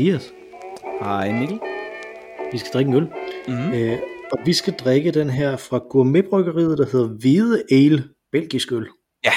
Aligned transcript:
Hej 0.00 0.06
Mathias. 0.06 0.32
Hej 1.00 1.32
Mikkel. 1.32 1.60
Vi 2.52 2.58
skal 2.58 2.70
drikke 2.72 2.88
en 2.88 2.94
øl. 2.94 3.02
Mm-hmm. 3.48 3.72
Øh, 3.72 3.98
og 4.32 4.38
vi 4.44 4.52
skal 4.52 4.74
drikke 4.74 5.10
den 5.10 5.30
her 5.30 5.56
fra 5.56 5.78
gourmetbryggeriet, 5.78 6.78
der 6.78 6.86
hedder 6.92 7.08
Hvide 7.08 7.62
Ale 7.70 8.08
Belgisk 8.32 8.72
Øl. 8.72 8.88
Ja. 9.24 9.32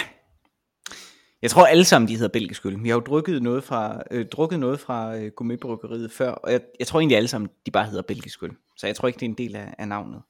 Jeg 1.41 1.51
tror 1.51 1.65
alle 1.65 1.85
sammen, 1.85 2.07
de 2.09 2.13
hedder 2.13 2.29
belgisk 2.29 2.65
øl. 2.65 2.83
Vi 2.83 2.89
har 2.89 2.95
jo 2.95 3.01
drukket 3.01 3.43
noget 3.43 3.63
fra, 3.63 4.03
øh, 4.11 4.25
drukket 4.25 4.59
noget 4.59 4.79
fra 4.79 5.17
øh, 5.17 5.31
gourmetbryggeriet 5.35 6.11
før, 6.11 6.31
og 6.31 6.51
jeg, 6.51 6.61
jeg 6.79 6.87
tror 6.87 6.99
egentlig 6.99 7.17
alle 7.17 7.27
sammen, 7.27 7.49
de 7.65 7.71
bare 7.71 7.85
hedder 7.85 8.01
belgisk 8.01 8.43
øl. 8.43 8.51
Så 8.77 8.87
jeg 8.87 8.95
tror 8.95 9.07
ikke, 9.07 9.19
det 9.19 9.25
er 9.25 9.29
en 9.29 9.37
del 9.37 9.55
af, 9.55 9.73
af 9.77 9.87
navnet. 9.87 10.21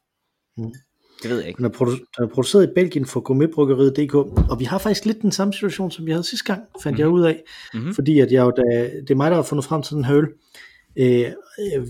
Mm. 0.57 0.73
Det 1.21 1.29
ved 1.29 1.39
jeg 1.39 1.47
ikke. 1.47 1.57
Den 1.57 1.65
er, 1.65 1.69
produ- 1.69 2.13
den 2.17 2.23
er 2.23 2.27
produceret 2.27 2.63
i 2.63 2.73
Belgien 2.75 3.05
for 3.05 3.19
gourmetbryggeriet.dk, 3.19 4.15
og 4.51 4.59
vi 4.59 4.65
har 4.65 4.77
faktisk 4.77 5.05
lidt 5.05 5.21
den 5.21 5.31
samme 5.31 5.53
situation, 5.53 5.91
som 5.91 6.05
vi 6.05 6.11
havde 6.11 6.23
sidste 6.23 6.45
gang, 6.45 6.61
fandt 6.83 6.97
mm. 6.97 6.99
jeg 6.99 7.09
ud 7.09 7.23
af. 7.23 7.43
Mm-hmm. 7.73 7.93
Fordi 7.93 8.19
at 8.19 8.31
jeg 8.31 8.45
jo, 8.45 8.51
da, 8.51 8.89
det 9.01 9.11
er 9.11 9.15
mig, 9.15 9.31
der 9.31 9.35
har 9.35 9.43
fundet 9.43 9.65
frem 9.65 9.81
til 9.81 9.95
den 9.95 10.05
her 10.05 10.17
øl. 10.17 10.27
Øh, 10.95 11.25
øh, 11.75 11.87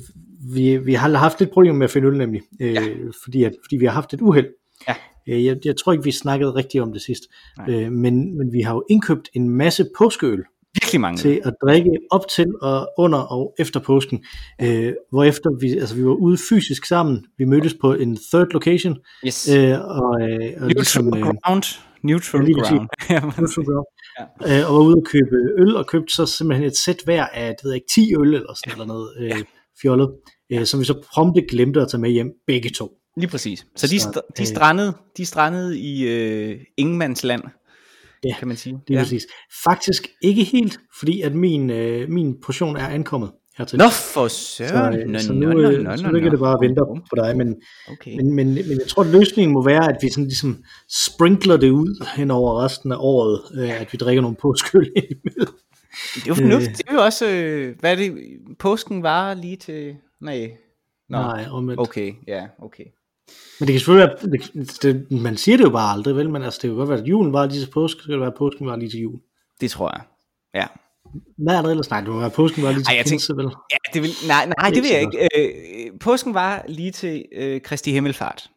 vi, 0.53 0.77
vi 0.77 0.93
har 0.93 1.09
haft 1.09 1.39
lidt 1.39 1.51
problemer 1.51 1.77
med 1.77 1.83
at 1.83 1.91
finde 1.91 2.07
øl 2.07 2.17
nemlig, 2.17 2.41
øh, 2.61 2.73
ja. 2.73 2.81
fordi, 3.23 3.43
at, 3.43 3.53
fordi 3.63 3.77
vi 3.77 3.85
har 3.85 3.93
haft 3.93 4.13
et 4.13 4.21
uheld. 4.21 4.47
Ja. 4.87 4.95
Øh, 5.27 5.45
jeg, 5.45 5.57
jeg 5.65 5.77
tror 5.77 5.91
ikke, 5.91 6.03
vi 6.03 6.11
snakkede 6.11 6.55
rigtigt 6.55 6.81
om 6.81 6.93
det 6.93 7.01
sidst, 7.01 7.23
øh, 7.69 7.91
men, 7.91 8.37
men 8.37 8.53
vi 8.53 8.61
har 8.61 8.73
jo 8.73 8.83
indkøbt 8.89 9.29
en 9.33 9.49
masse 9.49 9.85
påskeøl. 9.97 10.43
Virkelig 10.73 11.01
mange. 11.01 11.17
Til 11.17 11.41
at 11.43 11.53
drikke 11.65 11.91
op 12.11 12.27
til 12.27 12.45
og 12.61 12.89
under 12.97 13.19
og 13.19 13.55
efter 13.59 13.79
påsken. 13.79 14.23
Øh, 14.61 14.93
hvorefter 15.09 15.49
vi, 15.61 15.79
altså 15.79 15.95
vi 15.95 16.05
var 16.05 16.13
ude 16.13 16.37
fysisk 16.49 16.85
sammen. 16.85 17.25
Vi 17.37 17.45
mødtes 17.45 17.75
på 17.81 17.93
en 17.93 18.17
third 18.31 18.47
location. 18.53 18.97
Yes. 19.25 19.49
Øh, 19.49 19.79
og, 19.81 20.21
øh, 20.21 20.53
og 20.55 20.67
Neutral 20.67 20.67
ligesom, 20.67 21.07
øh, 21.07 21.21
ground. 21.21 21.63
Neutral 22.03 22.41
ja, 22.47 22.53
ground. 22.53 23.33
Neutral 23.37 23.65
ground. 23.65 23.85
Ja. 24.19 24.59
Øh, 24.59 24.69
og 24.69 24.75
var 24.75 24.81
ude 24.81 24.95
og 24.95 25.05
købe 25.05 25.35
øl, 25.57 25.75
og 25.75 25.87
købte 25.87 26.13
så 26.13 26.25
simpelthen 26.25 26.67
et 26.67 26.77
sæt 26.77 26.97
hver 27.05 27.25
af, 27.25 27.55
det 27.57 27.63
ved 27.63 27.71
jeg 27.71 27.75
ikke, 27.75 27.93
10 27.93 28.15
øl 28.15 28.33
eller 28.33 28.53
sådan 28.53 28.71
eller 28.71 28.85
noget 28.85 29.09
øh, 29.19 29.29
ja. 29.29 29.35
fjollet, 29.81 30.09
øh, 30.51 30.65
som 30.65 30.79
vi 30.79 30.85
så 30.85 31.03
prompte 31.13 31.41
glemte 31.49 31.81
at 31.81 31.87
tage 31.87 32.01
med 32.01 32.09
hjem, 32.09 32.31
begge 32.47 32.69
to. 32.69 32.91
Lige 33.17 33.29
præcis. 33.29 33.65
Så 33.75 33.87
de, 33.87 33.99
så, 33.99 34.21
de, 34.37 34.45
strandede, 34.45 34.93
de 35.17 35.25
strandede 35.25 35.79
i 35.79 36.07
øh, 36.07 36.59
ingenmandsland, 36.77 37.43
ja, 38.25 38.35
kan 38.39 38.47
man 38.47 38.57
sige. 38.57 38.79
Lige 38.87 38.97
ja. 38.97 39.03
præcis. 39.03 39.27
Faktisk 39.63 40.07
ikke 40.21 40.43
helt, 40.43 40.79
fordi 40.99 41.21
at 41.21 41.35
min, 41.35 41.69
øh, 41.69 42.09
min 42.09 42.41
portion 42.41 42.75
er 42.77 42.87
ankommet 42.87 43.31
hertil. 43.57 43.77
Nå 43.77 43.89
for 43.89 44.27
søren. 44.27 44.93
Så, 44.93 44.99
øh, 44.99 45.19
så 45.19 45.33
nu, 45.33 45.47
nå, 45.47 45.71
nå, 45.71 45.77
nå, 45.77 45.97
så 45.97 46.07
nu 46.07 46.19
kan 46.19 46.31
det 46.31 46.39
bare 46.39 46.57
vente 46.61 46.81
på 47.09 47.15
dig, 47.15 47.37
men, 47.37 47.55
okay. 47.91 48.15
men, 48.15 48.33
men, 48.33 48.53
men 48.53 48.79
jeg 48.79 48.87
tror, 48.87 49.03
at 49.03 49.09
løsningen 49.09 49.53
må 49.53 49.63
være, 49.63 49.89
at 49.89 49.97
vi 50.01 50.09
sådan 50.09 50.23
ligesom 50.23 50.63
sprinkler 50.89 51.57
det 51.57 51.69
ud 51.69 52.05
hen 52.15 52.31
over 52.31 52.63
resten 52.63 52.91
af 52.91 52.97
året, 52.99 53.41
øh, 53.57 53.81
at 53.81 53.93
vi 53.93 53.97
drikker 53.97 54.21
nogle 54.21 54.37
påskyld 54.37 54.87
imellem. 54.95 55.53
Det 56.15 56.23
er 56.23 56.27
jo 56.27 56.35
fornuftigt. 56.35 56.69
Øh. 56.69 56.77
Det 56.77 56.89
er 56.89 56.93
jo 56.93 57.03
også, 57.03 57.29
øh, 57.29 57.75
hvad 57.79 57.91
er 57.91 57.95
det, 57.95 58.17
påsken 58.59 59.03
var 59.03 59.33
lige 59.33 59.55
til, 59.55 59.95
nej, 60.21 60.51
Nå. 61.09 61.17
Nej, 61.17 61.45
omvendt. 61.51 61.81
Okay, 61.81 62.13
ja, 62.27 62.47
okay. 62.61 62.83
Men 63.59 63.67
det 63.67 63.73
kan 63.73 63.79
selvfølgelig 63.79 64.09
være, 64.09 64.31
det, 64.61 64.81
det, 65.11 65.21
man 65.21 65.37
siger 65.37 65.57
det 65.57 65.63
jo 65.63 65.69
bare 65.69 65.93
aldrig, 65.93 66.15
vel? 66.15 66.29
Men 66.29 66.43
altså, 66.43 66.59
det 66.61 66.69
kan 66.69 66.77
godt 66.77 66.89
være, 66.89 66.99
at 66.99 67.07
julen 67.07 67.33
var 67.33 67.45
lige 67.45 67.65
til 67.65 67.71
påske, 67.71 68.01
så 68.01 68.05
kan 68.05 68.11
det 68.11 68.19
være, 68.19 68.29
at 68.29 68.37
påsken 68.37 68.67
var 68.67 68.75
lige 68.75 68.89
til 68.89 68.99
jul. 68.99 69.19
Det 69.61 69.71
tror 69.71 69.91
jeg, 69.97 70.03
ja. 70.53 70.67
Hvad 71.37 71.55
er 71.57 71.61
der 71.61 71.69
ellers? 71.69 71.89
Nej, 71.89 71.99
det 72.01 72.09
må 72.09 72.19
være, 72.19 72.29
påsken 72.29 72.63
var 72.63 72.71
lige 72.71 72.83
til 72.83 72.91
Ej, 72.91 72.97
jeg 72.97 73.05
pinse, 73.09 73.33
vel? 73.37 73.45
Ja, 73.45 73.77
det 73.93 74.01
vil, 74.01 74.09
nej, 74.27 74.45
nej, 74.45 74.67
det, 74.69 74.75
det 74.75 74.83
vil 74.83 74.91
jeg 74.91 75.01
ikke. 75.01 75.29
Øh, 75.37 75.99
påsken 75.99 76.33
var 76.33 76.65
lige 76.67 76.91
til 76.91 77.25
øh, 77.35 77.61
Kristi 77.61 77.91
Himmelfart. 77.91 78.49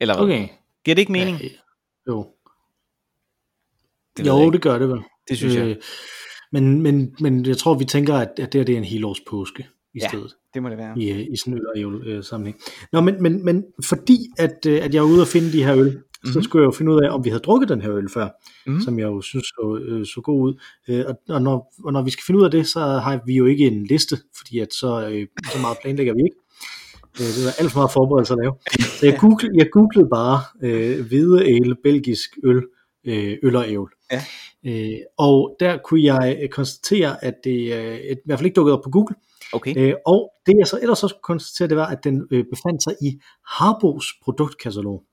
Eller 0.00 0.14
hvad? 0.14 0.24
Okay. 0.24 0.48
Giver 0.84 0.94
det 0.94 1.02
ikke 1.02 1.12
mening? 1.12 1.40
Ja, 1.40 1.48
jo. 2.08 2.26
Det 4.16 4.26
jo, 4.26 4.50
det 4.50 4.62
gør 4.62 4.78
det 4.78 4.88
vel. 4.88 5.00
Det 5.28 5.36
synes 5.36 5.56
øh, 5.56 5.68
jeg. 5.68 5.76
Men, 6.52 6.82
men, 6.82 7.16
men 7.20 7.46
jeg 7.46 7.58
tror, 7.58 7.74
vi 7.74 7.84
tænker, 7.84 8.14
at, 8.14 8.28
at 8.38 8.52
det, 8.52 8.58
her, 8.58 8.64
det 8.64 8.72
er 8.72 8.78
en 8.78 8.84
helårs 8.84 9.20
påske 9.20 9.68
i 9.94 9.98
ja. 10.02 10.08
stedet 10.08 10.34
det 10.54 10.62
må 10.62 10.68
det 10.68 10.78
være. 10.78 10.98
I, 10.98 11.28
i 11.32 11.36
sådan 11.36 11.60
øl 11.76 11.94
øh, 12.06 12.24
sammenhæng. 12.24 12.56
Nå, 12.92 13.00
men, 13.00 13.22
men, 13.22 13.44
men 13.44 13.64
fordi 13.84 14.18
at, 14.38 14.66
øh, 14.68 14.84
at 14.84 14.94
jeg 14.94 15.00
er 15.00 15.04
ude 15.04 15.20
og 15.20 15.26
finde 15.26 15.52
de 15.52 15.64
her 15.64 15.76
øl, 15.76 15.90
mm-hmm. 15.90 16.32
så 16.32 16.38
mhm. 16.38 16.42
skulle 16.42 16.62
jeg 16.62 16.66
jo 16.66 16.70
finde 16.70 16.92
ud 16.92 17.00
af, 17.02 17.14
om 17.14 17.24
vi 17.24 17.30
havde 17.30 17.42
drukket 17.42 17.68
den 17.68 17.80
her 17.80 17.94
øl 17.94 18.08
før, 18.10 18.28
mm-hmm. 18.66 18.82
som 18.82 18.98
jeg 18.98 19.04
jo 19.04 19.20
synes 19.20 19.44
så, 19.44 19.78
øh, 19.82 20.06
så 20.06 20.20
god 20.24 20.42
ud. 20.42 20.60
Øh, 20.88 21.04
og, 21.08 21.20
og, 21.28 21.42
når, 21.42 21.74
og 21.84 21.92
når 21.92 22.02
vi 22.02 22.10
skal 22.10 22.22
finde 22.26 22.40
ud 22.40 22.44
af 22.44 22.50
det, 22.50 22.66
så 22.66 22.80
har 22.80 23.20
vi 23.26 23.34
jo 23.34 23.46
ikke 23.46 23.66
en 23.66 23.86
liste, 23.86 24.18
fordi 24.36 24.58
at 24.58 24.74
så, 24.74 25.08
øh, 25.08 25.26
så 25.52 25.58
meget 25.60 25.78
planlægger 25.82 26.14
vi 26.14 26.20
ikke. 26.20 26.36
Øh, 27.20 27.26
det 27.26 27.46
er 27.46 27.60
alt 27.60 27.72
for 27.72 27.78
meget 27.78 27.92
forberedelse 27.92 28.32
at 28.32 28.38
lave. 28.42 28.54
Så 28.98 29.06
jeg 29.06 29.18
googlede, 29.20 29.52
jeg 29.56 29.66
googlede 29.72 30.08
bare 30.08 30.40
øh, 30.62 31.06
hvide 31.06 31.44
ale, 31.44 31.76
belgisk 31.82 32.30
øl, 32.44 32.62
øh, 33.04 33.36
øl 33.42 33.56
og 33.56 33.68
ævl. 33.68 33.90
Ja. 34.12 34.22
Øh, 34.66 34.98
og 35.18 35.56
der 35.60 35.78
kunne 35.84 36.04
jeg 36.04 36.48
konstatere, 36.50 37.24
at 37.24 37.34
det 37.44 37.74
øh, 37.74 37.96
i 37.96 38.14
hvert 38.24 38.38
fald 38.38 38.46
ikke 38.46 38.56
dukkede 38.56 38.76
op 38.76 38.84
på 38.84 38.90
Google, 38.90 39.14
Okay. 39.52 39.74
Øh, 39.76 39.94
og 40.06 40.32
det 40.46 40.54
jeg 40.58 40.66
så 40.66 40.78
ellers 40.82 40.98
så 40.98 41.08
skulle 41.08 41.22
konstatere, 41.22 41.68
det 41.68 41.76
var, 41.76 41.86
at 41.86 42.04
den 42.04 42.28
øh, 42.30 42.44
befandt 42.50 42.82
sig 42.82 42.94
i 43.02 43.20
Harbos 43.46 44.06
produktkatalog. 44.22 45.04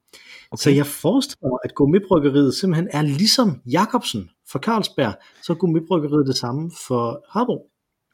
Okay. 0.52 0.62
Så 0.62 0.70
jeg 0.70 0.86
forestiller 0.86 1.50
mig, 1.50 1.60
at 1.64 1.76
gourmetbryggeriet 1.76 2.56
simpelthen 2.56 2.88
er 2.92 3.02
ligesom 3.02 3.62
Jacobsen 3.66 4.30
for 4.52 4.60
Carlsberg, 4.60 5.14
så 5.44 5.54
er 5.54 5.58
gourmetbryggeriet 5.58 6.28
det 6.28 6.38
samme 6.38 6.72
for 6.88 7.26
Harbo. 7.30 7.70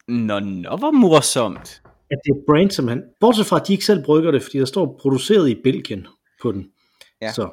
Nå, 0.08 0.38
nå, 0.38 0.76
hvor 0.76 0.90
morsomt. 0.90 1.82
At 2.10 2.18
det 2.24 2.30
er 2.30 2.42
brand 2.46 2.70
simpelthen. 2.70 3.04
Bortset 3.20 3.46
fra, 3.46 3.60
at 3.60 3.68
de 3.68 3.72
ikke 3.72 3.84
selv 3.84 4.04
brygger 4.04 4.30
det, 4.30 4.42
fordi 4.42 4.58
der 4.58 4.64
står 4.64 4.98
produceret 5.00 5.48
i 5.48 5.54
Belgien 5.64 6.06
på 6.42 6.52
den. 6.52 6.70
Ja. 7.22 7.32
Så. 7.32 7.50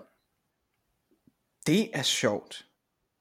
Det 1.68 1.90
er 1.94 2.04
sjovt. 2.04 2.66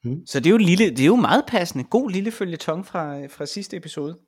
Hmm. 0.02 0.26
Så 0.26 0.40
det 0.40 0.46
er 0.46 0.50
jo 0.50 0.56
lille, 0.56 0.90
det 0.90 1.00
er 1.00 1.06
jo 1.06 1.16
meget 1.16 1.44
passende. 1.48 1.84
God 1.84 2.10
lille 2.10 2.30
følgetong 2.30 2.86
fra, 2.86 3.26
fra 3.26 3.46
sidste 3.46 3.76
episode. 3.76 4.18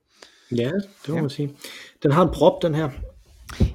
Ja, 0.51 0.71
det 0.73 1.09
må 1.09 1.15
ja. 1.15 1.21
man 1.21 1.31
sige. 1.31 1.57
Den 2.03 2.13
har 2.13 2.23
en 2.23 2.35
prop, 2.35 2.63
den 2.63 2.75
her. 2.75 2.91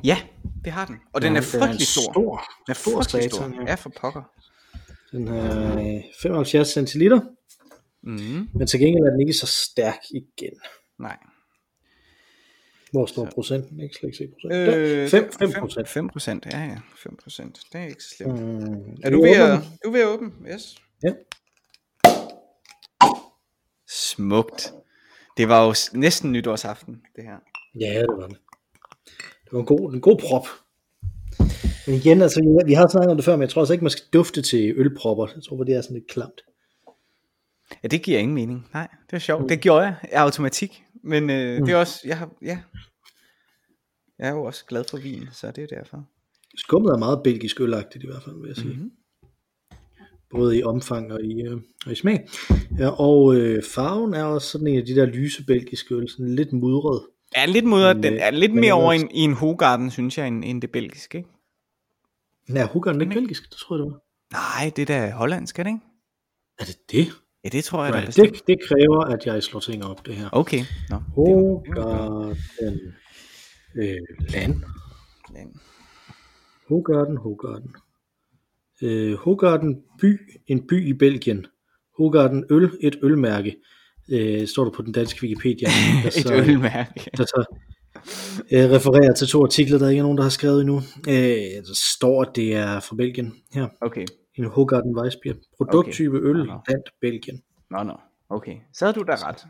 Ja, 0.04 0.18
det 0.64 0.72
har 0.72 0.86
den. 0.86 0.96
Og 1.14 1.22
den 1.22 1.34
ja, 1.34 1.38
er 1.38 1.44
frygtelig 1.44 1.88
stor. 1.88 2.12
stor. 2.14 2.44
Den 2.68 2.72
er 2.72 2.74
frygtelig 2.74 3.32
stor. 3.32 3.68
Ja, 3.68 3.76
for 3.76 3.92
pokker. 4.02 4.32
Den 5.12 5.28
er 5.28 6.02
75 6.22 6.68
centiliter. 6.68 7.22
Mm. 8.04 8.50
Men 8.54 8.68
til 8.68 8.80
gengæld 8.80 9.04
er 9.04 9.12
den 9.12 9.20
ikke 9.20 9.34
så 9.34 9.46
stærk 9.46 10.00
igen. 10.12 10.54
Nej. 11.00 11.18
Hvor 12.92 13.06
står 13.06 13.26
så. 13.26 13.32
procenten? 13.34 13.80
Ikke 13.80 13.96
slet 13.96 14.08
ikke 14.08 14.18
se 14.18 14.28
procent. 14.42 14.54
Øh, 14.54 15.10
5, 15.10 15.32
5 15.40 15.52
procent. 15.60 15.90
5 15.90 16.10
procent, 16.10 16.46
ja 16.46 16.60
ja. 16.60 16.78
5 16.96 17.18
procent. 17.24 17.60
Det 17.74 17.82
er 17.82 17.86
ikke 17.86 18.04
så 18.04 18.16
slemt. 18.18 18.40
Mm, 18.40 18.98
er 19.04 19.10
du 19.10 19.22
ved, 19.22 19.36
at, 19.36 19.60
du 19.86 19.92
ved 19.92 20.02
at 20.02 20.08
åbne? 20.08 20.32
Yes. 20.54 20.76
Ja. 21.04 21.14
Smukt. 23.88 24.74
Det 25.40 25.50
var 25.50 25.66
jo 25.66 25.74
næsten 25.94 26.32
nytårsaften, 26.32 27.02
det 27.16 27.24
her. 27.24 27.38
Ja, 27.80 28.02
det 28.02 28.18
var 28.18 28.28
det. 28.28 28.38
Det 29.44 29.52
var 29.52 29.60
en 29.60 29.66
god, 29.66 29.94
en 29.94 30.02
god 30.02 30.18
prop. 30.20 30.48
Men 31.88 31.96
igen, 31.96 32.22
altså, 32.22 32.64
vi 32.66 32.74
har 32.74 32.88
snakket 32.88 33.12
om 33.12 33.18
det 33.18 33.26
før, 33.26 33.36
men 33.36 33.42
jeg 33.42 33.50
tror 33.50 33.62
også 33.62 33.74
ikke, 33.74 33.84
man 33.84 33.92
skal 33.92 34.06
dufte 34.14 34.42
til 34.42 34.74
ølpropper. 34.78 35.28
Jeg 35.36 35.44
tror, 35.44 35.64
det 35.64 35.76
er 35.76 35.82
sådan 35.82 35.98
lidt 35.98 36.08
klamt. 36.08 36.42
Ja, 37.84 37.88
det 37.88 38.02
giver 38.02 38.20
ingen 38.20 38.36
mening. 38.36 38.68
Nej, 38.74 38.88
det 39.10 39.16
er 39.16 39.20
sjovt. 39.20 39.42
Mm. 39.42 39.48
Det 39.48 39.62
gjorde 39.62 39.86
jeg 39.86 39.96
af 40.12 40.22
automatik. 40.22 40.84
Men 41.04 41.30
øh, 41.30 41.58
mm. 41.60 41.66
det 41.66 41.74
er 41.74 41.78
også, 41.78 42.02
jeg 42.06 42.18
har, 42.18 42.30
ja. 42.42 42.60
Jeg 44.20 44.28
er 44.28 44.32
jo 44.32 44.44
også 44.44 44.66
glad 44.66 44.84
for 44.90 44.98
vin, 44.98 45.28
så 45.32 45.52
det 45.52 45.64
er 45.64 45.78
derfor. 45.78 46.06
Skummet 46.56 46.92
er 46.92 46.98
meget 46.98 47.22
belgisk 47.24 47.62
ølagtigt 47.62 48.04
i 48.04 48.08
hvert 48.08 48.24
fald, 48.24 48.42
vil 48.42 48.48
jeg 48.48 48.56
sige. 48.56 48.74
Mm-hmm 48.74 48.92
både 50.32 50.58
i 50.58 50.64
omfang 50.64 51.14
og 51.14 51.24
i, 51.24 51.42
øh, 51.42 51.58
og 51.86 51.92
i 51.92 51.96
smag. 51.96 52.28
Ja, 52.80 52.90
og 52.90 53.36
øh, 53.36 53.64
farven 53.64 54.14
er 54.14 54.24
også 54.24 54.48
sådan 54.48 54.68
en 54.68 54.78
af 54.78 54.86
de 54.86 54.96
der 54.96 55.06
lyse 55.06 55.46
belgiske 55.46 55.96
øl, 55.96 56.10
sådan 56.10 56.36
lidt 56.36 56.54
mudret. 56.54 57.02
Ja, 57.36 57.46
lidt 57.46 57.66
mudret. 57.66 58.04
Den 58.04 58.14
er 58.14 58.32
lidt 58.32 58.54
mere 58.54 58.74
over 58.74 58.94
i, 58.94 58.98
i 59.12 59.20
en 59.20 59.34
Hogarden, 59.34 59.92
synes 59.92 60.18
jeg, 60.18 60.28
end, 60.28 60.44
end 60.46 60.62
det 60.62 60.72
belgiske, 60.72 61.18
ikke? 61.18 61.30
Ja, 62.54 62.68
Hogarden 62.68 63.02
er 63.02 63.06
ikke 63.06 63.20
belgisk, 63.20 63.50
det 63.50 63.58
tror 63.58 63.76
jeg, 63.76 63.86
det 63.86 63.92
var. 63.92 64.00
Nej, 64.34 64.72
det 64.76 64.82
er 64.82 64.86
da 64.86 65.12
hollandsk, 65.12 65.60
er 65.60 65.64
det 65.64 65.70
ikke? 65.70 65.86
Er 66.60 66.66
det 66.66 66.78
det? 66.92 67.08
Ja, 67.44 67.50
det 67.50 67.64
tror 67.64 67.86
jeg 67.86 67.94
right. 67.94 68.18
da. 68.18 68.22
Det, 68.22 68.48
det 68.48 68.58
kræver, 68.68 69.06
at 69.06 69.26
jeg 69.26 69.44
slår 69.44 69.60
ting 69.60 69.86
op, 69.86 70.06
det 70.06 70.16
her. 70.16 70.30
Okay. 70.32 70.64
Nå, 70.90 70.96
Hogarden 70.96 72.38
øh, 73.76 73.98
land. 74.30 74.64
land. 75.34 75.54
Hogarden, 76.68 77.18
Hogarden. 77.18 77.76
Øh, 78.84 79.14
Hogarden 79.14 79.82
by, 80.02 80.20
en 80.48 80.68
by 80.68 80.88
i 80.88 80.94
Belgien. 80.94 81.46
Hogarden 81.98 82.46
øl, 82.50 82.72
et 82.82 83.00
ølmærke. 83.04 83.56
Øh, 84.12 84.48
står 84.48 84.64
der 84.64 84.72
på 84.72 84.82
den 84.82 84.92
danske 84.92 85.24
Wikipedia. 85.24 85.68
Der 86.04 86.10
så, 86.10 86.34
et 86.34 86.48
ølmærke. 86.48 87.10
Der 87.18 87.26
så 87.26 87.46
øh, 88.52 88.72
refererer 88.72 89.14
til 89.14 89.28
to 89.28 89.44
artikler, 89.44 89.78
der 89.78 89.90
ikke 89.90 90.00
er 90.00 90.04
nogen, 90.04 90.18
der 90.18 90.24
har 90.24 90.30
skrevet 90.30 90.62
endnu. 90.62 90.78
Øh, 91.08 91.14
der 91.68 91.76
står, 91.96 92.22
at 92.22 92.36
det 92.36 92.56
er 92.56 92.80
fra 92.80 92.96
Belgien 92.96 93.34
her. 93.54 93.68
Okay. 93.82 94.06
En 94.36 94.46
Hogarden 94.46 94.98
Weissbier. 95.00 95.34
Produkttype 95.58 96.18
okay. 96.18 96.28
øl, 96.28 96.38
no, 96.38 96.44
no. 96.44 96.60
Belgien. 97.02 97.42
Nå, 97.72 97.78
no, 97.78 97.84
nå. 97.84 97.92
No. 97.92 97.96
Okay. 98.30 98.56
Så 98.74 98.86
havde 98.86 98.96
du 98.96 99.04
da 99.04 99.16
ret. 99.16 99.46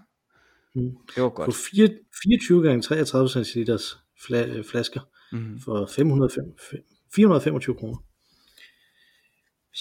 Mm. 0.75 0.91
Det 1.15 1.23
var 1.23 1.29
godt. 1.29 1.45
På 1.45 1.51
4, 1.51 1.89
24 2.23 2.63
gange 2.63 2.81
33 2.81 3.45
cm 3.45 3.59
flasker 4.71 5.01
mm. 5.31 5.59
for 5.59 5.89
505, 5.95 6.43
425 7.15 7.75
kroner. 7.75 7.97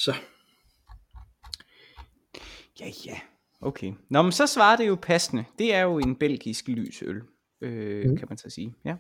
Så. 0.05 0.15
Ja, 2.81 2.87
ja. 3.07 3.19
okay. 3.61 3.93
Nå, 4.11 4.23
men 4.23 4.33
så 4.33 4.47
svarer 4.47 4.77
det 4.77 4.89
jo 4.89 4.99
passende. 5.03 5.45
Det 5.59 5.75
er 5.75 5.81
jo 5.81 5.99
en 5.99 6.17
belgisk 6.17 6.69
lysøl, 6.69 7.23
øh, 7.61 8.11
mm. 8.11 8.17
kan 8.17 8.27
man 8.29 8.39
så 8.39 8.51
sige. 8.51 8.75
Ja. 8.85 8.97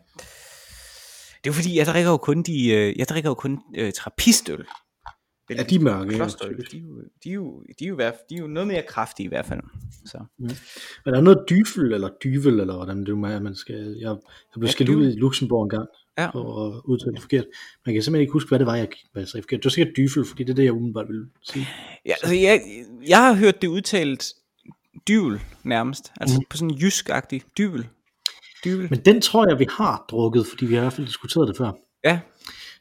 Det 1.38 1.46
er 1.46 1.50
jo 1.50 1.52
fordi, 1.52 1.76
jeg 1.76 1.86
drikker 1.86 2.10
jo 2.10 2.16
kun, 2.16 2.42
de, 2.42 2.68
øh, 2.70 2.98
jeg 2.98 3.08
drikker 3.08 3.30
jo 3.30 3.34
kun 3.34 3.60
øh, 3.76 3.92
trappistøl. 3.92 4.66
Ja, 5.50 5.62
de 5.62 5.74
er 5.74 5.80
mørke. 5.80 6.14
Klosterøl, 6.14 6.56
de, 6.72 6.76
er 6.76 6.80
jo, 6.80 7.02
de, 7.24 7.30
er 7.30 7.34
jo, 7.34 7.62
de, 7.78 7.84
er 7.84 7.88
jo, 7.88 7.96
de 8.30 8.34
er 8.34 8.38
jo 8.38 8.46
noget 8.46 8.66
mere 8.66 8.82
kraftige 8.88 9.24
i 9.24 9.28
hvert 9.28 9.46
fald. 9.46 9.60
Så. 10.06 10.18
Mm. 10.38 10.44
Men 11.04 11.14
der 11.14 11.16
er 11.16 11.20
noget 11.20 11.44
dyfel, 11.50 11.92
eller 11.92 12.08
dyvel, 12.24 12.60
eller 12.60 12.74
hvordan 12.76 13.00
det 13.00 13.08
er, 13.08 13.40
man 13.40 13.54
skal... 13.54 13.96
Jeg, 14.00 14.08
jeg 14.08 14.16
blev 14.54 14.66
ja, 14.66 14.72
skældt 14.72 14.90
ud 14.90 15.12
i 15.12 15.18
Luxembourg 15.18 15.64
en 15.64 15.70
gang, 15.70 15.88
ja. 16.18 16.30
for 16.30 16.66
at 16.66 16.82
udtale 16.84 17.12
det 17.12 17.20
forkert. 17.20 17.44
Man 17.86 17.94
kan 17.94 18.02
simpelthen 18.02 18.20
ikke 18.20 18.32
huske, 18.32 18.48
hvad 18.48 18.58
det 18.58 18.66
var, 18.66 18.76
jeg, 18.76 18.88
hvad 19.12 19.22
jeg 19.22 19.28
sagde 19.28 19.42
forkert. 19.42 19.58
Det 19.58 19.64
var 19.64 19.70
sikkert 19.70 19.96
dyfel, 19.96 20.24
fordi 20.24 20.44
det 20.44 20.50
er 20.50 20.54
det, 20.54 20.64
jeg 20.64 20.72
umiddelbart 20.72 21.08
vil 21.08 21.26
sige. 21.42 21.68
Ja, 22.06 22.10
altså, 22.10 22.34
jeg, 22.34 22.62
jeg 23.08 23.18
har 23.26 23.34
hørt 23.34 23.62
det 23.62 23.68
udtalt 23.68 24.34
dyvel 25.08 25.40
nærmest. 25.62 26.12
Altså 26.20 26.38
mm. 26.38 26.44
på 26.50 26.56
sådan 26.56 26.70
en 26.70 26.78
jysk-agtig 26.78 27.42
dyvel. 27.58 27.88
dyvel. 28.64 28.90
Men 28.90 29.04
den 29.04 29.20
tror 29.20 29.48
jeg, 29.48 29.58
vi 29.58 29.66
har 29.70 30.04
drukket, 30.10 30.46
fordi 30.46 30.66
vi 30.66 30.74
har 30.74 30.80
i 30.80 30.84
hvert 30.84 30.92
fald 30.92 31.06
diskuteret 31.06 31.48
det 31.48 31.56
før. 31.56 31.72
Ja. 32.04 32.20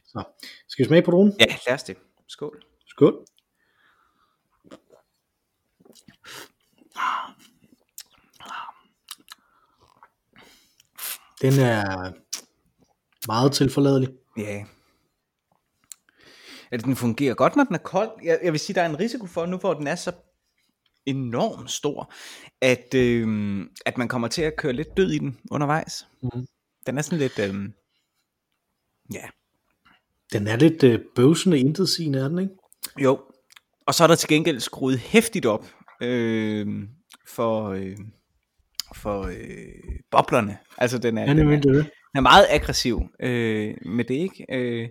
Så, 0.06 0.24
skal 0.68 0.84
vi 0.84 0.88
smage 0.88 1.02
på 1.02 1.10
dronen? 1.10 1.34
Ja, 1.40 1.46
lad 1.66 1.74
os 1.74 1.82
det. 1.82 1.96
Skål. 2.28 2.62
Skål. 2.86 3.24
Den 11.42 11.52
er 11.60 12.12
meget 13.28 13.52
tilforladelig. 13.52 14.08
Ja. 14.38 14.64
Altså, 16.70 16.86
den 16.86 16.96
fungerer 16.96 17.34
godt, 17.34 17.56
når 17.56 17.64
den 17.64 17.74
er 17.74 17.78
kold. 17.78 18.10
Jeg, 18.24 18.38
jeg 18.42 18.52
vil 18.52 18.60
sige, 18.60 18.74
der 18.74 18.82
er 18.82 18.88
en 18.88 18.98
risiko 18.98 19.26
for, 19.26 19.46
nu 19.46 19.56
hvor 19.56 19.74
den 19.74 19.86
er 19.86 19.94
så 19.94 20.12
enormt 21.06 21.70
stor, 21.70 22.12
at, 22.60 22.94
øh, 22.94 23.60
at 23.86 23.98
man 23.98 24.08
kommer 24.08 24.28
til 24.28 24.42
at 24.42 24.56
køre 24.56 24.72
lidt 24.72 24.96
død 24.96 25.10
i 25.10 25.18
den 25.18 25.38
undervejs. 25.50 26.06
Mm. 26.22 26.46
Den 26.86 26.98
er 26.98 27.02
sådan 27.02 27.18
lidt, 27.18 27.38
øh, 27.38 27.54
ja. 29.12 29.28
Den 30.32 30.46
er 30.46 30.56
lidt 30.56 30.82
øh, 30.82 31.00
bøvsende 31.14 31.58
intetsigende, 31.58 32.18
er 32.18 32.28
den 32.28 32.38
ikke? 32.38 32.52
Jo, 32.98 33.20
og 33.86 33.94
så 33.94 34.02
er 34.04 34.06
der 34.06 34.14
til 34.14 34.28
gengæld 34.28 34.60
skruet 34.60 34.98
hæftigt 34.98 35.46
op 35.46 35.66
øh, 36.02 36.66
for, 37.28 37.68
øh, 37.68 37.96
for 38.96 39.22
øh, 39.22 40.00
boblerne. 40.10 40.58
Altså 40.78 40.98
den 40.98 41.18
er, 41.18 41.22
ja, 41.22 41.34
den 41.34 41.52
er, 41.52 41.60
det. 41.60 41.90
Er 42.18 42.22
meget 42.22 42.46
aggressiv 42.50 43.00
øh, 43.22 43.74
med 43.86 44.04
det, 44.04 44.14
ikke? 44.14 44.46
Øh, 44.52 44.88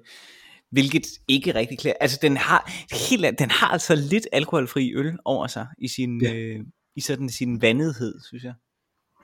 hvilket 0.71 1.07
ikke 1.27 1.56
rigtig 1.56 1.79
klæder. 1.79 1.95
Altså 2.01 2.19
den 2.21 2.38
har, 2.38 2.71
helt, 3.09 3.39
den 3.39 3.51
har 3.51 3.68
altså 3.68 3.95
lidt 3.95 4.27
alkoholfri 4.31 4.94
øl 4.95 5.18
over 5.25 5.47
sig 5.47 5.68
i 5.77 5.88
sin, 5.88 6.21
ja. 6.21 6.33
øh, 6.33 6.59
i 6.95 7.01
sådan 7.01 7.29
sin 7.29 7.62
vandethed, 7.62 8.15
synes 8.27 8.44
jeg. 8.44 8.53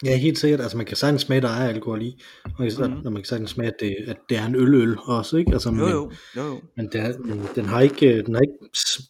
Ja, 0.06 0.18
helt 0.18 0.38
sikkert. 0.38 0.62
Altså 0.62 0.78
man 0.78 0.86
kan 0.86 0.98
sagtens 0.98 1.22
smage, 1.22 1.42
der 1.42 1.50
er 1.50 1.70
alkohol 1.70 2.02
i. 2.02 2.22
Og 2.44 2.52
mm. 2.60 2.94
når 3.04 3.10
man 3.10 3.22
kan 3.22 3.26
sagtens 3.26 3.52
smage, 3.52 3.68
at 3.68 3.76
det, 3.80 3.96
at 4.08 4.18
det 4.30 4.38
er 4.38 4.46
en 4.46 4.56
øl-øl 4.56 4.98
også, 5.00 5.38
ikke? 5.38 5.54
Altså, 5.54 5.70
jo, 5.70 5.76
men, 5.76 5.90
jo, 5.90 6.12
jo, 6.36 6.44
jo. 6.44 6.62
Men, 6.78 6.88
det 6.92 7.02
er, 7.02 7.18
men 7.18 7.48
den, 7.56 7.66
har 7.66 7.82
ikke, 7.82 8.22
den, 8.22 8.36
har 8.36 8.42
ikke, 8.42 8.58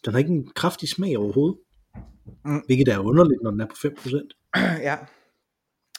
den 0.04 0.12
har 0.12 0.18
ikke 0.18 0.30
en 0.30 0.48
kraftig 0.54 0.88
smag 0.88 1.18
overhovedet. 1.18 1.58
Mm. 2.44 2.62
Hvilket 2.66 2.88
er 2.88 2.98
underligt, 2.98 3.42
når 3.42 3.50
den 3.50 3.60
er 3.60 3.66
på 3.66 3.74
5%. 3.74 4.50
ja. 4.88 4.96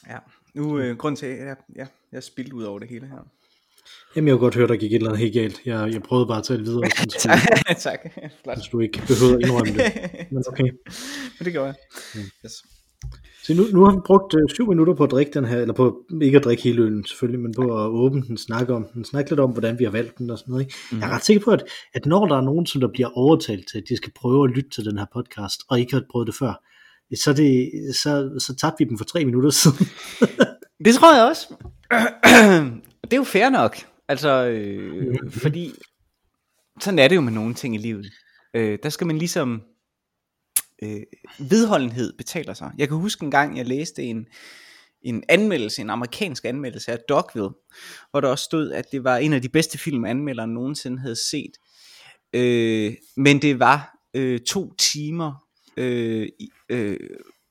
Ja. 0.08 0.18
Nu, 0.56 0.78
øh, 0.78 0.96
grund 0.96 1.16
til, 1.16 1.26
at 1.26 1.46
jeg, 1.46 1.56
ja, 1.76 1.86
jeg 2.12 2.22
spildt 2.22 2.52
ud 2.52 2.62
over 2.62 2.78
det 2.78 2.88
hele 2.88 3.06
her. 3.06 3.28
Jamen, 4.16 4.28
jeg 4.28 4.34
har 4.34 4.38
godt 4.38 4.54
hørt, 4.54 4.68
der 4.68 4.76
gik 4.76 4.92
et 4.92 4.96
eller 4.96 5.08
andet 5.10 5.20
helt 5.20 5.34
galt. 5.34 5.60
Jeg, 5.66 5.92
jeg 5.92 6.02
prøvede 6.02 6.26
bare 6.26 6.38
at 6.38 6.44
tale 6.44 6.62
videre. 6.62 6.88
tak, 7.18 7.38
tak. 7.86 7.98
Flot. 8.42 8.56
Hvis 8.56 8.68
du 8.72 8.80
ikke 8.80 9.02
behøver 9.06 9.36
at 9.36 9.42
indrømme 9.42 9.72
det. 9.72 9.82
Men 10.32 10.44
okay. 10.48 10.70
Men 11.38 11.44
det 11.44 11.52
gør 11.52 11.64
jeg. 11.64 11.74
Mm. 12.14 12.20
Yes. 12.44 12.52
Så 13.44 13.54
nu, 13.54 13.62
nu 13.72 13.84
har 13.84 13.92
vi 13.92 14.00
brugt 14.06 14.34
øh, 14.34 14.48
syv 14.54 14.68
minutter 14.68 14.94
på 14.94 15.04
at 15.04 15.10
drikke 15.10 15.32
den 15.32 15.44
her, 15.44 15.58
eller 15.58 15.74
på 15.74 16.04
ikke 16.22 16.38
at 16.38 16.44
drikke 16.44 16.62
hele 16.62 16.82
øllen 16.82 17.04
selvfølgelig, 17.04 17.40
men 17.40 17.54
på 17.54 17.62
at 17.62 17.88
åbne 17.88 18.22
den, 18.22 18.38
snakke 18.38 18.74
om 18.74 18.86
den, 18.94 19.04
snakke 19.04 19.30
lidt 19.30 19.40
om, 19.40 19.50
hvordan 19.50 19.78
vi 19.78 19.84
har 19.84 19.90
valgt 19.90 20.18
den 20.18 20.30
og 20.30 20.38
sådan 20.38 20.52
noget. 20.52 20.64
Ikke? 20.64 20.74
Mm. 20.92 20.98
Jeg 20.98 21.08
er 21.10 21.14
ret 21.14 21.24
sikker 21.24 21.44
på, 21.44 21.50
at, 21.50 21.64
at 21.94 22.06
når 22.06 22.26
der 22.26 22.36
er 22.36 22.40
nogen, 22.40 22.66
som 22.66 22.80
der 22.80 22.88
bliver 22.88 23.08
overtalt 23.08 23.68
til, 23.70 23.78
at 23.78 23.84
de 23.88 23.96
skal 23.96 24.12
prøve 24.16 24.48
at 24.48 24.56
lytte 24.56 24.70
til 24.70 24.84
den 24.84 24.98
her 24.98 25.06
podcast, 25.12 25.60
og 25.68 25.80
ikke 25.80 25.94
har 25.94 26.02
prøvet 26.10 26.26
det 26.26 26.34
før, 26.34 26.62
så, 27.14 27.32
det, 27.32 27.70
så, 27.96 28.30
så 28.38 28.56
tabte 28.56 28.84
vi 28.84 28.88
dem 28.88 28.98
for 28.98 29.04
tre 29.04 29.24
minutter 29.24 29.50
siden 29.50 29.86
det 30.84 30.94
tror 30.94 31.14
jeg 31.14 31.24
også. 31.24 31.54
det 33.04 33.12
er 33.12 33.16
jo 33.16 33.24
fair 33.24 33.48
nok. 33.48 33.76
Altså, 34.08 34.46
øh, 34.46 35.16
fordi 35.30 35.72
sådan 36.80 36.98
er 36.98 37.08
det 37.08 37.16
jo 37.16 37.20
med 37.20 37.32
nogle 37.32 37.54
ting 37.54 37.74
i 37.74 37.78
livet. 37.78 38.12
Øh, 38.54 38.78
der 38.82 38.88
skal 38.88 39.06
man 39.06 39.18
ligesom 39.18 39.62
øh, 40.82 41.02
vedholdenhed 41.38 42.12
betaler 42.18 42.54
sig. 42.54 42.72
Jeg 42.78 42.88
kan 42.88 42.96
huske 42.96 43.24
en 43.24 43.30
gang, 43.30 43.56
jeg 43.56 43.66
læste 43.66 44.02
en, 44.02 44.26
en 45.02 45.24
anmeldelse, 45.28 45.82
en 45.82 45.90
amerikansk 45.90 46.44
anmeldelse 46.44 46.92
af 46.92 46.98
Dogville, 47.08 47.50
hvor 48.10 48.20
der 48.20 48.28
også 48.28 48.44
stod, 48.44 48.72
at 48.72 48.92
det 48.92 49.04
var 49.04 49.16
en 49.16 49.32
af 49.32 49.42
de 49.42 49.48
bedste 49.48 49.78
film, 49.78 50.04
anmelderen 50.04 50.54
nogensinde 50.54 50.98
havde 50.98 51.30
set. 51.30 51.52
Øh, 52.32 52.94
men 53.16 53.42
det 53.42 53.58
var 53.58 53.98
øh, 54.14 54.40
to 54.40 54.74
timer 54.74 55.46
øh, 55.76 56.28
øh, 56.68 56.98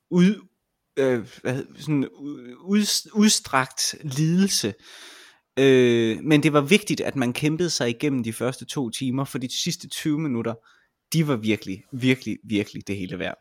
ud, 0.09 0.47
øh, 0.97 1.27
sådan 1.79 2.07
ud, 2.17 3.09
udstrakt 3.13 3.95
lidelse. 4.03 4.73
Øh, 5.59 6.17
men 6.23 6.43
det 6.43 6.53
var 6.53 6.61
vigtigt, 6.61 7.01
at 7.01 7.15
man 7.15 7.33
kæmpede 7.33 7.69
sig 7.69 7.89
igennem 7.89 8.23
de 8.23 8.33
første 8.33 8.65
to 8.65 8.89
timer, 8.89 9.25
for 9.25 9.37
de 9.37 9.57
sidste 9.63 9.87
20 9.87 10.19
minutter, 10.19 10.53
de 11.13 11.27
var 11.27 11.35
virkelig, 11.35 11.83
virkelig, 11.91 12.37
virkelig 12.43 12.87
det 12.87 12.97
hele 12.97 13.19
værd. 13.19 13.37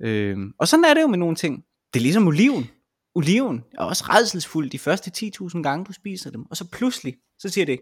Øhm, 0.00 0.52
og 0.58 0.68
sådan 0.68 0.84
er 0.84 0.94
det 0.94 1.02
jo 1.02 1.06
med 1.06 1.18
nogle 1.18 1.36
ting. 1.36 1.64
Det 1.92 2.00
er 2.00 2.02
ligesom 2.02 2.26
oliven. 2.26 2.70
Oliven 3.14 3.64
er 3.78 3.82
også 3.84 4.04
redselsfuld 4.08 4.70
de 4.70 4.78
første 4.78 5.30
10.000 5.54 5.62
gange, 5.62 5.84
du 5.84 5.92
spiser 5.92 6.30
dem. 6.30 6.46
Og 6.50 6.56
så 6.56 6.64
pludselig, 6.70 7.14
så 7.38 7.48
siger 7.48 7.64
det, 7.64 7.80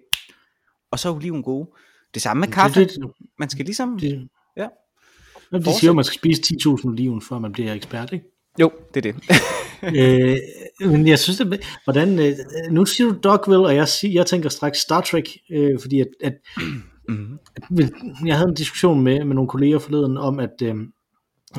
og 0.91 0.99
så 0.99 1.09
er 1.09 1.15
oliven 1.15 1.43
god. 1.43 1.79
Det 2.15 2.23
samme 2.23 2.41
med 2.41 2.49
kaffe. 2.49 2.81
Det, 2.81 2.91
det, 2.91 3.11
man 3.39 3.51
skal 3.51 3.65
ligesom... 3.65 3.99
Det, 3.99 4.29
ja. 4.57 4.69
De 5.53 5.79
siger 5.79 5.91
at 5.91 5.97
man 5.97 6.05
skal 6.05 6.19
spise 6.19 6.43
10.000 6.43 6.87
oliven, 6.87 7.23
før 7.23 7.39
man 7.39 7.53
bliver 7.53 7.75
ekspert, 7.75 8.13
ikke? 8.13 8.36
Jo, 8.61 8.71
det 8.95 9.07
er 9.07 9.13
det. 9.13 9.23
øh, 10.01 10.37
men 10.91 11.09
jeg 11.09 11.19
synes, 11.19 11.41
at, 11.41 11.47
hvordan, 11.85 12.19
øh, 12.19 12.35
nu 12.71 12.85
siger 12.85 13.11
du 13.11 13.19
Dogville, 13.25 13.67
og 13.67 13.75
jeg, 13.75 13.89
jeg 14.03 14.27
tænker 14.27 14.49
straks 14.49 14.79
Star 14.79 15.01
Trek, 15.01 15.29
øh, 15.51 15.81
fordi 15.81 16.01
at, 16.01 16.09
at 16.21 16.35
Mm-hmm. 17.09 18.27
Jeg 18.27 18.37
havde 18.37 18.49
en 18.49 18.55
diskussion 18.55 19.01
med, 19.01 19.25
med 19.25 19.35
nogle 19.35 19.49
kolleger 19.49 19.79
forleden 19.79 20.17
om, 20.17 20.41
at, 20.41 20.63
øh, 20.63 20.75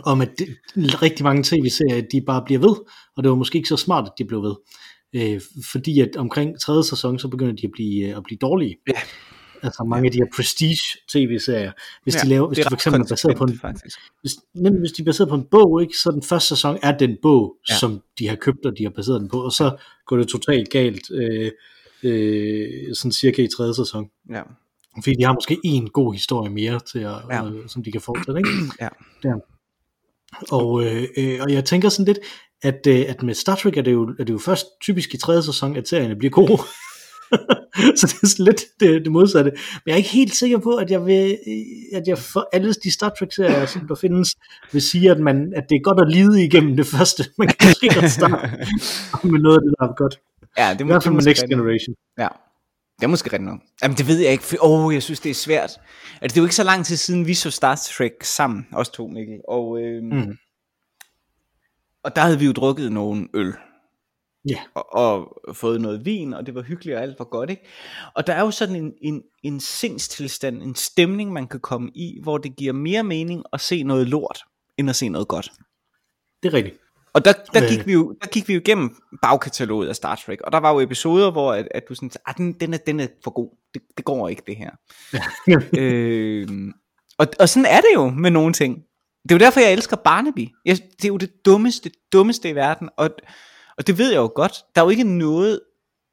om 0.03 0.21
at 0.21 0.29
det, 0.39 0.47
rigtig 0.75 1.23
mange 1.23 1.43
tv-serier, 1.43 2.01
de 2.11 2.21
bare 2.25 2.43
bliver 2.45 2.59
ved, 2.59 2.75
og 3.17 3.23
det 3.23 3.29
var 3.29 3.35
måske 3.35 3.57
ikke 3.57 3.69
så 3.69 3.77
smart, 3.77 4.05
at 4.05 4.13
de 4.17 4.25
blev 4.25 4.43
ved. 4.43 4.55
Øh, 5.15 5.41
fordi 5.71 5.99
at 5.99 6.15
omkring 6.15 6.59
tredje 6.59 6.83
sæson, 6.83 7.19
så 7.19 7.27
begynder 7.27 7.55
de 7.55 7.65
at 7.65 7.71
blive, 7.73 8.09
øh, 8.09 8.17
at 8.17 8.23
blive 8.23 8.37
dårlige. 8.41 8.75
Ja. 8.87 8.99
Altså 9.63 9.83
mange 9.83 10.03
ja. 10.03 10.07
af 10.07 10.11
de 10.11 10.17
her 10.17 10.25
prestige 10.35 10.77
tv-serier, 11.09 11.71
hvis 12.03 12.15
ja, 12.15 12.19
de 12.19 12.27
laver, 12.27 12.47
hvis 12.47 12.57
de 12.57 12.63
for 12.63 12.73
eksempel 12.75 13.01
er 13.01 13.05
baseret 13.09 13.37
på 13.37 13.43
en, 13.43 13.59
faktisk. 13.59 13.99
hvis, 14.21 14.33
nemlig 14.55 14.79
hvis 14.79 14.91
de 14.91 15.01
er 15.01 15.05
baseret 15.05 15.29
på 15.29 15.35
en 15.35 15.43
bog, 15.51 15.81
ikke, 15.81 15.93
så 15.97 16.11
den 16.11 16.23
første 16.23 16.47
sæson 16.47 16.77
er 16.83 16.97
den 16.97 17.17
bog, 17.21 17.55
ja. 17.69 17.75
som 17.75 18.01
de 18.19 18.27
har 18.27 18.35
købt, 18.35 18.65
og 18.65 18.77
de 18.77 18.83
har 18.83 18.89
baseret 18.89 19.21
den 19.21 19.29
på, 19.29 19.43
og 19.43 19.51
så 19.51 19.77
går 20.05 20.17
det 20.17 20.27
totalt 20.27 20.69
galt, 20.69 21.11
øh, 21.11 21.51
øh, 22.03 22.95
sådan 22.95 23.11
cirka 23.11 23.41
i 23.41 23.47
tredje 23.57 23.73
sæson. 23.75 24.09
Ja. 24.29 24.41
Fordi 25.03 25.15
de 25.15 25.23
har 25.23 25.33
måske 25.33 25.57
en 25.63 25.89
god 25.89 26.13
historie 26.13 26.49
mere, 26.51 26.79
til 26.79 26.99
at, 26.99 27.15
ja. 27.29 27.45
øh, 27.45 27.67
som 27.67 27.83
de 27.83 27.91
kan 27.91 28.01
fortsætte. 28.01 28.39
Ikke? 28.39 28.49
ja. 28.81 28.89
Der. 29.23 29.39
Og, 30.51 30.83
øh, 30.83 31.03
øh, 31.17 31.39
og 31.41 31.53
jeg 31.53 31.65
tænker 31.65 31.89
sådan 31.89 32.05
lidt, 32.05 32.19
at, 32.61 32.87
øh, 32.87 33.05
at 33.07 33.23
med 33.23 33.33
Star 33.33 33.55
Trek 33.55 33.77
er 33.77 33.81
det, 33.81 33.91
jo, 33.91 34.15
er 34.19 34.23
det 34.23 34.33
jo 34.33 34.37
først 34.37 34.65
typisk 34.81 35.13
i 35.13 35.17
tredje 35.17 35.43
sæson, 35.43 35.75
at 35.75 35.87
serierne 35.87 36.15
bliver 36.15 36.31
gode. 36.31 36.61
så 37.98 38.07
det 38.07 38.24
er 38.24 38.27
sådan 38.27 38.46
lidt 38.46 38.62
det, 38.79 39.05
det 39.05 39.12
modsatte. 39.12 39.51
Men 39.51 39.60
jeg 39.86 39.93
er 39.93 39.98
ikke 39.98 40.10
helt 40.10 40.36
sikker 40.36 40.57
på, 40.57 40.75
at 40.75 40.91
jeg 40.91 41.05
vil, 41.05 41.38
at 41.93 42.07
jeg 42.07 42.17
for 42.17 42.50
alle 42.53 42.74
de 42.74 42.91
Star 42.91 43.10
Trek-serier, 43.19 43.65
som 43.65 43.88
der 43.88 43.96
findes, 43.96 44.36
vil 44.72 44.81
sige, 44.81 45.12
at, 45.12 45.19
man, 45.19 45.53
at 45.55 45.69
det 45.69 45.75
er 45.75 45.79
godt 45.84 46.00
at 46.00 46.12
lide 46.12 46.46
igennem 46.46 46.77
det 46.77 46.88
første. 46.88 47.24
Man 47.38 47.48
kan 47.48 47.74
ikke 47.84 47.96
godt 47.96 48.12
starte 48.12 48.34
med 49.24 49.39
noget 49.39 49.55
af 49.55 49.62
det, 49.62 49.74
der 49.79 49.86
er 49.88 49.93
godt. 49.96 50.19
Ja, 50.57 50.75
det 50.77 50.86
må, 50.86 50.91
I 50.91 50.93
hvert 50.93 51.03
fald 51.03 51.15
med 51.15 51.24
Next 51.24 51.46
Generation. 51.50 51.96
Ja, 52.17 52.27
det 53.00 53.03
er 53.03 53.07
måske 53.07 53.25
rigtigt 53.25 53.50
nok. 53.50 53.60
Jamen 53.84 53.98
det 53.98 54.07
ved 54.07 54.19
jeg 54.19 54.31
ikke, 54.31 54.43
for 54.43 54.57
oh, 54.62 54.93
jeg 54.93 55.03
synes 55.03 55.19
det 55.19 55.29
er 55.29 55.34
svært. 55.34 55.72
Altså, 56.22 56.34
det 56.34 56.38
er 56.38 56.41
jo 56.41 56.46
ikke 56.46 56.55
så 56.55 56.63
lang 56.63 56.86
tid 56.86 56.96
siden, 56.96 57.27
vi 57.27 57.34
så 57.34 57.51
Star 57.51 57.75
Trek 57.75 58.24
sammen, 58.24 58.67
os 58.74 58.89
to 58.89 59.07
Mikkel. 59.07 59.39
Og, 59.48 59.81
øh, 59.81 60.03
mm. 60.03 60.38
og 62.03 62.15
der 62.15 62.22
havde 62.22 62.39
vi 62.39 62.46
jo 62.46 62.51
drukket 62.51 62.91
nogle 62.91 63.27
øl. 63.34 63.53
Ja. 64.46 64.53
Yeah. 64.53 64.65
Og, 64.75 65.48
og 65.48 65.56
fået 65.56 65.82
noget 65.82 66.06
vin, 66.06 66.34
og 66.34 66.46
det 66.46 66.56
var 66.56 66.62
hyggeligt, 66.62 66.98
og 66.98 67.03
alt 67.03 67.20
var 67.20 67.25
godt, 67.25 67.50
ikke? 67.50 67.67
Og 68.15 68.27
der 68.27 68.34
er 68.34 68.41
jo 68.41 68.51
sådan 68.51 68.75
en, 68.75 68.94
en, 69.01 69.24
en 69.44 69.60
sindstilstand, 69.60 70.63
en 70.63 70.75
stemning, 70.75 71.34
man 71.34 71.48
kan 71.48 71.60
komme 71.60 71.91
i, 71.96 72.20
hvor 72.24 72.38
det 72.38 72.56
giver 72.56 72.74
mere 72.74 73.03
mening 73.03 73.44
at 73.53 73.62
se 73.62 73.84
noget 73.84 74.08
lort, 74.08 74.44
end 74.77 74.89
at 74.89 74.96
se 74.96 75.10
noget 75.10 75.27
godt. 75.27 75.51
Det 76.44 76.50
er 76.50 76.53
rigtigt. 76.53 76.77
Og 77.13 77.25
der, 77.25 77.34
der, 77.53 77.70
gik 77.70 77.86
vi 77.86 77.94
jo, 77.94 78.15
der 78.22 78.27
gik 78.27 78.48
vi 78.48 78.53
jo 78.53 78.60
igennem 78.60 78.96
bagkataloget 79.22 79.88
af 79.88 79.96
Star 79.96 80.15
Trek, 80.15 80.41
og 80.41 80.51
der 80.51 80.58
var 80.58 80.74
jo 80.74 80.79
episoder, 80.79 81.32
hvor 81.32 81.53
at, 81.53 81.67
at 81.72 81.84
du 81.89 81.96
sådan, 81.96 82.12
ah, 82.25 82.38
den, 82.38 82.53
den, 82.53 82.74
er, 82.74 82.77
den 82.77 83.00
er 83.00 83.08
for 83.24 83.32
god, 83.32 83.58
det, 83.74 83.82
det 83.98 84.06
går 84.06 84.29
ikke 84.29 84.44
det 84.48 84.56
her. 84.56 84.72
øh, 85.79 86.48
og, 87.17 87.27
og 87.39 87.50
sådan 87.50 87.65
er 87.65 87.82
det 87.82 87.89
jo 87.94 88.10
med 88.10 88.32
nogle 88.32 88.53
ting. 88.53 88.75
Det 89.24 89.32
er 89.32 89.36
jo 89.36 89.46
derfor, 89.46 89.60
jeg 89.60 89.74
elsker 89.74 89.96
Barnaby. 89.96 90.48
Jeg, 90.65 90.77
det 90.77 91.03
er 91.03 91.08
jo 91.08 91.17
det 91.17 91.46
dummeste, 91.46 91.91
dummeste 92.13 92.50
i 92.50 92.56
verden, 92.56 92.89
og, 92.98 93.10
og 93.77 93.88
det 93.88 93.98
ved 93.98 94.12
jeg 94.12 94.17
jo 94.17 94.31
godt. 94.36 94.53
Der 94.75 94.81
er 94.81 94.86
jo 94.86 94.89
ikke 94.89 95.17
noget 95.17 95.60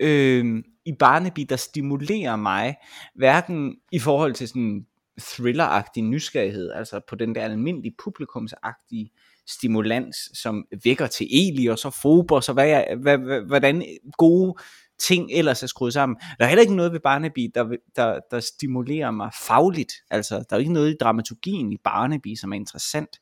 øh, 0.01 0.63
i 0.85 0.93
Barnaby, 0.99 1.47
der 1.49 1.57
stimulerer 1.57 2.37
mig, 2.37 2.77
hverken 3.15 3.77
i 3.93 3.99
forhold 3.99 4.35
til 4.35 4.49
sådan 4.49 4.87
thrilleragtig 5.21 6.03
nysgerrighed, 6.03 6.73
altså 6.73 7.01
på 7.09 7.15
den 7.15 7.35
der 7.35 7.45
almindelige 7.45 7.95
publikumsagtige 8.05 9.11
stimulans, 9.49 10.17
som 10.35 10.65
vækker 10.85 11.07
til 11.07 11.27
Eli 11.31 11.67
og 11.67 11.79
Phobos, 11.93 12.49
og 12.49 12.55
hvad, 12.55 12.67
jeg, 12.67 12.97
hvad, 13.01 13.19
hvad, 13.19 13.41
hvordan 13.41 13.85
gode 14.19 14.55
ting 14.99 15.31
ellers 15.33 15.63
er 15.63 15.67
skruet 15.67 15.93
sammen. 15.93 16.17
Der 16.39 16.45
er 16.45 16.49
heller 16.49 16.63
ikke 16.63 16.75
noget 16.75 16.93
ved 16.93 17.01
Barnaby, 17.01 17.51
der, 17.55 17.77
der, 17.97 18.21
der 18.31 18.41
stimulerer 18.41 19.11
mig 19.11 19.31
fagligt. 19.47 19.93
Altså, 20.11 20.45
der 20.51 20.57
er 20.57 20.61
ikke 20.61 20.73
noget 20.73 20.91
i 20.91 20.97
dramaturgien 21.01 21.73
i 21.73 21.77
Barnaby, 21.85 22.35
som 22.35 22.53
er 22.53 22.57
interessant. 22.57 23.19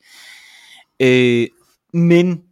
Øh, 1.01 1.47
men 1.93 2.43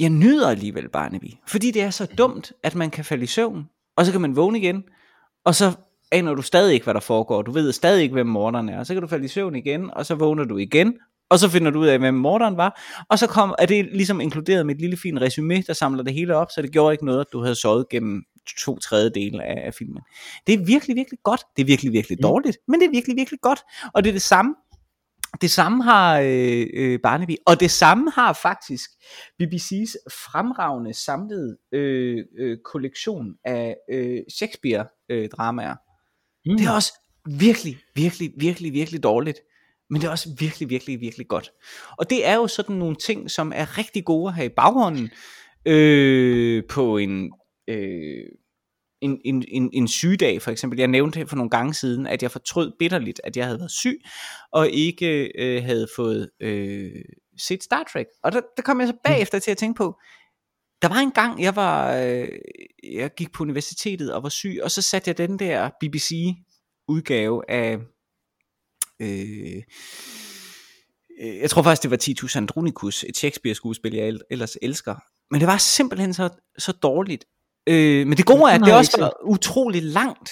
jeg 0.00 0.10
nyder 0.10 0.48
alligevel 0.50 0.88
Barnaby, 0.88 1.32
fordi 1.48 1.70
det 1.70 1.82
er 1.82 1.90
så 1.90 2.06
dumt, 2.18 2.52
at 2.62 2.74
man 2.74 2.90
kan 2.90 3.04
falde 3.04 3.24
i 3.24 3.26
søvn, 3.26 3.64
og 3.96 4.06
så 4.06 4.12
kan 4.12 4.20
man 4.20 4.36
vågne 4.36 4.58
igen, 4.58 4.82
og 5.44 5.54
så 5.54 5.72
aner 6.12 6.34
du 6.34 6.42
stadig 6.42 6.74
ikke, 6.74 6.84
hvad 6.84 6.94
der 6.94 7.00
foregår. 7.00 7.42
Du 7.42 7.50
ved 7.50 7.72
stadig 7.72 8.02
ikke, 8.02 8.12
hvem 8.12 8.26
morderen 8.26 8.68
er. 8.68 8.78
Og 8.78 8.86
så 8.86 8.94
kan 8.94 9.02
du 9.02 9.08
falde 9.08 9.24
i 9.24 9.28
søvn 9.28 9.56
igen, 9.56 9.90
og 9.94 10.06
så 10.06 10.14
vågner 10.14 10.44
du 10.44 10.56
igen, 10.56 10.94
og 11.30 11.38
så 11.38 11.48
finder 11.48 11.70
du 11.70 11.80
ud 11.80 11.86
af, 11.86 11.98
hvem 11.98 12.14
morderen 12.14 12.56
var, 12.56 12.80
og 13.08 13.18
så 13.18 13.26
kom, 13.26 13.54
er 13.58 13.66
det 13.66 13.88
ligesom 13.92 14.20
inkluderet 14.20 14.66
med 14.66 14.74
et 14.74 14.80
lille 14.80 14.96
fint 14.96 15.20
resume, 15.20 15.62
der 15.62 15.72
samler 15.72 16.02
det 16.02 16.14
hele 16.14 16.36
op, 16.36 16.46
så 16.54 16.62
det 16.62 16.72
gjorde 16.72 16.94
ikke 16.94 17.06
noget, 17.06 17.20
at 17.20 17.26
du 17.32 17.42
havde 17.42 17.54
sovet 17.54 17.88
gennem 17.88 18.22
to 18.64 18.78
tredjedele 18.78 19.44
af, 19.44 19.66
af 19.66 19.74
filmen. 19.74 20.02
Det 20.46 20.54
er 20.54 20.64
virkelig, 20.64 20.96
virkelig 20.96 21.18
godt. 21.22 21.40
Det 21.56 21.62
er 21.62 21.66
virkelig, 21.66 21.92
virkelig 21.92 22.18
mm. 22.18 22.22
dårligt, 22.22 22.58
men 22.68 22.80
det 22.80 22.86
er 22.86 22.90
virkelig, 22.90 23.16
virkelig 23.16 23.40
godt. 23.40 23.60
Og 23.94 24.04
det 24.04 24.10
er 24.10 24.14
det 24.14 24.22
samme, 24.22 24.54
det 25.40 25.50
samme 25.50 25.84
har 25.84 26.20
øh, 26.20 26.66
øh, 26.74 27.00
Barnaby, 27.02 27.36
og 27.46 27.60
det 27.60 27.70
samme 27.70 28.10
har 28.10 28.32
faktisk 28.32 28.90
BBC's 29.42 29.94
fremragende 30.10 30.94
samlede 30.94 31.56
øh, 31.72 32.24
øh, 32.38 32.58
kollektion 32.64 33.34
af 33.44 33.76
øh, 33.90 34.20
Shakespeare-dramaer. 34.28 35.76
Øh, 36.46 36.52
mm. 36.52 36.56
Det 36.58 36.66
er 36.66 36.70
også 36.70 36.92
virkelig, 37.26 37.78
virkelig, 37.94 38.32
virkelig, 38.36 38.72
virkelig 38.72 39.02
dårligt. 39.02 39.40
Men 39.90 40.00
det 40.00 40.06
er 40.06 40.10
også 40.10 40.36
virkelig, 40.38 40.70
virkelig, 40.70 41.00
virkelig 41.00 41.28
godt. 41.28 41.50
Og 41.98 42.10
det 42.10 42.26
er 42.26 42.34
jo 42.34 42.46
sådan 42.46 42.76
nogle 42.76 42.96
ting, 42.96 43.30
som 43.30 43.52
er 43.54 43.78
rigtig 43.78 44.04
gode 44.04 44.28
at 44.28 44.34
have 44.34 44.46
i 44.46 44.54
baghånden 44.56 45.10
øh, 45.66 46.64
på 46.68 46.96
en, 46.96 47.32
øh, 47.68 48.24
en, 49.00 49.20
en, 49.24 49.44
en, 49.48 49.70
en 49.72 49.88
sygedag 49.88 50.42
for 50.42 50.50
eksempel. 50.50 50.78
Jeg 50.78 50.88
nævnte 50.88 51.26
for 51.26 51.36
nogle 51.36 51.50
gange 51.50 51.74
siden, 51.74 52.06
at 52.06 52.22
jeg 52.22 52.30
fortrød 52.30 52.72
bitterligt, 52.78 53.20
at 53.24 53.36
jeg 53.36 53.44
havde 53.44 53.58
været 53.58 53.70
syg, 53.70 54.00
og 54.52 54.70
ikke 54.70 55.32
øh, 55.38 55.64
havde 55.64 55.88
fået 55.96 56.30
øh, 56.40 56.90
set 57.38 57.62
Star 57.62 57.84
Trek. 57.92 58.06
Og 58.22 58.32
der, 58.32 58.40
der 58.56 58.62
kom 58.62 58.80
jeg 58.80 58.88
så 58.88 58.94
bagefter 59.04 59.38
til 59.38 59.50
at 59.50 59.56
tænke 59.56 59.78
på, 59.78 60.00
der 60.82 60.88
var 60.88 60.96
en 60.96 61.10
gang, 61.10 61.42
jeg 61.42 61.56
var, 61.56 61.96
øh, 61.96 62.28
jeg 62.92 63.14
gik 63.14 63.32
på 63.32 63.42
universitetet 63.42 64.12
og 64.12 64.22
var 64.22 64.28
syg, 64.28 64.60
og 64.62 64.70
så 64.70 64.82
satte 64.82 65.08
jeg 65.08 65.18
den 65.18 65.38
der 65.38 65.70
BBC 65.80 66.34
udgave 66.88 67.50
af 67.50 67.78
Øh, 69.00 69.62
øh, 71.20 71.38
jeg 71.38 71.50
tror 71.50 71.62
faktisk, 71.62 71.82
det 71.82 71.90
var 71.90 71.96
Titus 71.96 72.36
Andronicus, 72.36 73.04
et 73.04 73.16
Shakespeare-skuespil, 73.16 73.94
jeg 73.94 74.18
ellers 74.30 74.56
elsker. 74.62 74.94
Men 75.30 75.40
det 75.40 75.48
var 75.48 75.58
simpelthen 75.58 76.14
så, 76.14 76.28
så 76.58 76.72
dårligt. 76.72 77.24
Øh, 77.70 78.06
men 78.06 78.16
det 78.16 78.26
gode 78.26 78.42
er, 78.42 78.54
at 78.54 78.60
det 78.60 78.74
også 78.74 78.96
var 79.00 79.12
utroligt 79.24 79.84
langt. 79.84 80.30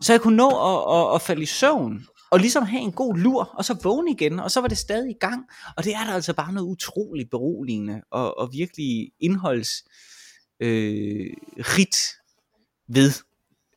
Så 0.00 0.12
jeg 0.12 0.20
kunne 0.20 0.36
nå 0.36 0.48
at, 0.48 0.96
at, 0.96 1.14
at 1.14 1.22
falde 1.22 1.42
i 1.42 1.46
søvn, 1.46 2.06
og 2.30 2.38
ligesom 2.38 2.62
have 2.62 2.82
en 2.82 2.92
god 2.92 3.16
lur, 3.16 3.50
og 3.54 3.64
så 3.64 3.76
vågne 3.82 4.10
igen, 4.10 4.40
og 4.40 4.50
så 4.50 4.60
var 4.60 4.68
det 4.68 4.78
stadig 4.78 5.10
i 5.10 5.18
gang. 5.20 5.44
Og 5.76 5.84
det 5.84 5.94
er 5.94 6.04
der 6.04 6.12
altså 6.12 6.32
bare 6.32 6.52
noget 6.52 6.68
utroligt 6.68 7.30
beroligende, 7.30 8.00
og, 8.10 8.38
og 8.38 8.52
virkelig 8.52 9.10
indholds 9.20 9.70
øh, 10.60 11.30
rigt 11.58 11.98
ved 12.88 13.12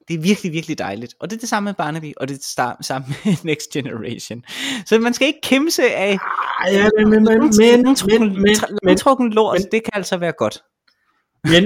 det 0.08 0.14
er 0.14 0.20
virkelig, 0.20 0.52
virkelig 0.52 0.78
dejligt. 0.78 1.16
Og 1.20 1.30
det 1.30 1.36
er 1.36 1.40
det 1.40 1.50
samme 1.50 1.66
med 1.68 1.74
Barnaby, 1.74 2.14
og 2.18 2.28
det 2.28 2.34
er 2.34 2.38
det 2.78 2.86
samme 2.86 3.08
med 3.26 3.36
Next 3.50 3.70
Generation. 3.70 4.44
Så 4.86 5.00
man 5.00 5.14
skal 5.14 5.28
ikke 5.28 5.42
kæmpe 5.44 5.72
af 5.82 6.18
ja, 6.72 6.90
men, 6.98 7.10
men, 7.10 7.24
men, 7.24 7.40
men, 7.40 7.50
men, 8.84 9.32
lort. 9.32 9.60
Men, 9.60 9.72
det 9.72 9.84
kan 9.84 9.92
altså 9.94 10.18
være 10.18 10.34
godt. 10.38 10.54
Men 10.54 10.73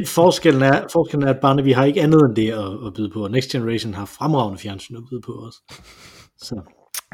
forskellen 0.05 0.63
er, 0.63 0.87
forskellen 0.91 1.27
er, 1.27 1.33
at 1.33 1.39
Barnaby 1.41 1.73
har 1.73 1.85
ikke 1.85 2.01
andet 2.01 2.21
end 2.21 2.35
det 2.35 2.51
at, 2.51 2.87
at 2.87 2.93
byde 2.95 3.09
på, 3.09 3.27
Next 3.27 3.51
Generation 3.51 3.93
har 3.93 4.05
fremragende 4.05 4.59
fjernsyn 4.59 4.95
at 4.95 5.03
byde 5.09 5.21
på 5.21 5.31
også. 5.31 5.59
Så. 6.37 6.55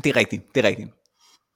Det 0.04 0.10
er 0.10 0.16
rigtigt, 0.16 0.44
det 0.56 0.66
er 0.66 0.68
rigtigt. 0.68 0.90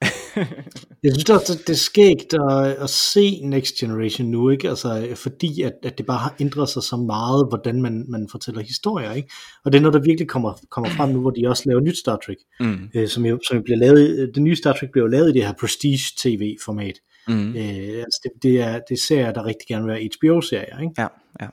jeg 1.04 1.14
synes 1.14 1.30
også, 1.30 1.64
det 1.68 1.70
er 1.70 1.78
skægt 1.78 2.34
at, 2.34 2.68
at 2.84 2.90
se 2.90 3.42
Next 3.44 3.76
Generation 3.76 4.28
nu, 4.28 4.50
ikke? 4.50 4.70
Altså, 4.70 5.08
fordi 5.16 5.62
at, 5.62 5.74
at 5.84 5.98
det 5.98 6.06
bare 6.06 6.18
har 6.18 6.36
ændret 6.40 6.70
sig 6.70 6.84
så 6.84 6.96
meget, 6.96 7.48
hvordan 7.50 7.82
man, 7.82 8.06
man 8.10 8.28
fortæller 8.32 8.62
historier. 8.62 9.14
Ikke? 9.14 9.30
Og 9.66 9.72
det 9.72 9.78
er 9.78 9.82
noget, 9.82 9.94
der 9.94 10.00
virkelig 10.00 10.28
kommer, 10.28 10.54
kommer 10.72 10.90
frem 10.90 11.10
nu, 11.10 11.22
hvor 11.22 11.30
de 11.30 11.48
også 11.48 11.64
laver 11.66 11.82
nyt 11.82 11.98
Star 11.98 12.20
Trek, 12.26 12.38
mm. 12.60 12.90
øh, 12.96 13.08
som, 13.08 13.26
jo, 13.26 13.40
som 13.48 13.58
jo 13.58 13.64
bliver 13.64 13.78
lavet, 13.78 14.32
det 14.36 14.44
nye 14.44 14.56
Star 14.56 14.74
Trek 14.74 14.92
bliver 14.92 15.06
jo 15.06 15.12
lavet 15.12 15.30
i 15.30 15.34
det 15.34 15.46
her 15.46 15.54
Prestige 15.60 16.00
TV-format. 16.18 16.96
Mm. 17.28 17.50
Øh, 17.50 18.04
altså 18.04 18.20
det, 18.24 18.32
det, 18.44 18.62
er, 18.62 18.80
det 18.90 19.00
serier, 19.00 19.32
der 19.34 19.46
rigtig 19.46 19.68
gerne 19.68 19.86
vil 19.86 19.94
være 19.94 20.10
HBO-serier. 20.18 20.80
Ikke? 20.80 20.94
Ja, 20.98 21.08
ja. 21.42 21.48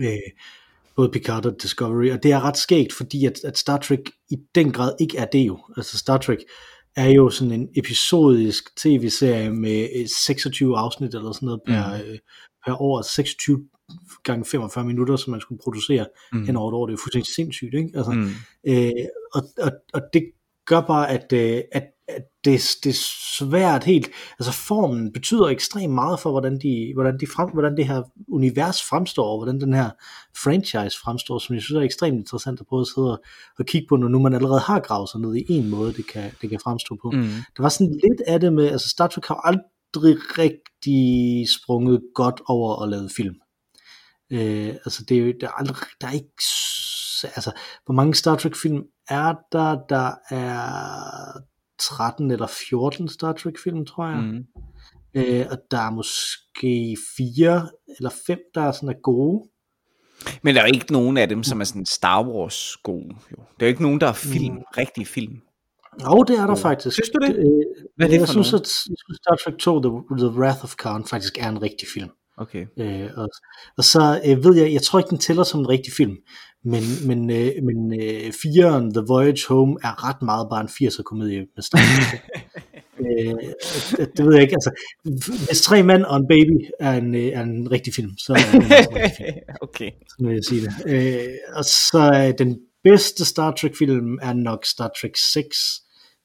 Øh, 0.00 0.30
både 0.96 1.08
Picard 1.08 1.46
og 1.46 1.56
Discovery, 1.62 2.10
og 2.10 2.22
det 2.22 2.32
er 2.32 2.44
ret 2.44 2.56
skægt, 2.56 2.92
fordi 2.92 3.26
at, 3.26 3.44
at 3.44 3.58
Star 3.58 3.78
Trek 3.78 4.00
i 4.30 4.36
den 4.54 4.72
grad 4.72 4.92
ikke 5.00 5.18
er 5.18 5.24
det 5.24 5.46
jo. 5.46 5.58
Altså 5.76 5.98
Star 5.98 6.18
Trek 6.18 6.38
er 6.96 7.08
jo 7.08 7.30
sådan 7.30 7.52
en 7.52 7.68
episodisk 7.76 8.76
tv-serie 8.76 9.50
med 9.50 10.08
26 10.08 10.72
øh, 10.72 10.82
afsnit 10.82 11.14
eller 11.14 11.32
sådan 11.32 11.46
noget 11.46 11.60
per, 11.66 11.96
mm. 11.96 12.10
øh, 12.10 12.18
per 12.66 12.82
år, 12.82 13.02
26 13.02 13.68
gange 14.24 14.44
45 14.44 14.84
minutter, 14.84 15.16
som 15.16 15.30
man 15.30 15.40
skulle 15.40 15.60
producere 15.62 16.06
mm. 16.32 16.46
hen 16.46 16.56
over 16.56 16.70
et 16.70 16.74
år. 16.74 16.86
Det 16.86 16.92
er 16.92 16.96
jo 16.96 17.02
fuldstændig 17.02 17.34
sindssygt, 17.34 17.74
ikke? 17.74 17.90
Altså, 17.94 18.12
mm. 18.12 18.30
øh, 18.68 18.90
og, 19.34 19.42
og, 19.58 19.72
og 19.92 20.00
det 20.12 20.22
gør 20.66 20.80
bare, 20.80 21.10
at, 21.10 21.32
øh, 21.32 21.62
at 21.72 21.84
at 22.08 22.22
det, 22.44 22.76
det 22.84 22.90
er 22.90 23.00
svært 23.38 23.84
helt, 23.84 24.10
altså 24.38 24.52
formen 24.52 25.12
betyder 25.12 25.46
ekstremt 25.46 25.94
meget 25.94 26.20
for, 26.20 26.30
hvordan, 26.30 26.58
de, 26.58 26.92
hvordan, 26.94 27.20
de 27.20 27.26
frem, 27.26 27.50
hvordan 27.50 27.76
det 27.76 27.86
her 27.86 28.02
univers 28.28 28.82
fremstår, 28.82 29.30
og 29.30 29.38
hvordan 29.38 29.60
den 29.60 29.74
her 29.74 29.90
franchise 30.42 30.98
fremstår, 31.04 31.38
som 31.38 31.54
jeg 31.54 31.62
synes 31.62 31.78
er 31.78 31.84
ekstremt 31.84 32.18
interessant 32.18 32.60
at 32.60 32.66
prøve 32.66 32.80
at 32.80 32.86
sidde 32.86 33.12
og, 33.12 33.24
og 33.58 33.66
kigge 33.66 33.86
på, 33.88 33.96
når 33.96 34.08
nu 34.08 34.18
man 34.18 34.34
allerede 34.34 34.60
har 34.60 34.80
gravet 34.80 35.08
sig 35.08 35.20
ned 35.20 35.34
i 35.34 35.44
en 35.48 35.68
måde, 35.70 35.92
det 35.92 36.06
kan, 36.06 36.30
det 36.42 36.50
kan 36.50 36.60
fremstå 36.64 36.98
på. 37.02 37.10
Mm. 37.10 37.22
Der 37.56 37.62
var 37.62 37.68
sådan 37.68 38.00
lidt 38.04 38.20
af 38.26 38.40
det 38.40 38.52
med, 38.52 38.68
altså 38.68 38.88
Star 38.88 39.06
Trek 39.06 39.26
har 39.26 39.40
aldrig 39.46 40.16
rigtig 40.38 41.46
sprunget 41.48 42.02
godt 42.14 42.40
over 42.46 42.82
at 42.82 42.88
lave 42.88 43.10
film. 43.16 43.34
Øh, 44.32 44.68
altså 44.68 45.04
det 45.08 45.16
er 45.16 45.20
jo, 45.20 45.32
der 45.40 45.46
er, 45.46 45.52
aldrig, 45.52 45.76
der 46.00 46.06
er 46.06 46.12
ikke, 46.12 46.42
altså 47.24 47.52
hvor 47.84 47.94
mange 47.94 48.14
Star 48.14 48.36
Trek 48.36 48.56
film 48.56 48.82
er 49.08 49.34
der, 49.52 49.78
der 49.88 50.14
er 50.30 51.40
13 51.78 52.30
eller 52.30 52.46
14 52.68 53.08
Star 53.08 53.32
Trek 53.32 53.54
film, 53.64 53.86
tror 53.86 54.06
jeg. 54.06 54.16
Mm. 54.16 54.44
Øh, 55.14 55.46
og 55.50 55.58
der 55.70 55.78
er 55.78 55.90
måske 55.90 56.96
fire 57.16 57.68
eller 57.98 58.10
fem, 58.26 58.38
der 58.54 58.60
er 58.60 58.72
sådan 58.72 58.88
er 58.88 59.00
gode. 59.02 59.48
Men 60.42 60.54
der 60.54 60.62
er 60.62 60.66
ikke 60.66 60.92
nogen 60.92 61.16
af 61.16 61.28
dem, 61.28 61.42
som 61.42 61.60
er 61.60 61.64
sådan 61.64 61.86
Star 61.86 62.22
Wars 62.28 62.76
gode. 62.82 63.16
Jo. 63.32 63.36
Der 63.60 63.66
er 63.66 63.68
ikke 63.68 63.82
nogen, 63.82 64.00
der 64.00 64.06
er 64.06 64.12
film, 64.12 64.54
mm. 64.54 64.62
rigtige 64.78 65.06
film. 65.06 65.40
Jo, 66.04 66.22
det 66.22 66.38
er 66.38 66.46
der 66.46 66.54
faktisk. 66.54 66.94
Synes 66.94 67.08
du 67.08 67.18
det? 67.26 67.36
øh, 67.36 67.44
Hvad 67.96 68.06
er 68.06 68.10
det 68.10 68.18
jeg, 68.18 68.28
synes, 68.28 68.48
at, 68.48 68.60
jeg 68.60 68.96
synes, 69.04 69.18
Star 69.22 69.36
Trek 69.44 69.58
2, 69.58 69.80
The, 69.82 69.90
The 70.18 70.40
Wrath 70.40 70.64
of 70.64 70.74
Khan, 70.76 71.04
faktisk 71.04 71.38
er 71.38 71.48
en 71.48 71.62
rigtig 71.62 71.88
film. 71.94 72.10
Okay. 72.38 72.66
Øh, 72.78 73.10
og, 73.16 73.28
og 73.78 73.84
så 73.84 74.20
øh, 74.26 74.44
ved 74.44 74.56
jeg, 74.56 74.72
jeg 74.72 74.82
tror 74.82 74.98
ikke, 74.98 75.10
den 75.10 75.18
tæller 75.18 75.44
som 75.44 75.60
en 75.60 75.68
rigtig 75.68 75.92
film, 75.92 76.16
men, 76.64 76.82
men, 77.06 77.30
øh, 77.30 77.52
men 77.62 78.00
øh, 78.02 78.32
firen, 78.42 78.94
The 78.94 79.04
Voyage 79.08 79.48
Home, 79.48 79.76
er 79.82 80.08
ret 80.08 80.22
meget 80.22 80.46
bare 80.50 80.60
en 80.60 80.68
80'er 80.68 81.02
komedie 81.02 81.46
med 81.56 81.62
Star 81.62 81.78
øh, 83.04 83.34
det 84.16 84.26
ved 84.26 84.32
jeg 84.34 84.42
ikke, 84.42 84.56
altså, 84.60 84.70
hvis 85.48 85.62
tre 85.62 85.82
mænd 85.82 86.02
og 86.02 86.16
en 86.16 86.28
baby 86.28 86.56
er 86.80 86.92
en, 86.92 87.14
øh, 87.14 87.26
er 87.26 87.42
en 87.42 87.70
rigtig 87.70 87.94
film, 87.94 88.18
så 88.18 88.32
er 88.32 88.36
det 88.36 88.54
en 88.54 88.70
rigtig 88.70 89.12
film. 89.16 89.38
okay. 89.68 89.90
Så 90.08 90.16
vil 90.18 90.34
jeg 90.34 90.44
sige 90.44 90.60
det. 90.60 90.72
Øh, 90.86 91.34
og 91.54 91.64
så 91.64 91.98
er 91.98 92.32
den 92.32 92.58
bedste 92.84 93.24
Star 93.24 93.50
Trek 93.50 93.76
film 93.78 94.18
er 94.22 94.32
nok 94.32 94.64
Star 94.64 94.90
Trek 95.00 95.16
6, 95.32 95.56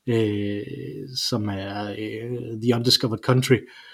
øh, 0.08 0.62
som 1.30 1.50
er 1.50 1.91
øh, 1.91 2.62
The 2.63 2.75
Undiscovered 2.75 3.24
Country, 3.24 3.53
øh, 3.53 3.90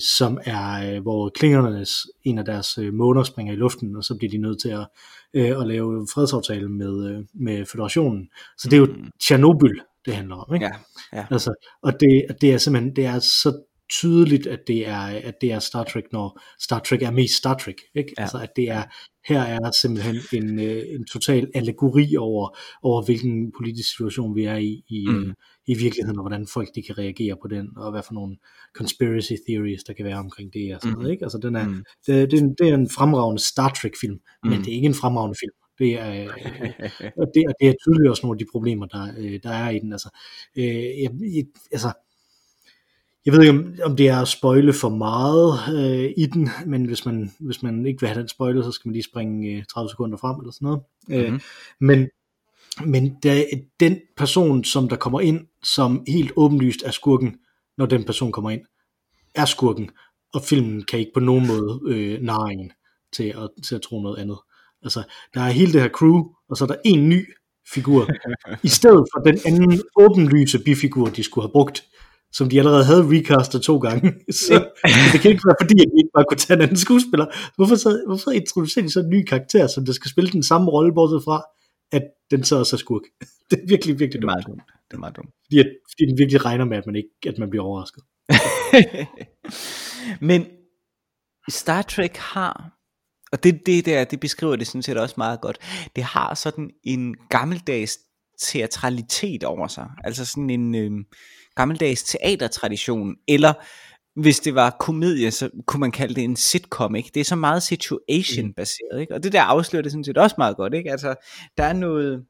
som 0.00 0.38
er, 0.44 0.94
øh, 0.94 1.02
hvor 1.02 1.28
klingernes, 1.28 2.06
en 2.24 2.38
af 2.38 2.44
deres 2.44 2.78
øh, 2.78 2.94
måner 2.94 3.22
springer 3.22 3.52
i 3.52 3.56
luften, 3.56 3.96
og 3.96 4.04
så 4.04 4.14
bliver 4.14 4.30
de 4.30 4.38
nødt 4.38 4.60
til 4.60 4.68
at, 4.68 4.86
øh, 5.34 5.60
at 5.60 5.66
lave 5.66 6.06
fredsaftale 6.14 6.68
med, 6.68 7.10
øh, 7.10 7.24
med 7.34 7.66
federationen. 7.66 8.28
Så 8.58 8.68
det 8.68 8.76
er 8.76 8.80
jo 8.80 8.86
mm. 8.86 9.10
Tjernobyl, 9.20 9.78
det 10.04 10.14
handler 10.14 10.36
om, 10.36 10.54
ikke? 10.54 10.66
Ja, 10.66 10.72
ja. 11.18 11.26
Altså, 11.30 11.68
og 11.82 11.92
det, 12.00 12.26
det 12.40 12.52
er 12.52 12.58
simpelthen, 12.58 12.96
det 12.96 13.06
er 13.06 13.18
så 13.18 13.62
tydeligt, 13.90 14.46
at 14.46 14.60
det 14.66 14.88
er, 14.88 15.00
at 15.00 15.34
det 15.40 15.52
er 15.52 15.58
Star 15.58 15.84
Trek, 15.84 16.04
når 16.12 16.40
Star 16.60 16.78
Trek 16.78 17.02
er 17.02 17.10
mest 17.10 17.34
Star 17.34 17.54
Trek. 17.54 17.76
Ikke? 17.94 18.14
Ja. 18.18 18.22
Altså, 18.22 18.38
at 18.38 18.50
det 18.56 18.70
er, 18.70 18.82
her 19.28 19.40
er 19.40 19.70
simpelthen 19.70 20.16
en, 20.32 20.60
øh, 20.60 20.82
en 20.88 21.04
total 21.04 21.50
allegori 21.54 22.16
over, 22.16 22.58
over, 22.82 23.04
hvilken 23.04 23.52
politisk 23.58 23.90
situation 23.90 24.36
vi 24.36 24.44
er 24.44 24.56
i, 24.56 24.84
i, 24.88 25.06
mm. 25.08 25.24
øh, 25.24 25.34
i 25.66 25.74
virkeligheden, 25.74 26.18
og 26.18 26.22
hvordan 26.22 26.46
folk 26.46 26.68
de 26.74 26.82
kan 26.82 26.98
reagere 26.98 27.36
på 27.42 27.48
den, 27.48 27.68
og 27.76 27.90
hvad 27.90 28.02
for 28.02 28.14
nogle 28.14 28.36
conspiracy 28.74 29.32
theories, 29.48 29.84
der 29.84 29.92
kan 29.92 30.04
være 30.04 30.18
omkring 30.18 30.52
det, 30.52 30.74
og 30.74 30.80
sådan 30.80 30.94
mm. 30.94 30.98
noget, 30.98 31.12
ikke? 31.12 31.24
Altså, 31.24 31.38
den 31.38 31.56
er, 31.56 31.68
mm. 31.68 31.84
det, 32.06 32.30
det, 32.30 32.38
er 32.38 32.42
en, 32.42 32.54
det 32.58 32.68
er 32.68 32.74
en 32.74 32.90
fremragende 32.90 33.42
Star 33.42 33.68
Trek-film, 33.68 34.18
mm. 34.44 34.50
men 34.50 34.58
det 34.58 34.68
er 34.68 34.74
ikke 34.74 34.86
en 34.86 34.94
fremragende 34.94 35.38
film. 35.40 35.52
Det 35.78 35.92
er, 36.00 36.24
og, 37.20 37.26
det, 37.34 37.42
og 37.48 37.54
det 37.60 37.68
er 37.68 37.74
tydeligt 37.84 38.10
også 38.10 38.22
nogle 38.22 38.34
af 38.34 38.38
de 38.38 38.50
problemer, 38.52 38.86
der, 38.86 39.06
øh, 39.18 39.40
der 39.42 39.50
er 39.50 39.70
i 39.70 39.78
den. 39.78 39.92
Altså, 39.92 40.10
øh, 40.56 40.64
jeg, 41.02 41.10
jeg, 41.36 41.44
altså, 41.72 41.92
jeg 43.26 43.32
ved 43.32 43.40
ikke, 43.40 43.50
om, 43.50 43.74
om 43.84 43.96
det 43.96 44.08
er 44.08 44.20
at 44.20 44.28
spoile 44.28 44.72
for 44.72 44.88
meget 44.88 45.58
øh, 45.74 46.12
i 46.16 46.26
den, 46.26 46.48
men 46.66 46.84
hvis 46.84 47.06
man, 47.06 47.30
hvis 47.40 47.62
man 47.62 47.86
ikke 47.86 48.00
vil 48.00 48.08
have 48.08 48.20
den 48.20 48.28
spoilet, 48.28 48.64
så 48.64 48.72
skal 48.72 48.88
man 48.88 48.92
lige 48.92 49.02
springe 49.02 49.48
øh, 49.48 49.64
30 49.64 49.90
sekunder 49.90 50.18
frem 50.18 50.40
eller 50.40 50.52
sådan 50.52 50.66
noget. 50.66 50.80
Mm-hmm. 51.08 51.24
Øh, 51.24 51.32
mhm. 51.32 51.40
men 51.80 52.08
men 52.86 53.16
der, 53.22 53.44
den 53.80 54.00
person, 54.16 54.64
som 54.64 54.88
der 54.88 54.96
kommer 54.96 55.20
ind, 55.20 55.46
som 55.62 56.04
helt 56.08 56.32
åbenlyst 56.36 56.82
er 56.84 56.90
skurken, 56.90 57.36
når 57.78 57.86
den 57.86 58.04
person 58.04 58.32
kommer 58.32 58.50
ind, 58.50 58.60
er 59.34 59.44
skurken, 59.44 59.90
og 60.34 60.42
filmen 60.42 60.82
kan 60.82 60.98
ikke 60.98 61.10
på 61.14 61.20
nogen 61.20 61.46
måde 61.46 61.80
øh, 61.86 62.22
narre 62.22 62.52
en 62.52 62.72
til 63.12 63.24
at, 63.24 63.50
til 63.64 63.74
at 63.74 63.82
tro 63.82 64.02
noget 64.02 64.18
andet. 64.18 64.38
Altså, 64.82 65.02
der 65.34 65.40
er 65.40 65.50
hele 65.50 65.72
det 65.72 65.80
her 65.80 65.88
crew, 65.88 66.24
og 66.50 66.56
så 66.56 66.64
er 66.64 66.68
der 66.68 66.76
en 66.84 67.08
ny 67.08 67.34
figur, 67.74 68.08
i 68.62 68.68
stedet 68.68 69.04
for 69.14 69.20
den 69.20 69.38
anden 69.46 69.82
åbenlyse 69.96 70.58
bifigur, 70.58 71.06
de 71.06 71.22
skulle 71.22 71.44
have 71.44 71.52
brugt, 71.52 71.84
som 72.32 72.48
de 72.48 72.58
allerede 72.58 72.84
havde 72.84 73.04
recastet 73.16 73.62
to 73.62 73.78
gange. 73.78 74.14
Så 74.48 74.68
det 75.12 75.20
kan 75.20 75.30
ikke 75.30 75.46
være 75.48 75.60
fordi, 75.62 75.76
at 75.80 75.88
de 75.92 75.98
ikke 76.02 76.14
bare 76.14 76.24
kunne 76.28 76.38
tage 76.38 76.56
en 76.56 76.62
anden 76.62 76.76
skuespiller. 76.76 77.26
Hvorfor 77.56 77.76
så, 77.76 78.02
hvorfor 78.06 78.30
introducerer 78.30 78.84
de 78.84 78.92
så 78.92 79.00
en 79.00 79.08
ny 79.08 79.24
karakter, 79.24 79.66
som 79.66 79.84
der 79.84 79.92
skal 79.92 80.10
spille 80.10 80.30
den 80.30 80.42
samme 80.42 80.70
rolle, 80.70 80.94
bortset 80.94 81.24
fra, 81.24 81.42
at 81.92 82.02
den 82.30 82.44
så 82.44 82.56
også 82.58 82.76
er 82.76 82.78
skurk. 82.78 83.02
Det 83.50 83.58
er 83.62 83.66
virkelig, 83.68 83.98
virkelig 83.98 84.22
dumt. 84.22 84.32
Det 84.32 84.44
er 84.44 84.44
meget 84.44 84.46
dumt. 84.46 84.62
Det 84.90 84.96
er 84.96 85.00
meget 85.00 85.16
dumt. 85.16 85.30
Fordi, 85.46 85.58
at, 85.58 85.68
fordi 85.90 86.02
den 86.10 86.18
virkelig 86.18 86.44
regner 86.44 86.64
med, 86.64 86.76
at 86.76 86.86
man, 86.86 86.96
ikke, 86.96 87.08
at 87.26 87.38
man 87.38 87.50
bliver 87.50 87.64
overrasket. 87.64 88.02
Men 90.30 90.46
Star 91.48 91.82
Trek 91.82 92.16
har 92.16 92.80
og 93.32 93.44
det, 93.44 93.66
det 93.66 93.86
der, 93.86 94.04
det 94.04 94.20
beskriver 94.20 94.56
det 94.56 94.66
sådan 94.66 94.82
set 94.82 94.98
også 94.98 95.14
meget 95.18 95.40
godt. 95.40 95.58
Det 95.96 96.04
har 96.04 96.34
sådan 96.34 96.70
en 96.84 97.16
gammeldags 97.28 97.98
teatralitet 98.40 99.44
over 99.44 99.68
sig. 99.68 99.90
Altså 100.04 100.24
sådan 100.24 100.50
en 100.50 100.74
øh, 100.74 100.90
gammeldags 101.54 102.02
teatertradition. 102.02 103.16
Eller 103.28 103.52
hvis 104.20 104.40
det 104.40 104.54
var 104.54 104.76
komedie, 104.80 105.30
så 105.30 105.50
kunne 105.66 105.80
man 105.80 105.92
kalde 105.92 106.14
det 106.14 106.24
en 106.24 106.36
sitcom, 106.36 106.94
ikke? 106.94 107.10
Det 107.14 107.20
er 107.20 107.24
så 107.24 107.36
meget 107.36 107.62
situation 107.62 108.52
baseret, 108.52 109.00
ikke? 109.00 109.14
Og 109.14 109.22
det 109.22 109.32
der 109.32 109.42
afslører 109.42 109.82
det 109.82 109.92
sådan 109.92 110.04
set 110.04 110.18
også 110.18 110.34
meget 110.38 110.56
godt, 110.56 110.74
ikke? 110.74 110.90
Altså, 110.90 111.14
der 111.56 111.64
er 111.64 111.72
noget 111.72 112.24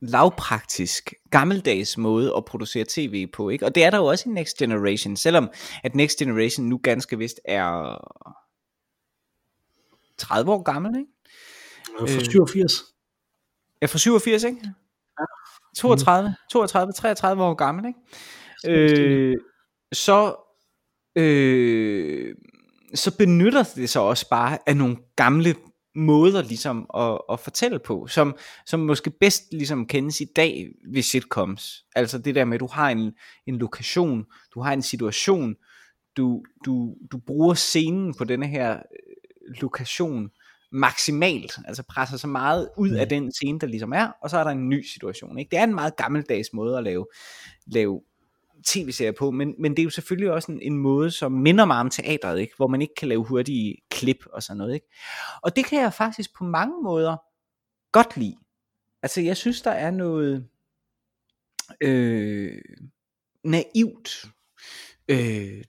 lavpraktisk, 0.00 1.14
gammeldags 1.30 1.98
måde 1.98 2.32
at 2.36 2.44
producere 2.44 2.84
tv 2.88 3.26
på, 3.26 3.48
ikke? 3.48 3.66
Og 3.66 3.74
det 3.74 3.84
er 3.84 3.90
der 3.90 3.98
jo 3.98 4.04
også 4.04 4.28
i 4.28 4.32
Next 4.32 4.56
Generation, 4.56 5.16
selvom 5.16 5.50
at 5.84 5.94
Next 5.94 6.18
Generation 6.18 6.66
nu 6.66 6.80
ganske 6.82 7.18
vist 7.18 7.40
er 7.44 7.98
30 10.18 10.52
år 10.52 10.62
gammel, 10.62 10.98
ikke? 10.98 11.10
Fra 11.98 12.24
87. 12.24 12.97
Ja, 13.82 13.86
fra 13.86 13.98
87, 13.98 14.44
ikke? 14.44 14.58
Ja. 14.64 15.24
32, 15.76 16.34
32, 16.50 16.92
33 16.92 17.42
år 17.42 17.54
gammel, 17.54 17.84
ikke? 17.86 17.98
Øh, 18.66 19.36
så, 19.92 20.36
øh, 21.16 22.34
så 22.94 23.16
benytter 23.16 23.62
det 23.62 23.90
sig 23.90 24.02
også 24.02 24.28
bare 24.28 24.58
af 24.66 24.76
nogle 24.76 24.96
gamle 25.16 25.54
måder 25.94 26.42
ligesom 26.42 26.90
at, 26.96 27.18
at 27.32 27.40
fortælle 27.40 27.78
på, 27.78 28.06
som, 28.06 28.36
som 28.66 28.80
måske 28.80 29.10
bedst 29.10 29.52
ligesom 29.52 29.86
kendes 29.86 30.20
i 30.20 30.24
dag 30.36 30.68
ved 30.92 31.02
sitcoms. 31.02 31.84
Altså 31.96 32.18
det 32.18 32.34
der 32.34 32.44
med, 32.44 32.54
at 32.54 32.60
du 32.60 32.68
har 32.72 32.90
en, 32.90 33.12
en 33.46 33.56
lokation, 33.56 34.26
du 34.54 34.60
har 34.60 34.72
en 34.72 34.82
situation, 34.82 35.56
du, 36.16 36.42
du, 36.64 36.94
du 37.12 37.18
bruger 37.26 37.54
scenen 37.54 38.14
på 38.14 38.24
denne 38.24 38.46
her 38.46 38.72
øh, 38.72 39.54
lokation 39.60 40.30
maksimalt, 40.72 41.58
altså 41.64 41.82
presser 41.82 42.16
så 42.16 42.26
meget 42.26 42.68
ud 42.76 42.90
af 42.90 43.06
mm. 43.06 43.08
den 43.08 43.32
scene, 43.32 43.58
der 43.58 43.66
ligesom 43.66 43.92
er, 43.92 44.08
og 44.22 44.30
så 44.30 44.38
er 44.38 44.44
der 44.44 44.50
en 44.50 44.68
ny 44.68 44.82
situation. 44.82 45.38
Ikke? 45.38 45.50
Det 45.50 45.58
er 45.58 45.64
en 45.64 45.74
meget 45.74 45.96
gammeldags 45.96 46.52
måde 46.52 46.78
at 46.78 46.84
lave, 46.84 47.06
lave 47.66 48.00
tv-serier 48.66 49.12
på, 49.12 49.30
men, 49.30 49.54
men 49.58 49.72
det 49.72 49.78
er 49.78 49.84
jo 49.84 49.90
selvfølgelig 49.90 50.32
også 50.32 50.52
en, 50.52 50.62
en 50.62 50.78
måde, 50.78 51.10
som 51.10 51.32
minder 51.32 51.64
meget 51.64 51.80
om 51.80 51.90
teatret, 51.90 52.40
ikke? 52.40 52.52
hvor 52.56 52.66
man 52.66 52.82
ikke 52.82 52.94
kan 52.94 53.08
lave 53.08 53.24
hurtige 53.24 53.76
klip 53.90 54.26
og 54.32 54.42
sådan 54.42 54.58
noget. 54.58 54.74
Ikke? 54.74 54.86
Og 55.42 55.56
det 55.56 55.64
kan 55.64 55.80
jeg 55.80 55.94
faktisk 55.94 56.34
på 56.38 56.44
mange 56.44 56.82
måder 56.82 57.16
godt 57.92 58.16
lide. 58.16 58.36
Altså 59.02 59.20
jeg 59.20 59.36
synes, 59.36 59.62
der 59.62 59.70
er 59.70 59.90
noget 59.90 60.48
øh, 61.80 62.62
naivt 63.44 64.24
øh, 65.08 65.64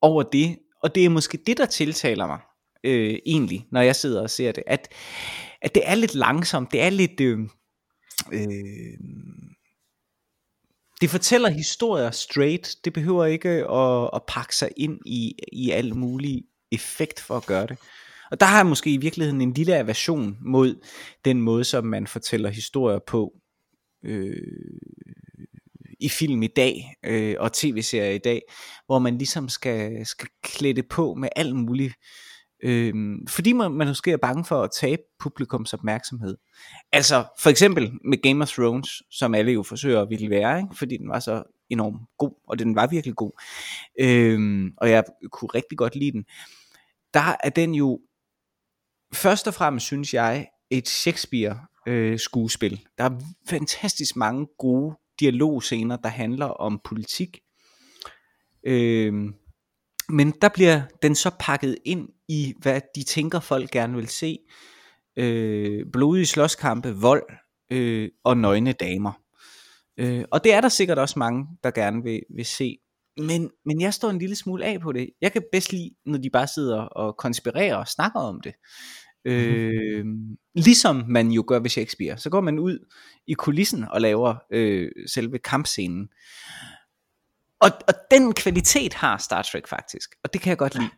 over 0.00 0.22
det, 0.22 0.58
og 0.82 0.94
det 0.94 1.04
er 1.04 1.08
måske 1.08 1.38
det, 1.46 1.56
der 1.56 1.66
tiltaler 1.66 2.26
mig 2.26 2.38
øh, 2.86 3.18
egentlig, 3.26 3.66
når 3.72 3.80
jeg 3.80 3.96
sidder 3.96 4.22
og 4.22 4.30
ser 4.30 4.52
det, 4.52 4.64
at, 4.66 4.88
at 5.62 5.74
det 5.74 5.82
er 5.86 5.94
lidt 5.94 6.14
langsomt, 6.14 6.72
det 6.72 6.82
er 6.82 6.90
lidt... 6.90 7.20
Øh, 7.20 7.38
øh, 8.32 8.98
det 11.00 11.10
fortæller 11.10 11.48
historier 11.48 12.10
straight. 12.10 12.76
Det 12.84 12.92
behøver 12.92 13.24
ikke 13.24 13.48
at, 13.48 14.10
at 14.14 14.22
pakke 14.28 14.56
sig 14.56 14.70
ind 14.76 14.98
i, 15.06 15.34
i 15.52 15.70
al 15.70 15.96
mulig 15.96 16.42
effekt 16.72 17.20
for 17.20 17.36
at 17.36 17.46
gøre 17.46 17.66
det. 17.66 17.78
Og 18.30 18.40
der 18.40 18.46
har 18.46 18.56
jeg 18.56 18.66
måske 18.66 18.90
i 18.90 18.96
virkeligheden 18.96 19.40
en 19.40 19.52
lille 19.52 19.76
aversion 19.76 20.38
mod 20.40 20.84
den 21.24 21.40
måde, 21.40 21.64
som 21.64 21.84
man 21.84 22.06
fortæller 22.06 22.50
historier 22.50 22.98
på 23.06 23.32
øh, 24.04 24.36
i 26.00 26.08
film 26.08 26.42
i 26.42 26.46
dag 26.46 26.94
øh, 27.04 27.36
og 27.38 27.52
tv-serier 27.52 28.10
i 28.10 28.18
dag, 28.18 28.42
hvor 28.86 28.98
man 28.98 29.18
ligesom 29.18 29.48
skal, 29.48 30.06
skal 30.06 30.28
klæde 30.42 30.82
på 30.82 31.14
med 31.14 31.28
al 31.36 31.54
mulig 31.54 31.92
Øhm, 32.62 33.26
fordi 33.28 33.52
man, 33.52 33.72
man 33.72 33.86
måske 33.86 34.12
er 34.12 34.16
bange 34.16 34.44
for 34.44 34.62
at 34.62 34.70
tabe 34.80 35.02
publikums 35.18 35.74
opmærksomhed. 35.74 36.36
Altså 36.92 37.24
for 37.38 37.50
eksempel 37.50 37.92
med 38.04 38.22
Game 38.22 38.42
of 38.42 38.48
Thrones, 38.48 39.02
som 39.10 39.34
alle 39.34 39.52
jo 39.52 39.62
forsøger 39.62 40.02
at 40.02 40.10
ville 40.10 40.30
være, 40.30 40.58
ikke? 40.58 40.76
fordi 40.76 40.96
den 40.96 41.08
var 41.08 41.20
så 41.20 41.42
enormt 41.70 42.00
god, 42.18 42.32
og 42.48 42.58
den 42.58 42.74
var 42.74 42.86
virkelig 42.86 43.16
god. 43.16 43.32
Øhm, 44.00 44.72
og 44.76 44.90
jeg 44.90 45.04
kunne 45.32 45.48
rigtig 45.48 45.78
godt 45.78 45.96
lide 45.96 46.12
den. 46.12 46.24
Der 47.14 47.36
er 47.44 47.50
den 47.50 47.74
jo 47.74 48.00
først 49.12 49.48
og 49.48 49.54
fremmest, 49.54 49.86
synes 49.86 50.14
jeg, 50.14 50.48
et 50.70 50.88
Shakespeare 50.88 51.58
øh, 51.86 52.18
skuespil. 52.18 52.86
Der 52.98 53.04
er 53.04 53.20
fantastisk 53.48 54.16
mange 54.16 54.46
gode 54.58 54.96
dialogscener, 55.20 55.96
der 55.96 56.08
handler 56.08 56.46
om 56.46 56.80
politik. 56.84 57.40
Øhm, 58.66 59.34
men 60.08 60.30
der 60.42 60.48
bliver 60.48 60.82
den 61.02 61.14
så 61.14 61.30
pakket 61.40 61.76
ind 61.84 62.08
i, 62.28 62.54
hvad 62.58 62.80
de 62.94 63.02
tænker 63.02 63.40
folk 63.40 63.70
gerne 63.70 63.96
vil 63.96 64.08
se. 64.08 64.38
Øh, 65.16 65.86
blodige 65.92 66.26
slåskampe, 66.26 66.94
vold 66.94 67.22
øh, 67.72 68.08
og 68.24 68.36
nøgne 68.36 68.72
damer. 68.72 69.12
Øh, 69.98 70.24
og 70.30 70.44
det 70.44 70.52
er 70.52 70.60
der 70.60 70.68
sikkert 70.68 70.98
også 70.98 71.18
mange, 71.18 71.46
der 71.64 71.70
gerne 71.70 72.02
vil, 72.02 72.20
vil 72.36 72.44
se. 72.44 72.78
Men, 73.16 73.50
men 73.64 73.80
jeg 73.80 73.94
står 73.94 74.10
en 74.10 74.18
lille 74.18 74.36
smule 74.36 74.64
af 74.64 74.80
på 74.80 74.92
det. 74.92 75.10
Jeg 75.20 75.32
kan 75.32 75.42
bedst 75.52 75.72
lide, 75.72 75.90
når 76.06 76.18
de 76.18 76.30
bare 76.30 76.46
sidder 76.46 76.80
og 76.80 77.16
konspirerer 77.16 77.76
og 77.76 77.88
snakker 77.88 78.20
om 78.20 78.40
det. 78.40 78.54
Øh. 79.24 80.04
Ligesom 80.54 81.04
man 81.08 81.30
jo 81.30 81.44
gør 81.46 81.58
ved 81.58 81.70
Shakespeare. 81.70 82.18
Så 82.18 82.30
går 82.30 82.40
man 82.40 82.58
ud 82.58 82.78
i 83.26 83.32
kulissen 83.32 83.84
og 83.90 84.00
laver 84.00 84.34
øh, 84.52 84.90
selve 85.06 85.38
kampscenen. 85.38 86.08
Og, 87.60 87.70
og 87.88 87.94
den 88.10 88.34
kvalitet 88.34 88.94
har 88.94 89.18
Star 89.18 89.42
Trek 89.42 89.68
faktisk, 89.68 90.10
og 90.24 90.32
det 90.32 90.40
kan 90.40 90.50
jeg 90.50 90.58
godt 90.58 90.74
lide. 90.74 90.90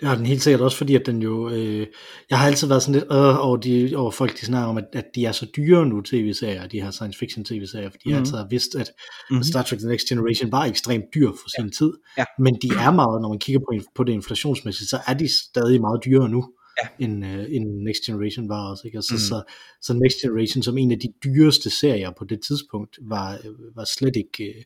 Det 0.00 0.08
har 0.08 0.16
den 0.16 0.26
helt 0.26 0.42
sikkert 0.42 0.60
også, 0.60 0.76
fordi 0.76 0.94
at 0.94 1.06
den 1.06 1.22
jo, 1.22 1.50
øh, 1.50 1.86
jeg 2.30 2.38
har 2.38 2.46
altid 2.46 2.68
været 2.68 2.82
sådan 2.82 2.94
lidt 2.94 3.04
øh, 3.12 3.46
over, 3.46 3.56
de, 3.56 3.92
over 3.96 4.10
folk, 4.10 4.40
de 4.40 4.46
snakker 4.46 4.68
om, 4.68 4.78
at, 4.78 4.84
at 4.92 5.04
de 5.14 5.26
er 5.26 5.32
så 5.32 5.46
dyre 5.56 5.86
nu, 5.86 6.00
tv-serier, 6.00 6.66
de 6.66 6.82
her 6.82 6.90
science 6.90 7.18
fiction 7.18 7.44
tv-serier, 7.44 7.90
fordi 7.90 8.02
mm-hmm. 8.04 8.10
jeg 8.10 8.18
altid 8.18 8.36
har 8.36 8.46
vidst, 8.50 8.74
at 8.74 8.90
mm-hmm. 9.30 9.42
Star 9.42 9.62
Trek 9.62 9.78
The 9.78 9.88
Next 9.88 10.08
Generation 10.08 10.52
var 10.52 10.64
ekstremt 10.64 11.04
dyr 11.14 11.30
for 11.30 11.48
sin 11.56 11.64
ja. 11.66 11.70
tid, 11.78 11.92
ja. 12.18 12.24
men 12.38 12.54
de 12.62 12.68
er 12.68 12.90
meget, 12.90 13.22
når 13.22 13.28
man 13.28 13.38
kigger 13.38 13.60
på, 13.60 13.84
på 13.94 14.04
det 14.04 14.12
inflationsmæssigt, 14.12 14.90
så 14.90 14.98
er 15.06 15.14
de 15.14 15.28
stadig 15.42 15.80
meget 15.80 16.00
dyrere 16.04 16.28
nu, 16.28 16.44
ja. 16.82 17.04
end, 17.04 17.26
øh, 17.26 17.44
end 17.48 17.64
Next 17.86 18.02
Generation 18.06 18.48
var 18.48 18.70
også, 18.70 18.82
ikke? 18.86 18.98
Altså, 18.98 19.14
mm. 19.14 19.18
så, 19.18 19.42
så 19.82 19.92
Next 19.92 20.18
Generation 20.22 20.62
som 20.62 20.78
en 20.78 20.92
af 20.92 20.98
de 20.98 21.08
dyreste 21.24 21.70
serier 21.70 22.10
på 22.18 22.24
det 22.24 22.40
tidspunkt, 22.48 22.98
var, 23.02 23.38
var 23.74 23.84
slet 23.84 24.16
ikke... 24.16 24.44
Øh, 24.44 24.64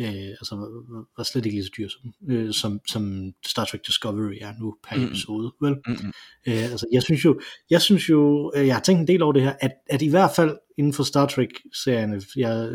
øh, 0.00 0.28
altså 0.40 0.54
var 1.16 1.24
slet 1.24 1.46
ikke 1.46 1.56
lige 1.56 1.64
så 1.64 1.70
dyr 1.76 1.88
som, 1.88 2.12
øh, 2.28 2.52
som, 2.52 2.80
som 2.88 3.32
Star 3.46 3.64
Trek 3.64 3.86
Discovery 3.86 4.38
er 4.40 4.52
nu 4.60 4.76
per 4.88 4.96
mm. 4.96 5.04
episode, 5.04 5.52
vel? 5.60 5.74
Mm. 5.86 6.12
Øh, 6.48 6.62
altså 6.62 6.86
jeg 6.92 7.02
synes 7.02 7.24
jo, 7.24 7.40
jeg 7.70 7.82
synes 7.82 8.08
jo, 8.08 8.52
øh, 8.56 8.66
jeg 8.66 8.74
har 8.74 8.82
tænkt 8.82 9.00
en 9.00 9.08
del 9.08 9.22
over 9.22 9.32
det 9.32 9.42
her, 9.42 9.54
at, 9.60 9.72
at 9.90 10.02
i 10.02 10.08
hvert 10.08 10.30
fald 10.36 10.56
inden 10.78 10.92
for 10.92 11.02
Star 11.02 11.26
Trek 11.26 11.48
serierne, 11.84 12.22
jeg, 12.36 12.70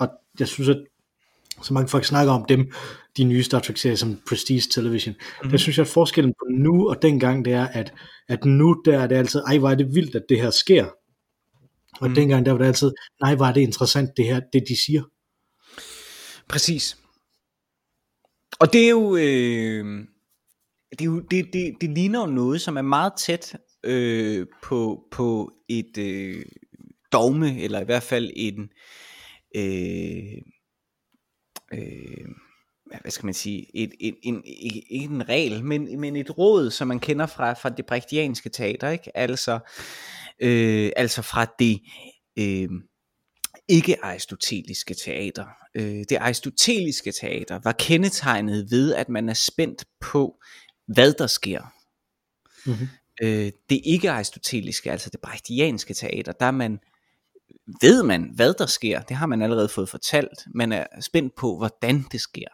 og 0.00 0.08
jeg 0.38 0.48
synes 0.48 0.68
at 0.68 0.84
så 1.62 1.74
mange 1.74 1.88
folk 1.88 2.04
snakker 2.04 2.32
om 2.32 2.44
dem, 2.48 2.72
de 3.16 3.24
nye 3.24 3.42
Star 3.42 3.60
Trek-serier 3.60 3.96
som 3.96 4.20
Prestige 4.28 4.60
Television. 4.60 5.14
Mm-hmm. 5.14 5.50
Der 5.50 5.58
synes 5.58 5.78
jeg, 5.78 5.86
at 5.86 5.92
forskellen 5.92 6.34
på 6.38 6.46
nu 6.50 6.88
og 6.88 7.02
dengang, 7.02 7.44
det 7.44 7.52
er, 7.52 7.66
at, 7.66 7.94
at 8.28 8.44
nu 8.44 8.82
der 8.84 8.98
er 8.98 9.06
det 9.06 9.16
altid, 9.16 9.40
ej, 9.46 9.58
hvor 9.58 9.70
er 9.70 9.74
det 9.74 9.94
vildt, 9.94 10.14
at 10.14 10.22
det 10.28 10.40
her 10.40 10.50
sker. 10.50 10.86
Og 12.00 12.08
mm. 12.08 12.14
dengang, 12.14 12.46
der 12.46 12.52
var 12.52 12.58
det 12.58 12.66
altid, 12.66 12.92
nej, 13.20 13.32
er 13.32 13.52
det 13.52 13.60
interessant, 13.60 14.10
det 14.16 14.24
her, 14.24 14.40
det 14.52 14.62
de 14.68 14.84
siger. 14.84 15.02
Præcis. 16.50 16.98
Og 18.60 18.72
det 18.72 18.84
er 18.84 18.90
jo, 18.90 19.16
øh, 19.16 20.06
det, 20.90 21.00
er 21.00 21.04
jo 21.04 21.20
det, 21.20 21.52
det, 21.52 21.76
det 21.80 21.90
ligner 21.90 22.20
jo 22.20 22.26
noget, 22.26 22.60
som 22.60 22.76
er 22.76 22.82
meget 22.82 23.12
tæt 23.18 23.56
øh, 23.84 24.46
på, 24.62 25.04
på 25.10 25.52
et 25.68 25.98
øh, 25.98 26.44
dogme, 27.12 27.60
eller 27.60 27.80
i 27.80 27.84
hvert 27.84 28.02
fald 28.02 28.30
en, 28.36 28.70
øh, 29.56 30.42
øh, 31.72 32.28
hvad 33.00 33.10
skal 33.10 33.26
man 33.26 33.34
sige, 33.34 33.66
et, 33.76 33.94
et, 34.00 34.16
en, 34.22 34.42
ikke 34.44 35.04
en 35.04 35.28
regel, 35.28 35.64
men, 35.64 36.00
men 36.00 36.16
et 36.16 36.38
råd, 36.38 36.70
som 36.70 36.88
man 36.88 37.00
kender 37.00 37.26
fra, 37.26 37.52
fra 37.52 37.68
det 37.68 37.86
brechtianske 37.86 38.48
teater, 38.48 38.88
ikke? 38.90 39.16
Altså, 39.16 39.58
øh, 40.42 40.92
altså 40.96 41.22
fra 41.22 41.46
det 41.58 41.80
øh, 42.38 42.70
ikke-aristoteliske 43.70 44.94
teater. 44.94 45.46
Øh, 45.74 46.04
det 46.08 46.16
aristoteliske 46.16 47.12
teater 47.12 47.60
var 47.64 47.72
kendetegnet 47.72 48.70
ved, 48.70 48.94
at 48.94 49.08
man 49.08 49.28
er 49.28 49.34
spændt 49.34 49.84
på, 50.00 50.40
hvad 50.86 51.12
der 51.12 51.26
sker. 51.26 51.62
Mm-hmm. 52.66 52.88
Øh, 53.22 53.52
det 53.70 53.80
ikke-aristoteliske, 53.84 54.92
altså 54.92 55.10
det 55.10 55.20
brechtianske 55.20 55.94
teater, 55.94 56.32
der 56.32 56.46
er 56.46 56.50
man 56.50 56.78
ved 57.80 58.02
man, 58.02 58.30
hvad 58.34 58.54
der 58.58 58.66
sker. 58.66 59.00
Det 59.02 59.16
har 59.16 59.26
man 59.26 59.42
allerede 59.42 59.68
fået 59.68 59.88
fortalt. 59.88 60.38
Man 60.54 60.72
er 60.72 60.86
spændt 61.00 61.34
på, 61.36 61.56
hvordan 61.56 62.04
det 62.12 62.20
sker. 62.20 62.48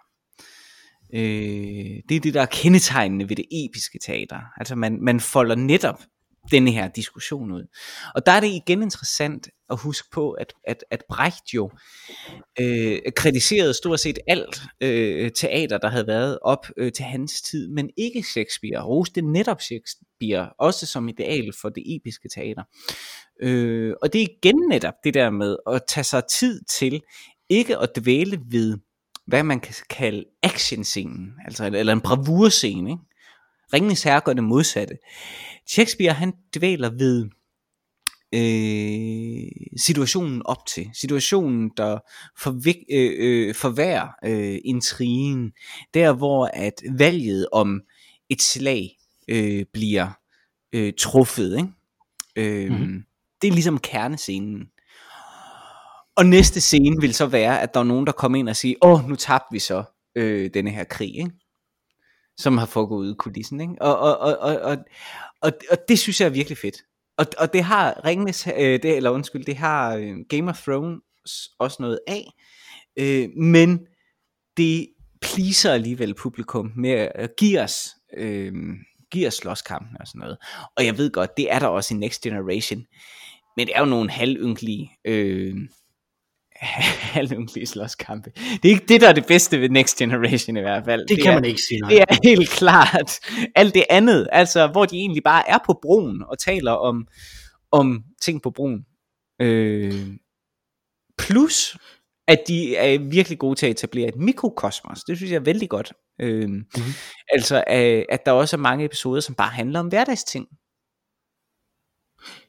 Øh, 1.14 2.02
det 2.08 2.16
er 2.16 2.20
det, 2.20 2.34
der 2.34 2.42
er 2.42 2.46
kendetegnende 2.46 3.28
ved 3.28 3.36
det 3.36 3.44
episke 3.50 3.98
teater. 4.06 4.40
Altså 4.56 4.74
man, 4.74 4.98
man 5.02 5.20
folder 5.20 5.54
netop 5.54 6.02
denne 6.50 6.70
her 6.70 6.88
diskussion 6.88 7.52
ud. 7.52 7.66
Og 8.14 8.26
der 8.26 8.32
er 8.32 8.40
det 8.40 8.48
igen 8.48 8.82
interessant 8.82 9.48
at 9.70 9.78
huske 9.80 10.08
på, 10.12 10.30
at, 10.30 10.52
at, 10.64 10.84
at 10.90 11.02
Brecht 11.08 11.54
jo 11.54 11.70
øh, 12.60 12.98
kritiserede 13.16 13.74
stort 13.74 14.00
set 14.00 14.18
alt 14.26 14.62
øh, 14.80 15.30
teater, 15.30 15.78
der 15.78 15.88
havde 15.88 16.06
været 16.06 16.38
op 16.42 16.66
øh, 16.76 16.92
til 16.92 17.04
hans 17.04 17.42
tid, 17.42 17.68
men 17.68 17.90
ikke 17.96 18.22
Shakespeare. 18.22 18.84
Roste 18.84 19.22
netop 19.22 19.60
Shakespeare, 19.60 20.50
også 20.58 20.86
som 20.86 21.08
ideal 21.08 21.52
for 21.60 21.68
det 21.68 21.96
episke 21.96 22.28
teater. 22.28 22.62
Øh, 23.42 23.94
og 24.02 24.12
det 24.12 24.22
er 24.22 24.26
igen 24.38 24.68
netop 24.68 24.94
det 25.04 25.14
der 25.14 25.30
med 25.30 25.56
at 25.70 25.82
tage 25.88 26.04
sig 26.04 26.22
tid 26.30 26.60
til 26.64 27.00
ikke 27.48 27.78
at 27.78 27.90
dvæle 27.96 28.40
ved, 28.50 28.78
hvad 29.26 29.42
man 29.42 29.60
kan 29.60 29.74
kalde 29.90 30.24
actionscenen, 30.42 31.32
altså 31.44 31.64
eller 31.66 31.92
en 31.92 32.00
bravurscene. 32.00 32.90
Ikke? 32.90 33.02
Ringenes 33.72 34.02
herre 34.02 34.20
gør 34.20 34.32
det 34.32 34.44
modsatte. 34.44 34.98
Shakespeare 35.68 36.12
han 36.12 36.32
dvæler 36.56 36.90
ved 36.90 37.28
øh, 38.34 39.50
situationen 39.76 40.42
op 40.44 40.66
til. 40.66 40.90
Situationen, 40.94 41.70
der 41.76 41.98
forvik, 42.38 42.76
øh, 42.92 43.12
øh, 43.18 43.54
forværrer 43.54 44.08
øh, 44.24 44.58
intrigen. 44.64 45.52
Der 45.94 46.12
hvor 46.12 46.50
at 46.52 46.82
valget 46.98 47.46
om 47.52 47.80
et 48.28 48.42
slag 48.42 48.96
øh, 49.28 49.64
bliver 49.72 50.08
øh, 50.72 50.92
truffet. 50.98 51.56
Ikke? 51.56 51.68
Øh, 52.36 52.70
mm-hmm. 52.70 53.02
Det 53.42 53.48
er 53.48 53.52
ligesom 53.52 53.78
kernescenen. 53.78 54.68
Og 56.16 56.26
næste 56.26 56.60
scene 56.60 57.00
vil 57.00 57.14
så 57.14 57.26
være, 57.26 57.60
at 57.60 57.74
der 57.74 57.80
er 57.80 57.84
nogen, 57.84 58.06
der 58.06 58.12
kommer 58.12 58.38
ind 58.38 58.48
og 58.48 58.56
siger, 58.56 58.76
åh, 58.82 59.08
nu 59.08 59.16
tabte 59.16 59.46
vi 59.52 59.58
så 59.58 59.84
øh, 60.14 60.50
denne 60.54 60.70
her 60.70 60.84
krig, 60.84 61.18
ikke? 61.18 61.30
Som 62.38 62.58
har 62.58 62.66
foregået 62.66 63.00
ude 63.00 63.12
i 63.12 63.16
kulissen. 63.18 63.60
Ikke? 63.60 63.74
Og, 63.80 63.98
og, 63.98 64.18
og, 64.18 64.38
og, 64.38 64.60
og, 64.60 64.76
og, 65.42 65.52
og 65.70 65.78
det 65.88 65.98
synes 65.98 66.20
jeg 66.20 66.26
er 66.26 66.30
virkelig 66.30 66.58
fedt. 66.58 66.76
Og, 67.18 67.26
og 67.38 67.52
det 67.52 67.64
har 67.64 68.00
Ringnes, 68.04 68.46
øh, 68.46 68.82
det, 68.82 68.96
eller 68.96 69.10
undskyld, 69.10 69.44
det 69.44 69.56
har 69.56 69.94
øh, 69.94 70.16
Game 70.28 70.50
of 70.50 70.62
Thrones 70.62 71.00
også 71.58 71.76
noget 71.80 72.00
af, 72.06 72.32
øh, 72.98 73.28
men 73.36 73.86
det 74.56 74.88
pleaser 75.20 75.72
alligevel 75.72 76.14
publikum 76.14 76.72
med 76.76 77.08
at 77.14 77.30
give 77.38 77.60
os, 77.60 77.88
øh, 78.16 78.52
give 79.10 79.26
os 79.26 79.34
slåskampen 79.34 79.96
og 80.00 80.06
sådan 80.06 80.18
noget. 80.18 80.38
Og 80.76 80.86
jeg 80.86 80.98
ved 80.98 81.10
godt, 81.10 81.36
det 81.36 81.52
er 81.52 81.58
der 81.58 81.66
også 81.66 81.94
i 81.94 81.96
Next 81.96 82.22
Generation, 82.22 82.84
men 83.56 83.66
det 83.66 83.76
er 83.76 83.80
jo 83.80 83.86
nogle 83.86 84.10
halvynkelige 84.10 84.90
øh, 85.04 85.56
halvynkelige 87.16 87.66
slåskampe. 87.66 88.30
Det 88.62 88.64
er 88.64 88.72
ikke 88.72 88.86
det, 88.88 89.00
der 89.00 89.08
er 89.08 89.12
det 89.12 89.26
bedste 89.26 89.60
ved 89.60 89.68
Next 89.68 89.98
Generation 89.98 90.56
i 90.56 90.60
hvert 90.60 90.84
fald. 90.84 91.00
Det, 91.00 91.08
det 91.08 91.22
kan 91.22 91.32
er, 91.32 91.34
man 91.34 91.44
ikke 91.44 91.60
sige 91.68 91.80
nej. 91.80 91.90
Det 91.90 92.00
er 92.00 92.16
helt 92.24 92.50
klart 92.50 93.20
alt 93.54 93.74
det 93.74 93.84
andet, 93.90 94.28
altså 94.32 94.66
hvor 94.66 94.84
de 94.84 94.96
egentlig 94.96 95.22
bare 95.22 95.48
er 95.48 95.58
på 95.66 95.78
broen 95.82 96.22
og 96.28 96.38
taler 96.38 96.72
om, 96.72 97.06
om 97.72 98.02
ting 98.22 98.42
på 98.42 98.50
broen. 98.50 98.84
Øh, 99.42 100.06
plus 101.18 101.76
at 102.28 102.42
de 102.48 102.76
er 102.76 102.98
virkelig 102.98 103.38
gode 103.38 103.54
til 103.54 103.66
at 103.66 103.70
etablere 103.70 104.08
et 104.08 104.16
mikrokosmos. 104.16 105.04
Det 105.04 105.16
synes 105.16 105.32
jeg 105.32 105.36
er 105.36 105.44
vældig 105.44 105.68
godt. 105.68 105.92
Øh, 106.20 106.48
mm-hmm. 106.48 106.92
Altså 107.28 107.64
at 108.08 108.26
der 108.26 108.32
også 108.32 108.56
er 108.56 108.60
mange 108.60 108.84
episoder, 108.84 109.20
som 109.20 109.34
bare 109.34 109.50
handler 109.50 109.80
om 109.80 109.88
hverdagsting. 109.88 110.46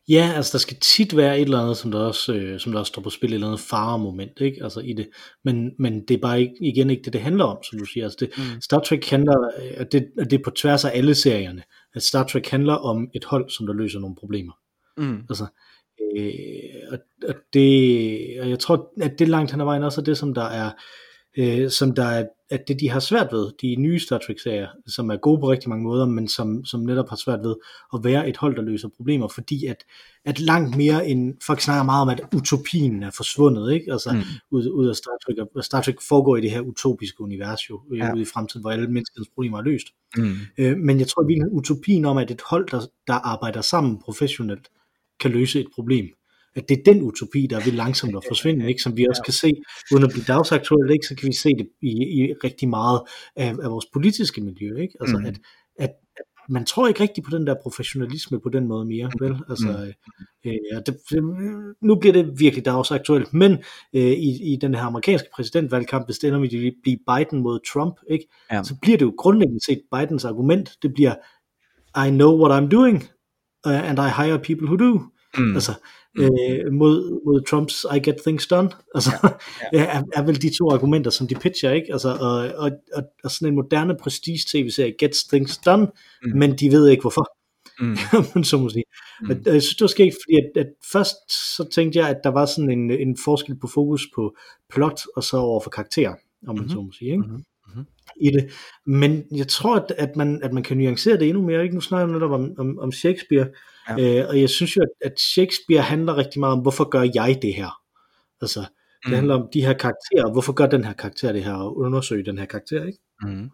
Ja, 0.10 0.32
altså 0.36 0.52
der 0.52 0.58
skal 0.58 0.78
tit 0.82 1.18
være 1.18 1.40
et 1.40 1.42
eller 1.42 1.60
andet, 1.60 1.78
som 1.78 1.92
der 1.92 2.00
også, 2.00 2.34
øh, 2.34 2.60
som 2.60 2.72
der 2.72 2.80
også 2.80 2.90
står 2.90 3.02
på 3.02 3.10
spil, 3.10 3.30
et 3.30 3.34
eller 3.34 3.48
andet 3.48 3.60
faremoment, 3.60 4.42
ikke? 4.42 4.64
Altså 4.64 4.80
i 4.80 4.94
det. 4.94 5.10
Men, 5.44 5.72
men 5.80 6.06
det 6.08 6.14
er 6.14 6.22
bare 6.22 6.42
ikke, 6.42 6.54
igen 6.62 6.90
ikke 6.90 7.04
det, 7.04 7.14
det 7.14 7.22
handler 7.22 7.46
om, 7.46 7.64
som 7.64 7.80
du 7.80 7.86
siger. 7.86 8.04
Altså 8.04 8.18
det, 8.20 8.30
mm. 8.38 8.62
Star 8.62 8.80
Trek 8.80 9.10
handler, 9.10 9.50
at 9.78 9.92
det, 9.92 10.08
at 10.20 10.32
det 10.32 10.40
er 10.40 10.44
på 10.44 10.52
tværs 10.52 10.86
af 10.86 10.92
alle 10.94 11.16
serierne, 11.16 11.64
at 11.96 12.04
Star 12.04 12.24
Trek 12.24 12.48
handler 12.48 12.74
om 12.74 13.10
et 13.16 13.26
hold, 13.26 13.50
som 13.50 13.66
der 13.66 13.74
løser 13.74 14.00
nogle 14.00 14.16
problemer. 14.16 14.54
Mm. 14.98 15.22
Altså, 15.30 15.46
øh, 16.18 16.32
og, 16.92 16.98
og, 17.28 17.36
det, 17.54 18.42
og 18.42 18.50
jeg 18.50 18.60
tror, 18.60 18.94
at 19.02 19.20
det 19.20 19.28
langt 19.28 19.52
hen 19.52 19.62
ad 19.62 19.66
vejen 19.66 19.84
også 19.84 20.02
er 20.02 20.06
det, 20.06 20.18
som 20.18 20.34
der 20.34 20.46
er, 20.46 20.72
øh, 21.38 21.70
som 21.70 21.96
der 21.96 22.06
er, 22.06 22.26
at 22.50 22.68
det 22.68 22.80
de 22.80 22.90
har 22.90 23.00
svært 23.00 23.28
ved, 23.32 23.52
de 23.62 23.76
nye 23.76 24.00
Star 24.00 24.18
Trek-serier, 24.18 24.68
som 24.88 25.10
er 25.10 25.18
gode 25.18 25.40
på 25.40 25.52
rigtig 25.52 25.70
mange 25.70 25.84
måder, 25.84 26.06
men 26.06 26.28
som, 26.28 26.66
som 26.66 26.80
netop 26.80 27.10
har 27.10 27.16
svært 27.16 27.40
ved 27.44 27.56
at 27.94 28.00
være 28.04 28.30
et 28.30 28.38
hold, 28.38 28.56
der 28.56 28.62
løser 28.62 28.90
problemer, 28.98 29.28
fordi 29.28 29.66
at, 29.66 29.84
at 30.26 30.40
langt 30.40 30.78
mere 30.78 31.08
end, 31.08 31.34
folk 31.44 31.62
snakker 31.62 31.84
meget 31.84 32.02
om, 32.02 32.10
at 32.10 32.22
utopien 32.36 33.04
er 33.04 33.12
forsvundet, 33.12 33.74
ikke? 33.74 33.92
Altså 33.92 34.12
mm. 34.12 34.22
ud, 34.52 34.68
ud 34.68 34.88
af 34.88 34.96
Star 34.96 35.18
Trek, 35.26 35.38
og 35.56 35.64
Star 35.64 35.82
Trek 35.82 36.02
foregår 36.02 36.36
i 36.36 36.42
det 36.42 36.52
her 36.52 36.62
utopiske 36.62 37.22
univers 37.22 37.70
jo, 37.70 37.82
ja. 37.96 38.14
ude 38.14 38.22
i 38.22 38.26
fremtiden, 38.26 38.62
hvor 38.62 38.72
alle 38.72 38.88
menneskets 38.88 39.30
problemer 39.34 39.58
er 39.58 39.62
løst. 39.62 39.88
Mm. 40.18 40.34
Øh, 40.58 40.78
men 40.78 41.00
jeg 41.00 41.08
tror 41.08 41.24
virkelig, 41.24 41.52
utopien 41.52 42.06
om, 42.06 42.18
at 42.18 42.32
et 42.32 42.42
hold, 42.50 42.68
der, 42.72 42.82
der 43.08 43.14
arbejder 43.14 43.62
sammen 43.62 44.00
professionelt, 44.00 44.70
kan 45.20 45.32
løse 45.32 45.60
et 45.60 45.68
problem, 45.76 46.06
at 46.58 46.70
det 46.70 46.78
er 46.78 46.94
den 46.94 47.02
utopi, 47.02 47.48
der 47.50 47.58
er 47.60 47.64
ved 47.64 47.72
langsomt 47.72 48.16
at 48.16 48.24
forsvinde, 48.28 48.68
ikke? 48.68 48.82
som 48.82 48.98
vi 48.98 49.06
også 49.10 49.24
kan 49.24 49.34
se, 49.34 49.54
uden 49.92 50.04
at 50.04 50.10
blive 50.10 50.26
dagsaktuelt, 50.28 50.92
ikke? 50.92 51.08
så 51.08 51.16
kan 51.16 51.28
vi 51.28 51.34
se 51.34 51.50
det 51.50 51.70
i, 51.82 51.92
i 51.92 52.34
rigtig 52.44 52.70
meget 52.70 53.02
af, 53.36 53.50
af 53.64 53.72
vores 53.72 53.86
politiske 53.94 54.42
miljø. 54.42 54.82
Ikke? 54.82 54.94
Altså, 55.02 55.18
mm. 55.18 55.26
at, 55.26 55.40
at, 55.80 55.92
man 56.50 56.66
tror 56.66 56.88
ikke 56.88 57.00
rigtig 57.00 57.24
på 57.24 57.38
den 57.38 57.48
der 57.48 57.56
professionalisme 57.64 58.40
på 58.40 58.50
den 58.50 58.68
måde 58.68 58.86
mere, 58.86 59.12
vel? 59.20 59.36
Altså, 59.50 59.94
mm. 60.46 60.52
øh, 60.52 60.82
det, 60.86 60.98
nu 61.82 61.96
bliver 61.96 62.14
det 62.14 62.40
virkelig 62.40 62.66
dagsaktuelt, 62.66 63.34
men 63.34 63.52
øh, 63.94 64.02
i, 64.02 64.54
i 64.54 64.58
den 64.62 64.76
her 64.76 64.82
amerikanske 64.82 65.28
præsidentvalgkamp, 65.34 66.08
hvis 66.08 66.18
det 66.18 66.28
ender 66.28 66.40
med 66.40 66.66
at 66.68 66.74
blive 66.84 66.98
Biden 67.08 67.44
mod 67.44 67.60
Trump, 67.74 67.96
ikke? 68.10 68.28
Ja. 68.52 68.64
så 68.64 68.76
bliver 68.82 68.98
det 68.98 69.06
jo 69.06 69.14
grundlæggende 69.18 69.66
set 69.66 69.82
Bidens 69.96 70.26
argument, 70.26 70.78
det 70.82 70.94
bliver, 70.94 71.16
I 72.08 72.10
know 72.10 72.46
what 72.46 72.64
I'm 72.64 72.70
doing, 72.70 72.96
uh, 73.66 73.90
and 73.90 74.00
I 74.00 74.10
hire 74.22 74.40
people 74.40 74.68
who 74.68 74.76
do. 74.76 75.17
Mm. 75.38 75.54
Altså, 75.54 75.74
mm. 76.16 76.24
øh, 76.24 76.74
mod, 76.74 77.26
mod 77.26 77.42
Trumps 77.50 77.86
I 77.96 78.00
get 78.00 78.16
things 78.26 78.48
done. 78.48 78.70
Altså, 78.96 79.12
ja, 79.24 79.30
ja. 79.82 79.86
er, 79.86 80.04
er 80.14 80.22
vel 80.22 80.42
de 80.42 80.58
to 80.58 80.72
argumenter, 80.72 81.12
som 81.12 81.28
de 81.28 81.36
pitcher, 81.36 81.72
ikke? 81.72 81.88
Altså, 81.92 82.10
og, 82.10 82.38
og, 82.64 82.72
og, 82.94 83.04
og 83.24 83.32
sådan 83.32 83.48
en 83.48 83.56
moderne 83.56 83.96
prestige 84.02 84.40
tv-serie 84.52 84.96
gets 85.00 85.24
things 85.24 85.58
done, 85.58 85.88
mm. 86.24 86.38
men 86.38 86.56
de 86.56 86.72
ved 86.72 86.88
ikke 86.88 87.02
hvorfor. 87.02 87.38
Mm. 87.80 88.44
så 88.44 88.58
må 88.58 88.70
sige. 88.70 88.84
Mm. 89.22 89.30
Og, 89.30 89.54
jeg 89.54 89.62
synes, 89.62 89.76
det 89.76 89.82
var 89.82 89.88
sket, 89.88 90.14
fordi 90.26 90.38
at, 90.38 90.66
at 90.66 90.68
først 90.92 91.16
så 91.58 91.70
tænkte 91.74 92.00
jeg, 92.00 92.10
at 92.10 92.18
der 92.24 92.30
var 92.30 92.46
sådan 92.46 92.70
en, 92.70 92.92
en 92.92 93.18
forskel 93.26 93.56
på 93.56 93.68
fokus 93.68 94.08
på 94.16 94.36
plot, 94.74 95.02
og 95.16 95.24
så 95.24 95.38
over 95.38 95.60
for 95.60 95.70
karakter, 95.70 96.10
om 96.10 96.16
man 96.48 96.56
mm-hmm. 96.56 96.70
så 96.70 96.82
må 96.82 96.92
sige, 96.92 97.12
ikke? 97.12 97.24
Mm-hmm. 97.24 97.86
i 98.22 98.30
det. 98.30 98.52
Men 98.86 99.24
jeg 99.36 99.48
tror, 99.48 99.76
at, 99.76 99.92
at, 99.98 100.16
man, 100.16 100.42
at 100.44 100.54
man 100.54 100.64
kan 100.64 100.78
nuancere 100.78 101.18
det 101.18 101.28
endnu 101.28 101.46
mere. 101.46 101.64
Ikke? 101.64 101.76
Nu 101.76 101.82
snakker 101.82 102.08
jeg 102.08 102.14
netop 102.14 102.32
om, 102.32 102.52
om, 102.58 102.80
om 102.80 102.92
Shakespeare, 102.92 103.48
Ja. 103.90 104.22
Øh, 104.22 104.30
og 104.30 104.42
jeg 104.42 104.50
synes 104.50 104.76
jo, 104.76 104.82
at 105.02 105.20
Shakespeare 105.20 105.82
handler 105.82 106.18
rigtig 106.18 106.40
meget 106.40 106.54
om, 106.54 106.60
hvorfor 106.60 106.90
gør 106.90 107.02
jeg 107.16 107.40
det 107.42 107.54
her? 107.54 107.82
Altså, 108.42 108.60
det 108.60 108.70
mm. 109.06 109.14
handler 109.14 109.36
om 109.36 109.50
de 109.54 109.62
her 109.62 109.74
karakterer, 109.74 110.32
hvorfor 110.32 110.54
gør 110.54 110.66
den 110.66 110.84
her 110.84 110.94
karakter 110.94 111.32
det 111.32 111.44
her, 111.44 111.54
og 111.54 111.78
undersøge 111.78 112.26
den 112.26 112.38
her 112.38 112.46
karakter, 112.46 112.86
ikke? 112.86 113.00
Mm. 113.22 113.50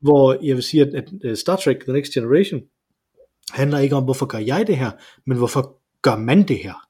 Hvor 0.00 0.44
jeg 0.44 0.54
vil 0.56 0.62
sige, 0.62 0.82
at, 0.82 1.04
at 1.24 1.38
Star 1.38 1.56
Trek 1.56 1.80
The 1.80 1.92
Next 1.92 2.12
Generation 2.12 2.60
handler 3.50 3.78
ikke 3.78 3.96
om, 3.96 4.04
hvorfor 4.04 4.26
gør 4.26 4.38
jeg 4.38 4.66
det 4.66 4.76
her, 4.76 4.90
men 5.26 5.38
hvorfor 5.38 5.80
gør 6.02 6.16
man 6.16 6.42
det 6.42 6.58
her? 6.58 6.88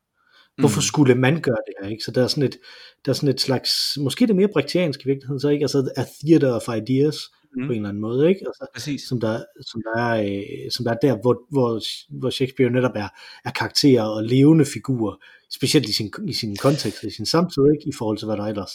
Hvorfor 0.60 0.78
mm. 0.78 0.82
skulle 0.82 1.14
man 1.14 1.40
gøre 1.40 1.56
det 1.66 1.74
her? 1.82 1.88
Ikke? 1.90 2.04
Så 2.04 2.10
der 2.10 2.22
er 2.22 2.26
sådan 2.26 2.42
et, 2.42 2.58
der 3.04 3.12
er 3.12 3.14
sådan 3.14 3.28
et 3.28 3.40
slags, 3.40 3.70
måske 4.00 4.26
det 4.26 4.30
er 4.30 4.36
mere 4.36 4.48
brektiansk 4.48 5.00
i 5.00 5.08
virkeligheden, 5.08 5.40
så 5.40 5.48
ikke? 5.48 5.64
Altså 5.64 5.92
a 5.96 6.04
theater 6.20 6.52
of 6.52 6.76
ideas 6.76 7.16
mm. 7.56 7.66
på 7.66 7.72
en 7.72 7.76
eller 7.76 7.88
anden 7.88 8.00
måde, 8.00 8.28
ikke? 8.28 8.40
Altså, 8.46 8.66
Præcis. 8.74 9.02
Som 9.02 9.20
der, 9.20 9.44
som 9.60 9.82
der 9.82 10.00
er, 10.00 10.22
øh, 10.22 10.70
som 10.70 10.84
der 10.84 10.92
er 10.92 10.98
der, 11.02 11.20
hvor, 11.20 11.40
hvor, 11.50 11.80
hvor 12.18 12.30
Shakespeare 12.30 12.70
netop 12.70 12.92
er, 12.94 13.08
er 13.44 13.50
karakterer 13.50 14.02
og 14.02 14.24
levende 14.24 14.64
figurer, 14.64 15.16
specielt 15.50 15.88
i 15.88 15.92
sin, 15.92 16.12
i 16.28 16.32
sin 16.32 16.56
kontekst, 16.56 17.02
i 17.02 17.10
sin 17.10 17.26
samtid, 17.26 17.62
ikke? 17.72 17.88
I 17.88 17.92
forhold 17.98 18.18
til, 18.18 18.26
hvad 18.26 18.36
der 18.36 18.44
ellers 18.44 18.72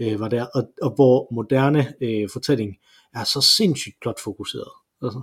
øh, 0.00 0.20
var 0.20 0.28
der, 0.28 0.46
og, 0.54 0.62
og 0.82 0.94
hvor 0.94 1.34
moderne 1.34 1.94
øh, 2.02 2.28
fortælling 2.32 2.76
er 3.14 3.24
så 3.24 3.40
sindssygt 3.40 3.96
plot 4.00 4.20
fokuseret. 4.20 4.70
Altså. 5.02 5.22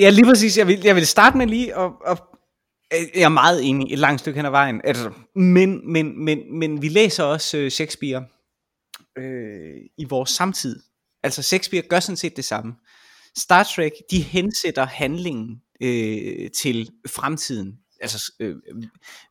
Ja, 0.00 0.10
lige 0.10 0.24
præcis. 0.24 0.58
Jeg 0.58 0.66
vil, 0.66 0.80
jeg 0.84 0.94
vil 0.94 1.06
starte 1.06 1.38
med 1.38 1.46
lige 1.46 1.74
at, 1.78 1.92
at 2.06 2.22
jeg 2.90 3.22
er 3.22 3.28
meget 3.28 3.68
enig 3.68 3.92
et 3.92 3.98
langt 3.98 4.20
stykke 4.20 4.38
hen 4.38 4.46
ad 4.46 4.50
vejen. 4.50 4.80
Altså, 4.84 5.12
men, 5.34 5.92
men, 5.92 6.24
men, 6.24 6.58
men 6.58 6.82
vi 6.82 6.88
læser 6.88 7.24
også 7.24 7.58
uh, 7.58 7.68
Shakespeare 7.68 8.24
øh, 9.18 9.74
i 9.98 10.04
vores 10.04 10.30
samtid. 10.30 10.82
Altså 11.26 11.42
Shakespeare 11.42 11.82
gør 11.88 12.00
sådan 12.00 12.16
set 12.16 12.36
det 12.36 12.44
samme. 12.44 12.74
Star 13.36 13.62
Trek, 13.62 13.92
de 14.10 14.20
hensætter 14.20 14.86
handlingen 14.86 15.62
øh, 15.80 16.50
til 16.50 16.90
fremtiden. 17.08 17.78
Altså 18.00 18.32
øh, 18.40 18.56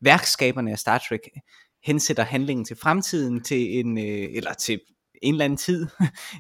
værkskaberne 0.02 0.72
af 0.72 0.80
Star 0.80 0.98
Trek 0.98 1.22
hensætter 1.84 2.24
handlingen 2.24 2.66
til 2.66 2.76
fremtiden, 2.76 3.44
til 3.44 3.80
en, 3.80 3.98
øh, 3.98 4.30
eller 4.34 4.54
til 4.54 4.80
en 5.22 5.34
eller 5.34 5.46
anden 5.46 5.58
tid, 5.58 5.88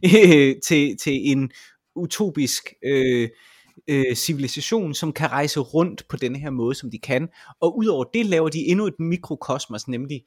til, 0.68 0.98
til 0.98 1.32
en 1.32 1.52
utopisk 1.96 2.74
øh, 2.86 3.30
øh, 3.88 4.16
civilisation, 4.16 4.94
som 4.94 5.14
kan 5.14 5.32
rejse 5.32 5.60
rundt 5.60 6.08
på 6.10 6.18
denne 6.18 6.40
her 6.40 6.50
måde, 6.50 6.76
som 6.76 6.92
de 6.92 7.00
kan. 7.00 7.30
Og 7.62 7.78
udover 7.78 8.04
det 8.04 8.26
laver 8.26 8.50
de 8.50 8.60
endnu 8.60 8.88
et 8.88 9.00
mikrokosmos, 9.00 9.88
nemlig 9.88 10.22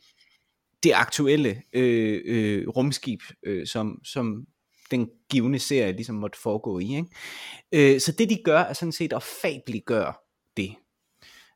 det 0.83 0.93
aktuelle 0.95 1.63
øh, 1.73 2.21
øh, 2.25 2.69
rumskib, 2.69 3.21
øh, 3.47 3.67
som, 3.67 4.01
som 4.05 4.47
den 4.91 5.11
givende 5.31 5.59
serie 5.59 5.93
ligesom 5.93 6.15
måtte 6.15 6.39
foregå 6.39 6.79
i. 6.79 6.97
Ikke? 6.97 7.95
Øh, 7.95 8.01
så 8.01 8.13
det 8.13 8.31
de 8.31 8.43
gør, 8.45 8.59
er 8.59 8.73
sådan 8.73 8.93
set 8.93 9.13
at 9.13 9.23
fabliggøre 9.23 10.13
det. 10.57 10.75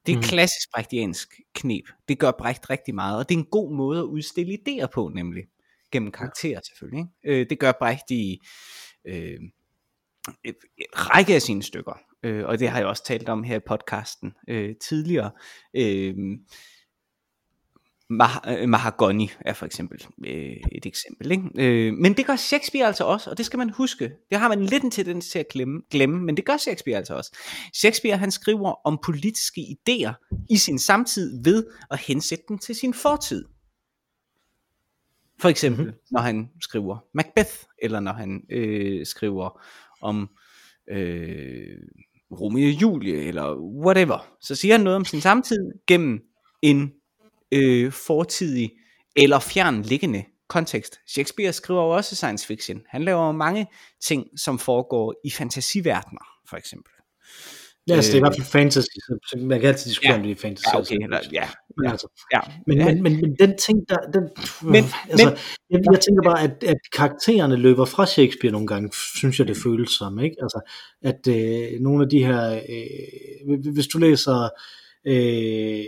Det 0.06 0.12
er 0.12 0.16
mm. 0.16 0.22
klassisk 0.22 0.68
brechtiansk 0.74 1.28
knep. 1.54 1.84
Det 2.08 2.18
gør 2.18 2.30
Brecht 2.30 2.70
rigtig 2.70 2.94
meget, 2.94 3.18
og 3.18 3.28
det 3.28 3.34
er 3.34 3.38
en 3.38 3.48
god 3.50 3.74
måde 3.76 3.98
at 3.98 4.04
udstille 4.04 4.58
idéer 4.58 4.86
på, 4.86 5.10
nemlig. 5.14 5.44
Gennem 5.92 6.12
karakterer 6.12 6.60
selvfølgelig. 6.68 7.06
Ikke? 7.24 7.40
Øh, 7.40 7.46
det 7.50 7.58
gør 7.58 7.72
Brecht 7.72 8.10
i 8.10 8.38
øh, 9.04 9.40
en 10.44 10.54
række 10.92 11.34
af 11.34 11.42
sine 11.42 11.62
stykker. 11.62 12.00
Øh, 12.22 12.46
og 12.46 12.58
det 12.58 12.68
har 12.68 12.78
jeg 12.78 12.86
også 12.86 13.04
talt 13.04 13.28
om 13.28 13.42
her 13.42 13.56
i 13.56 13.60
podcasten 13.66 14.32
øh, 14.48 14.74
tidligere. 14.76 15.30
Øh, 15.74 16.14
Mah- 18.20 18.66
Mahagoni 18.66 19.30
er 19.40 19.52
for 19.52 19.66
eksempel 19.66 20.06
øh, 20.26 20.56
et 20.72 20.86
eksempel. 20.86 21.30
Ikke? 21.30 21.44
Øh, 21.58 21.92
men 21.94 22.16
det 22.16 22.26
gør 22.26 22.36
Shakespeare 22.36 22.86
altså 22.86 23.04
også, 23.04 23.30
og 23.30 23.38
det 23.38 23.46
skal 23.46 23.58
man 23.58 23.70
huske. 23.70 24.10
Det 24.30 24.38
har 24.38 24.48
man 24.48 24.64
lidt 24.64 24.82
en 24.82 24.90
tendens 24.90 25.28
til 25.28 25.38
at 25.38 25.48
glemme, 25.48 25.82
glemme, 25.90 26.20
men 26.20 26.36
det 26.36 26.44
gør 26.44 26.56
Shakespeare 26.56 26.96
altså 26.96 27.14
også. 27.14 27.36
Shakespeare 27.74 28.16
han 28.16 28.30
skriver 28.30 28.86
om 28.86 28.98
politiske 29.04 29.60
idéer 29.60 30.44
i 30.50 30.56
sin 30.56 30.78
samtid 30.78 31.42
ved 31.44 31.66
at 31.90 31.98
hensætte 31.98 32.44
dem 32.48 32.58
til 32.58 32.74
sin 32.74 32.94
fortid. 32.94 33.44
For 35.40 35.48
eksempel 35.48 35.84
mm-hmm. 35.84 36.00
når 36.10 36.20
han 36.20 36.50
skriver 36.60 36.98
Macbeth, 37.14 37.52
eller 37.78 38.00
når 38.00 38.12
han 38.12 38.42
øh, 38.50 39.06
skriver 39.06 39.62
om 40.00 40.30
øh, 40.90 41.76
Romeo 42.40 42.68
og 42.68 42.82
Julie, 42.82 43.14
eller 43.14 43.56
whatever. 43.56 44.36
Så 44.40 44.54
siger 44.54 44.74
han 44.74 44.84
noget 44.84 44.96
om 44.96 45.04
sin 45.04 45.20
samtid 45.20 45.72
gennem 45.86 46.20
en 46.62 46.92
øh, 47.52 47.92
fortidig 47.92 48.70
eller 49.16 49.38
fjernliggende 49.38 50.24
kontekst. 50.48 50.98
Shakespeare 51.08 51.52
skriver 51.52 51.82
jo 51.82 51.88
også 51.88 52.16
science 52.16 52.46
fiction. 52.46 52.80
Han 52.88 53.04
laver 53.04 53.32
mange 53.32 53.66
ting, 54.04 54.26
som 54.36 54.58
foregår 54.58 55.14
i 55.24 55.30
fantasiverdener, 55.30 56.24
for 56.48 56.56
eksempel. 56.56 56.92
Ja, 57.88 57.94
altså, 57.94 58.08
det 58.10 58.14
er 58.14 58.18
i 58.18 58.20
hvert 58.20 58.36
fald 58.36 58.46
fantasy, 58.46 58.96
så 59.26 59.36
man 59.36 59.60
kan 59.60 59.68
altid 59.68 59.88
diskutere, 59.90 60.12
ja. 60.12 60.18
om 60.18 60.22
det 60.22 60.30
er 60.30 60.36
fantasy. 60.36 60.66
Ja, 60.74 60.80
okay, 60.80 60.96
eller, 61.02 61.18
ja. 61.32 61.48
Men, 61.76 61.90
altså, 61.90 62.08
ja. 62.32 62.40
Men, 62.66 62.78
ja. 62.78 62.84
Men, 62.84 63.02
men, 63.02 63.20
men 63.20 63.36
den 63.38 63.58
ting, 63.58 63.78
der, 63.88 63.96
den, 64.14 64.22
men, 64.62 64.84
altså, 65.10 65.28
men, 65.28 65.38
jeg, 65.70 65.80
jeg 65.92 66.00
tænker 66.00 66.22
bare, 66.24 66.42
at, 66.42 66.64
at 66.64 66.76
karaktererne 66.92 67.56
løber 67.56 67.84
fra 67.84 68.06
Shakespeare 68.06 68.52
nogle 68.52 68.66
gange, 68.66 68.90
synes 69.16 69.38
jeg, 69.38 69.48
det 69.48 69.56
føles 69.56 69.90
som, 69.90 70.18
ikke? 70.18 70.36
Altså, 70.42 70.60
at 71.02 71.28
øh, 71.28 71.80
nogle 71.80 72.04
af 72.04 72.10
de 72.10 72.24
her, 72.24 72.60
øh, 72.68 73.72
hvis 73.72 73.86
du 73.86 73.98
læser, 73.98 74.48
øh, 75.06 75.84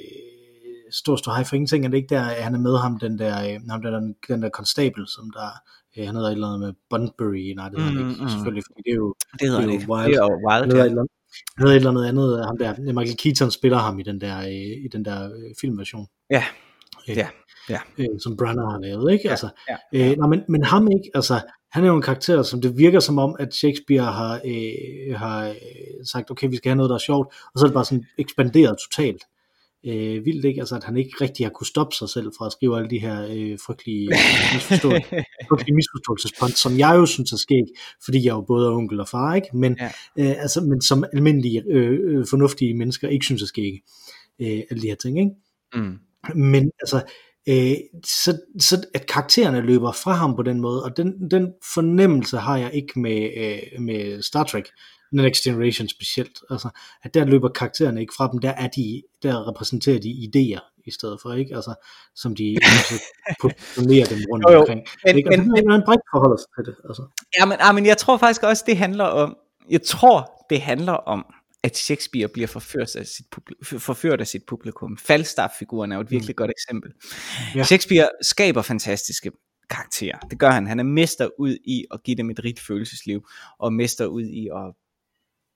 stor, 0.91 1.17
stor 1.17 1.33
hej 1.33 1.45
for 1.45 1.55
ingenting, 1.55 1.85
er 1.85 1.89
det 1.89 1.97
ikke 1.97 2.15
der, 2.15 2.25
at 2.25 2.45
han 2.45 2.55
er 2.55 2.59
med 2.59 2.79
ham, 2.79 2.99
den 2.99 3.19
der, 3.19 3.35
øh, 3.49 3.61
ham 3.71 3.83
der, 3.83 3.91
den, 3.91 4.15
den 4.29 4.43
der 4.43 4.49
konstabel, 4.49 5.09
som 5.09 5.31
der, 5.31 5.49
øh, 5.97 6.07
han 6.07 6.15
hedder 6.15 6.29
et 6.29 6.33
eller 6.33 6.49
andet 6.49 6.61
med 6.61 6.73
Bunbury, 6.91 7.53
nej 7.57 7.69
det 7.69 7.79
hedder 7.79 7.93
mm, 7.93 7.99
han 7.99 8.11
ikke, 8.11 8.23
mm. 8.23 8.29
selvfølgelig, 8.29 8.65
fordi 8.67 8.81
det 8.87 8.91
er 8.91 9.01
jo, 9.05 9.15
det 9.41 9.49
hedder 9.49 9.61
det 9.61 9.75
er 9.75 9.81
jo 9.87 9.95
Wild, 9.95 10.13
det 10.13 10.19
er 10.19 10.25
jo 10.25 10.39
wild 10.49 10.63
han, 10.63 10.71
hedder 10.73 11.07
han 11.57 11.59
hedder 11.59 11.73
et 11.73 11.77
eller 11.77 11.91
andet 11.91 12.07
andet, 12.07 12.45
ham 12.47 12.59
der, 12.59 12.93
Michael 12.93 13.17
Keaton 13.17 13.51
spiller 13.51 13.79
ham 13.79 13.99
i 13.99 14.03
den 14.03 14.21
der, 14.21 14.39
øh, 14.39 14.85
i 14.87 14.89
den 14.93 15.05
der 15.05 15.31
filmversion. 15.61 16.07
Ja, 16.31 16.45
ja, 17.09 17.29
ja. 17.69 17.81
Øh, 17.99 18.21
som 18.23 18.37
Branner 18.37 18.71
har 18.71 18.79
lavet, 18.79 19.13
ikke? 19.13 19.25
Ja, 19.25 19.31
altså, 19.31 19.49
ja, 19.69 19.77
ja. 19.93 20.11
Øh, 20.11 20.17
nej, 20.19 20.29
men, 20.29 20.41
men 20.49 20.65
ham 20.65 20.89
ikke, 20.91 21.11
altså, 21.15 21.41
han 21.73 21.85
er 21.85 21.89
jo 21.89 21.97
en 21.97 22.03
karakter, 22.03 22.43
som 22.43 22.61
det 22.61 22.79
virker 22.79 23.01
som 23.01 23.19
om, 23.19 23.37
at 23.39 23.55
Shakespeare 23.55 24.13
har, 24.13 24.35
øh, 24.35 25.17
har 25.17 25.55
sagt, 26.13 26.31
okay, 26.31 26.49
vi 26.49 26.57
skal 26.57 26.69
have 26.69 26.77
noget, 26.77 26.91
der 26.91 26.95
er 26.95 27.07
sjovt, 27.11 27.29
og 27.55 27.59
så 27.59 27.65
er 27.65 27.69
det 27.69 27.75
bare 27.75 27.85
sådan 27.85 28.05
ekspanderet 28.19 28.77
totalt 28.79 29.23
øh, 29.87 30.25
vildt 30.25 30.45
ikke, 30.45 30.61
altså 30.61 30.77
at 30.77 30.85
han 30.85 30.97
ikke 30.97 31.17
rigtig 31.21 31.47
har 31.47 31.51
kunne 31.51 31.67
stoppe 31.67 31.97
sig 31.97 32.09
selv 32.09 32.33
fra 32.39 32.47
at 32.47 32.53
skrive 32.53 32.77
alle 32.77 32.91
de 32.91 32.99
her 32.99 33.23
øh, 33.23 33.59
frygtelige, 33.67 34.09
misforståelses, 34.55 36.33
frygtelige 36.39 36.57
som 36.57 36.79
jeg 36.79 36.95
jo 36.97 37.07
synes 37.07 37.33
er 37.33 37.37
skæg, 37.37 37.65
fordi 38.05 38.19
jeg 38.27 38.33
jo 38.33 38.41
både 38.41 38.67
er 38.67 38.71
onkel 38.71 39.01
og 39.01 39.09
far, 39.09 39.35
ikke? 39.35 39.49
Men, 39.55 39.77
ja. 39.81 39.91
øh, 40.19 40.43
altså, 40.43 40.61
men 40.61 40.81
som 40.81 41.05
almindelige 41.13 41.63
øh, 41.71 41.99
øh, 42.05 42.27
fornuftige 42.31 42.75
mennesker 42.75 43.09
ikke 43.09 43.25
synes 43.25 43.43
er 43.43 43.47
skæg, 43.47 43.73
øh, 44.41 44.63
alle 44.71 44.83
de 44.83 44.89
her 44.89 44.95
ting, 44.95 45.19
ikke? 45.19 45.33
Mm. 45.75 45.99
Men 46.35 46.71
altså, 46.81 47.03
øh, 47.49 47.77
så, 48.05 48.39
så 48.61 48.85
at 48.95 49.07
karaktererne 49.07 49.61
løber 49.61 49.93
fra 49.93 50.13
ham 50.13 50.37
på 50.37 50.43
den 50.43 50.61
måde, 50.61 50.85
og 50.85 50.97
den, 50.97 51.31
den 51.31 51.53
fornemmelse 51.75 52.37
har 52.37 52.57
jeg 52.57 52.75
ikke 52.75 53.01
med, 53.01 53.31
øh, 53.37 53.83
med 53.83 54.23
Star 54.23 54.45
Trek, 54.45 54.65
Next 55.15 55.45
Generation 55.45 55.89
specielt, 55.89 56.39
altså, 56.51 56.69
at 57.03 57.15
der 57.15 57.25
løber 57.25 57.49
karaktererne 57.49 58.01
ikke 58.01 58.15
fra 58.17 58.29
dem, 58.33 58.41
der 58.41 58.51
er 58.51 58.69
de, 58.69 59.03
der 59.23 59.49
repræsenterer 59.49 59.99
de 59.99 60.11
idéer 60.11 60.83
i 60.87 60.91
stedet 60.91 61.19
for, 61.23 61.33
ikke? 61.33 61.57
Altså, 61.57 61.75
som 62.15 62.35
de 62.37 62.57
positionerer 63.43 64.07
dem 64.07 64.19
rundt 64.33 64.45
jo, 64.49 64.53
jo. 64.53 64.61
omkring. 64.61 64.81
Men, 65.05 65.17
ikke? 65.17 65.31
men, 65.31 65.41
Altså, 65.41 65.65
men, 65.67 65.75
en 65.75 65.83
brik 65.87 65.99
forholder 66.13 66.37
sig 66.37 66.47
til 66.57 66.65
det, 66.65 66.77
altså. 66.89 67.03
Ja, 67.39 67.45
men, 67.45 67.57
ja, 67.61 67.73
men 67.73 67.87
jeg 67.87 67.97
tror 67.99 68.17
faktisk 68.17 68.43
også, 68.43 68.65
det 68.67 68.77
handler 68.77 69.05
om, 69.05 69.37
jeg 69.71 69.83
tror, 69.83 70.47
det 70.51 70.61
handler 70.61 70.93
om, 70.93 71.27
at 71.63 71.77
Shakespeare 71.77 72.29
bliver 72.29 72.47
forført 72.47 72.97
af 72.97 73.07
sit, 73.07 73.27
publikum, 73.31 73.81
forført 73.81 74.21
af 74.21 74.27
sit 74.27 74.43
publikum. 74.47 74.99
Falstaff-figuren 74.99 75.93
er 75.93 75.97
jo 75.97 76.03
et 76.03 76.11
virkelig 76.11 76.33
mm. 76.33 76.37
godt 76.37 76.51
eksempel. 76.51 76.93
Ja. 77.55 77.63
Shakespeare 77.63 78.09
skaber 78.23 78.63
fantastiske 78.63 79.31
karakterer. 79.71 80.19
Det 80.19 80.39
gør 80.39 80.51
han. 80.51 80.67
Han 80.67 80.79
er 80.81 80.85
mester 80.85 81.29
ud 81.39 81.57
i 81.65 81.85
at 81.91 82.03
give 82.03 82.17
dem 82.17 82.31
et 82.31 82.45
rigt 82.45 82.61
følelsesliv, 82.61 83.29
og 83.59 83.73
mester 83.73 84.07
ud 84.07 84.23
i 84.23 84.49
at 84.49 84.75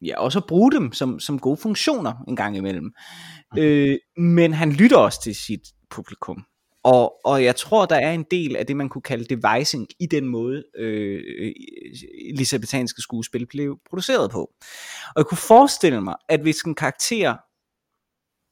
ja, 0.03 0.21
også 0.21 0.39
at 0.39 0.47
bruge 0.49 0.73
dem 0.73 0.93
som, 0.93 1.21
som 1.21 1.39
gode 1.39 1.57
funktioner 1.57 2.13
en 2.29 2.37
gang 2.37 2.57
imellem. 2.57 2.93
Mm. 3.53 3.59
Øh, 3.59 3.99
men 4.17 4.53
han 4.53 4.73
lytter 4.73 4.97
også 4.97 5.23
til 5.23 5.35
sit 5.35 5.63
publikum. 5.91 6.45
Og, 6.85 7.15
og 7.25 7.45
jeg 7.45 7.57
tror, 7.57 7.87
der 7.87 7.97
er 7.97 8.13
en 8.13 8.25
del 8.31 8.57
af 8.57 8.67
det, 8.67 8.77
man 8.77 8.89
kunne 8.89 9.03
kalde 9.03 9.37
devising 9.37 9.87
i 10.01 10.07
den 10.07 10.29
måde, 10.29 10.65
øh, 10.79 11.53
elisabethanske 12.29 13.03
skuespil 13.03 13.47
blev 13.47 13.79
produceret 13.91 14.31
på. 14.31 14.41
Og 15.07 15.15
jeg 15.17 15.27
kunne 15.27 15.39
forestille 15.39 16.01
mig, 16.01 16.17
at 16.29 16.41
hvis 16.41 16.61
en 16.61 16.75
karakter 16.75 17.37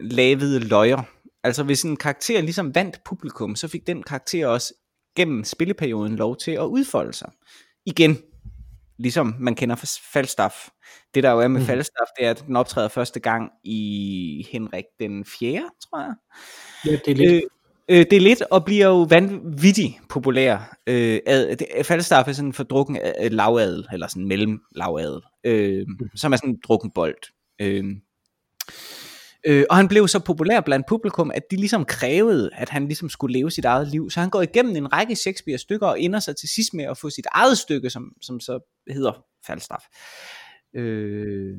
lavede 0.00 0.60
løjer, 0.60 1.02
altså 1.44 1.62
hvis 1.62 1.82
en 1.82 1.96
karakter 1.96 2.40
ligesom 2.40 2.74
vandt 2.74 3.00
publikum, 3.04 3.56
så 3.56 3.68
fik 3.68 3.86
den 3.86 4.02
karakter 4.02 4.46
også 4.46 4.74
gennem 5.16 5.44
spilleperioden 5.44 6.16
lov 6.16 6.36
til 6.36 6.50
at 6.50 6.64
udfolde 6.64 7.12
sig. 7.12 7.30
Igen, 7.86 8.18
ligesom 8.98 9.34
man 9.38 9.54
kender 9.54 9.76
fra 9.76 9.86
Falstaff. 10.12 10.68
Det 11.14 11.22
der 11.22 11.30
jo 11.30 11.40
er 11.40 11.48
med 11.48 11.60
mm. 11.60 11.66
Falstaff, 11.66 12.10
det 12.18 12.26
er, 12.26 12.30
at 12.30 12.44
den 12.46 12.56
optræder 12.56 12.88
første 12.88 13.20
gang 13.20 13.50
i 13.64 14.46
Henrik 14.52 14.84
den 15.00 15.24
4., 15.24 15.70
tror 15.90 16.00
jeg. 16.00 16.14
Ja, 16.86 16.90
det 16.90 17.08
er 17.08 17.14
lidt. 17.14 17.44
Øh, 17.88 17.98
øh, 17.98 18.06
det 18.10 18.12
er 18.12 18.20
lidt, 18.20 18.42
og 18.42 18.64
bliver 18.64 18.86
jo 18.86 19.02
vanvittigt 19.02 19.94
populær. 20.08 20.76
Øh, 20.86 21.20
ad, 21.26 21.56
det, 21.56 21.66
Falstaff 21.86 22.28
er 22.28 22.32
sådan 22.32 22.48
en 22.48 22.52
fordrukken 22.52 22.98
lavadel, 23.30 23.86
eller 23.92 24.06
sådan 24.06 24.28
mellem 24.28 24.60
lavadel, 24.76 25.20
øh, 25.44 25.84
mm. 25.88 26.16
som 26.16 26.32
er 26.32 26.36
sådan 26.36 26.50
en 26.50 26.60
drukken 26.64 26.90
bold. 26.90 27.32
Øh, 27.60 27.84
Øh, 29.46 29.64
og 29.70 29.76
han 29.76 29.88
blev 29.88 30.08
så 30.08 30.18
populær 30.18 30.60
blandt 30.60 30.86
publikum, 30.86 31.30
at 31.34 31.42
de 31.50 31.56
ligesom 31.56 31.84
krævede, 31.84 32.50
at 32.52 32.68
han 32.68 32.86
ligesom 32.86 33.08
skulle 33.08 33.38
leve 33.38 33.50
sit 33.50 33.64
eget 33.64 33.88
liv. 33.88 34.10
Så 34.10 34.20
han 34.20 34.30
går 34.30 34.42
igennem 34.42 34.76
en 34.76 34.92
række 34.92 35.16
Shakespeare 35.16 35.58
stykker 35.58 35.86
og 35.86 36.00
ender 36.00 36.20
sig 36.20 36.36
til 36.36 36.48
sidst 36.48 36.74
med 36.74 36.84
at 36.84 36.98
få 36.98 37.10
sit 37.10 37.26
eget 37.32 37.58
stykke, 37.58 37.90
som, 37.90 38.12
som 38.22 38.40
så 38.40 38.82
hedder 38.90 39.24
Falstaff. 39.46 39.84
Øh, 40.76 41.56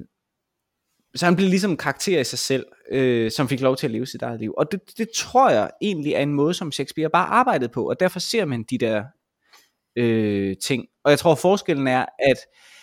så 1.15 1.26
han 1.26 1.36
blev 1.36 1.50
ligesom 1.50 1.71
en 1.71 1.78
karakter 1.78 2.19
i 2.19 2.23
sig 2.23 2.39
selv, 2.39 2.65
øh, 2.91 3.32
som 3.32 3.50
fik 3.50 3.62
lov 3.62 3.78
til 3.78 3.88
at 3.88 3.91
leve 3.91 4.06
sit 4.06 4.21
eget 4.21 4.39
liv. 4.39 4.54
Og 4.58 4.71
det, 4.71 4.82
det 4.97 5.10
tror 5.15 5.50
jeg 5.50 5.69
egentlig 5.82 6.13
er 6.13 6.21
en 6.21 6.34
måde, 6.34 6.54
som 6.54 6.71
Shakespeare 6.71 7.10
bare 7.10 7.28
arbejdede 7.28 7.69
på, 7.69 7.89
og 7.89 8.00
derfor 8.00 8.19
ser 8.19 8.45
man 8.45 8.63
de 8.63 8.78
der 8.78 9.04
øh, 9.95 10.56
ting. 10.63 10.86
Og 11.04 11.12
jeg 11.12 11.19
tror, 11.19 11.36
forskellen 11.36 11.88
er, 11.88 12.06
at 12.19 12.38
øh, 12.38 12.76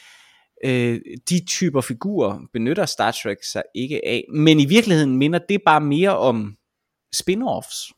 de 1.30 1.44
typer 1.46 1.80
figurer 1.80 2.40
benytter 2.52 2.86
Star 2.86 3.10
Trek 3.10 3.38
sig 3.52 3.62
ikke 3.74 4.06
af, 4.06 4.24
men 4.34 4.60
i 4.60 4.64
virkeligheden 4.64 5.16
minder 5.16 5.38
det 5.48 5.62
bare 5.66 5.80
mere 5.80 6.18
om 6.18 6.56
spin-offs. 7.16 7.92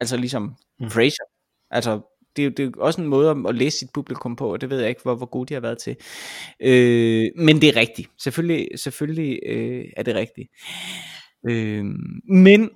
Altså 0.00 0.16
ligesom 0.16 0.54
mm. 0.80 0.90
Frasier. 0.90 1.24
Altså 1.70 2.00
det, 2.36 2.46
er, 2.46 2.50
det 2.50 2.66
er 2.66 2.80
også 2.80 3.00
en 3.00 3.08
måde 3.08 3.44
at 3.48 3.54
læse 3.54 3.78
sit 3.78 3.88
publikum 3.94 4.36
på, 4.36 4.52
og 4.52 4.60
det 4.60 4.70
ved 4.70 4.80
jeg 4.80 4.88
ikke, 4.88 5.02
hvor, 5.02 5.14
hvor 5.14 5.26
gode 5.26 5.48
de 5.48 5.54
har 5.54 5.60
været 5.60 5.78
til. 5.78 5.96
Øh, 6.60 7.30
men 7.36 7.60
det 7.60 7.68
er 7.68 7.76
rigtigt. 7.76 8.08
Selvfølgelig, 8.22 8.68
selvfølgelig 8.76 9.38
øh, 9.46 9.84
er 9.96 10.02
det 10.02 10.14
rigtigt. 10.14 10.48
Øh, 11.48 11.84
men... 12.28 12.70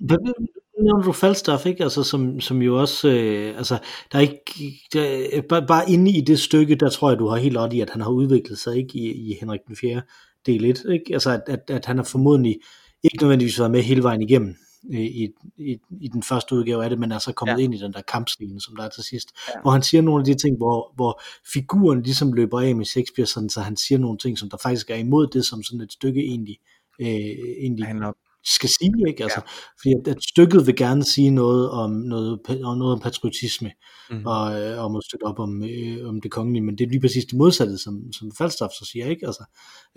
nævner 0.83 1.03
du 1.03 1.11
Falstaff, 1.11 1.65
ikke? 1.65 1.83
Altså, 1.83 2.03
som, 2.03 2.41
som 2.41 2.61
jo 2.61 2.79
også, 2.79 3.09
øh, 3.09 3.57
altså, 3.57 3.77
der 4.11 4.17
er 4.17 4.21
ikke, 4.21 4.79
der, 4.93 5.41
bare, 5.41 5.67
bare 5.67 5.89
inde 5.89 6.11
i 6.11 6.21
det 6.21 6.39
stykke, 6.39 6.75
der 6.75 6.89
tror 6.89 7.09
jeg, 7.09 7.19
du 7.19 7.27
har 7.27 7.37
helt 7.37 7.57
ret 7.57 7.73
i, 7.73 7.81
at 7.81 7.89
han 7.89 8.01
har 8.01 8.09
udviklet 8.09 8.59
sig, 8.59 8.77
ikke, 8.77 8.99
i, 8.99 9.11
i 9.11 9.37
Henrik 9.39 9.59
den 9.67 9.75
4. 9.75 10.01
del 10.45 10.65
1, 10.65 10.85
ikke? 10.91 11.13
Altså, 11.13 11.31
at, 11.31 11.41
at, 11.47 11.69
at 11.69 11.85
han 11.85 11.97
har 11.97 12.03
formodentlig 12.03 12.59
ikke 13.03 13.17
nødvendigvis 13.21 13.59
været 13.59 13.71
med 13.71 13.81
hele 13.81 14.03
vejen 14.03 14.21
igennem 14.21 14.55
i, 14.89 15.29
i, 15.57 15.77
i 16.01 16.07
den 16.07 16.23
første 16.23 16.55
udgave 16.55 16.83
af 16.83 16.89
det, 16.89 16.99
men 16.99 17.11
er 17.11 17.19
så 17.19 17.33
kommet 17.33 17.57
ja. 17.57 17.63
ind 17.63 17.73
i 17.73 17.77
den 17.77 17.93
der 17.93 18.01
kampscene, 18.01 18.61
som 18.61 18.75
der 18.75 18.83
er 18.83 18.89
til 18.89 19.03
sidst, 19.03 19.29
ja. 19.47 19.61
hvor 19.61 19.71
han 19.71 19.83
siger 19.83 20.01
nogle 20.01 20.21
af 20.21 20.25
de 20.25 20.33
ting, 20.33 20.57
hvor, 20.57 20.91
hvor 20.95 21.21
figuren 21.53 22.01
ligesom 22.01 22.33
løber 22.33 22.59
af 22.59 22.75
med 22.75 22.85
Shakespeare, 22.85 23.27
sådan, 23.27 23.49
så 23.49 23.61
han 23.61 23.77
siger 23.77 23.99
nogle 23.99 24.17
ting, 24.17 24.37
som 24.37 24.49
der 24.49 24.57
faktisk 24.57 24.89
er 24.89 24.95
imod 24.95 25.27
det, 25.27 25.45
som 25.45 25.63
sådan 25.63 25.81
et 25.81 25.91
stykke 25.91 26.21
egentlig, 26.21 26.57
øh, 26.99 27.07
egentlig 27.07 27.85
handler 27.85 28.13
skal 28.53 28.69
sige, 28.69 28.93
ikke? 29.07 29.23
Altså, 29.23 29.41
ja. 29.45 29.51
Fordi 29.81 30.11
at, 30.11 30.23
stykket 30.23 30.67
vil 30.67 30.75
gerne 30.75 31.03
sige 31.03 31.29
noget 31.29 31.69
om 31.69 31.91
noget, 31.91 32.39
noget 32.49 32.93
om 32.93 32.99
patriotisme, 32.99 33.71
mm. 34.09 34.25
og 34.25 34.61
øh, 34.61 34.85
om 34.85 34.95
at 34.95 35.03
støtte 35.03 35.23
op 35.23 35.39
om, 35.39 35.63
øh, 35.63 36.09
om 36.09 36.21
det 36.21 36.31
kongelige, 36.31 36.63
men 36.63 36.77
det 36.77 36.83
er 36.83 36.89
lige 36.89 37.01
præcis 37.01 37.25
det 37.25 37.37
modsatte, 37.37 37.77
som, 37.77 38.13
som 38.13 38.31
Falstaff 38.37 38.71
så 38.71 38.89
siger, 38.91 39.07
ikke? 39.07 39.25
Altså, 39.25 39.43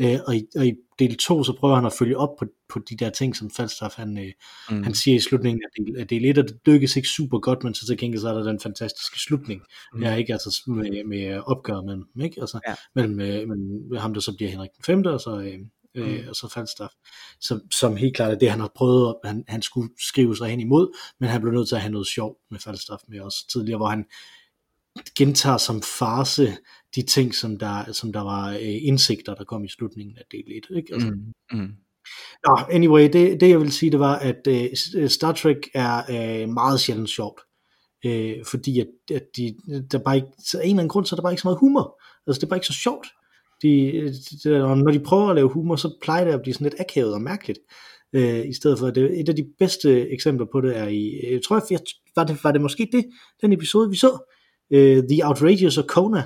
øh, 0.00 0.18
og, 0.26 0.36
i, 0.36 0.42
og 0.56 0.66
i 0.66 0.72
del 0.98 1.16
2, 1.16 1.44
så 1.44 1.56
prøver 1.60 1.74
han 1.74 1.86
at 1.86 1.92
følge 1.92 2.16
op 2.16 2.28
på, 2.38 2.44
på 2.68 2.78
de 2.90 2.96
der 2.96 3.10
ting, 3.10 3.36
som 3.36 3.50
Falstaff 3.56 3.96
han, 3.96 4.18
øh, 4.18 4.32
mm. 4.70 4.82
han 4.82 4.94
siger 4.94 5.16
i 5.16 5.20
slutningen 5.20 5.62
af 5.64 5.84
del, 5.84 6.00
af 6.00 6.06
del 6.08 6.24
1, 6.24 6.38
og 6.38 6.48
det 6.48 6.66
dykkes 6.66 6.96
ikke 6.96 7.08
super 7.08 7.38
godt, 7.38 7.64
men 7.64 7.74
så 7.74 7.86
til 7.86 7.98
gengæld 7.98 8.20
så 8.20 8.28
er 8.28 8.34
der 8.34 8.42
den 8.42 8.60
fantastiske 8.60 9.18
slutning, 9.20 9.62
mm. 9.94 10.02
er 10.02 10.14
ikke 10.14 10.32
altså 10.32 10.62
med, 10.66 11.04
med 11.04 11.40
opgør 11.46 11.80
mellem 11.80 12.06
ikke? 12.22 12.40
Altså, 12.40 12.60
ja. 12.68 12.74
mellem, 12.94 13.20
øh, 13.20 13.48
mellem 13.48 13.96
ham, 13.96 14.14
der 14.14 14.20
så 14.20 14.36
bliver 14.36 14.50
Henrik 14.50 14.70
den 14.76 14.84
5. 14.84 15.04
og 15.06 15.20
så, 15.20 15.40
øh, 15.40 15.58
øh, 15.94 16.22
mm. 16.22 16.28
og 16.28 16.36
så 16.36 16.48
Falstaff, 16.48 16.92
som, 17.40 17.60
som 17.70 17.96
helt 17.96 18.16
klart 18.16 18.32
er 18.32 18.38
det, 18.38 18.50
han 18.50 18.60
har 18.60 18.72
prøvet, 18.74 19.16
han, 19.24 19.44
han 19.48 19.62
skulle 19.62 19.90
skrive 19.98 20.36
sig 20.36 20.48
hen 20.48 20.60
imod, 20.60 20.96
men 21.20 21.28
han 21.28 21.40
blev 21.40 21.52
nødt 21.52 21.68
til 21.68 21.74
at 21.74 21.80
have 21.80 21.92
noget 21.92 22.06
sjov 22.06 22.36
med 22.50 22.58
Falstaff 22.58 23.02
med 23.08 23.20
os 23.20 23.44
tidligere, 23.52 23.76
hvor 23.76 23.88
han 23.88 24.04
gentager 25.18 25.56
som 25.56 25.82
farse 25.82 26.56
de 26.94 27.02
ting, 27.02 27.34
som 27.34 27.58
der, 27.58 27.92
som 27.92 28.12
der 28.12 28.20
var 28.20 28.50
øh, 28.50 28.78
indsigter, 28.82 29.34
der 29.34 29.44
kom 29.44 29.64
i 29.64 29.68
slutningen 29.68 30.16
af 30.18 30.24
del 30.32 30.44
1. 30.70 30.76
Ikke? 30.76 30.94
Altså, 30.94 31.10
mm. 31.10 31.58
Mm. 31.58 31.74
Nå, 32.46 32.58
anyway, 32.70 33.02
det, 33.12 33.40
det 33.40 33.48
jeg 33.48 33.60
vil 33.60 33.72
sige, 33.72 33.90
det 33.90 34.00
var, 34.00 34.16
at 34.16 34.46
øh, 34.48 35.08
Star 35.08 35.32
Trek 35.32 35.56
er 35.74 36.02
øh, 36.42 36.48
meget 36.48 36.80
sjældent 36.80 37.10
sjovt. 37.10 37.40
Øh, 38.04 38.44
fordi 38.44 38.80
at, 38.80 38.86
at 39.14 39.22
de, 39.36 39.56
der 39.90 39.98
bare 39.98 40.16
ikke, 40.16 40.28
så 40.38 40.58
en 40.58 40.62
eller 40.62 40.78
anden 40.78 40.88
grund, 40.88 41.06
så 41.06 41.14
er 41.14 41.16
der 41.16 41.22
bare 41.22 41.32
ikke 41.32 41.42
så 41.42 41.48
meget 41.48 41.58
humor. 41.58 42.02
Altså 42.26 42.40
det 42.40 42.46
er 42.46 42.48
bare 42.48 42.56
ikke 42.56 42.66
så 42.66 42.72
sjovt 42.72 43.06
de, 43.62 44.12
de, 44.44 44.50
når 44.58 44.90
de 44.90 45.00
prøver 45.00 45.28
at 45.28 45.36
lave 45.36 45.48
humor, 45.48 45.76
så 45.76 45.98
plejer 46.02 46.24
det 46.24 46.32
at 46.32 46.42
blive 46.42 46.54
sådan 46.54 46.64
lidt 46.64 46.80
akavet 46.80 47.14
og 47.14 47.20
mærkeligt. 47.22 47.58
Øh, 48.12 48.48
I 48.48 48.52
stedet 48.52 48.78
for, 48.78 48.90
det, 48.90 49.20
et 49.20 49.28
af 49.28 49.36
de 49.36 49.46
bedste 49.58 50.10
eksempler 50.10 50.46
på 50.52 50.60
det 50.60 50.78
er 50.78 50.88
i, 50.88 51.20
jeg 51.32 51.40
tror, 51.42 51.62
jeg, 51.70 51.80
var, 52.16 52.24
det, 52.24 52.44
var 52.44 52.52
det 52.52 52.60
måske 52.60 52.88
det, 52.92 53.04
den 53.40 53.52
episode, 53.52 53.90
vi 53.90 53.96
så, 53.96 54.10
uh, 54.70 55.08
The 55.08 55.26
Outrageous 55.26 55.78
og 55.78 55.86
Kona. 55.86 56.22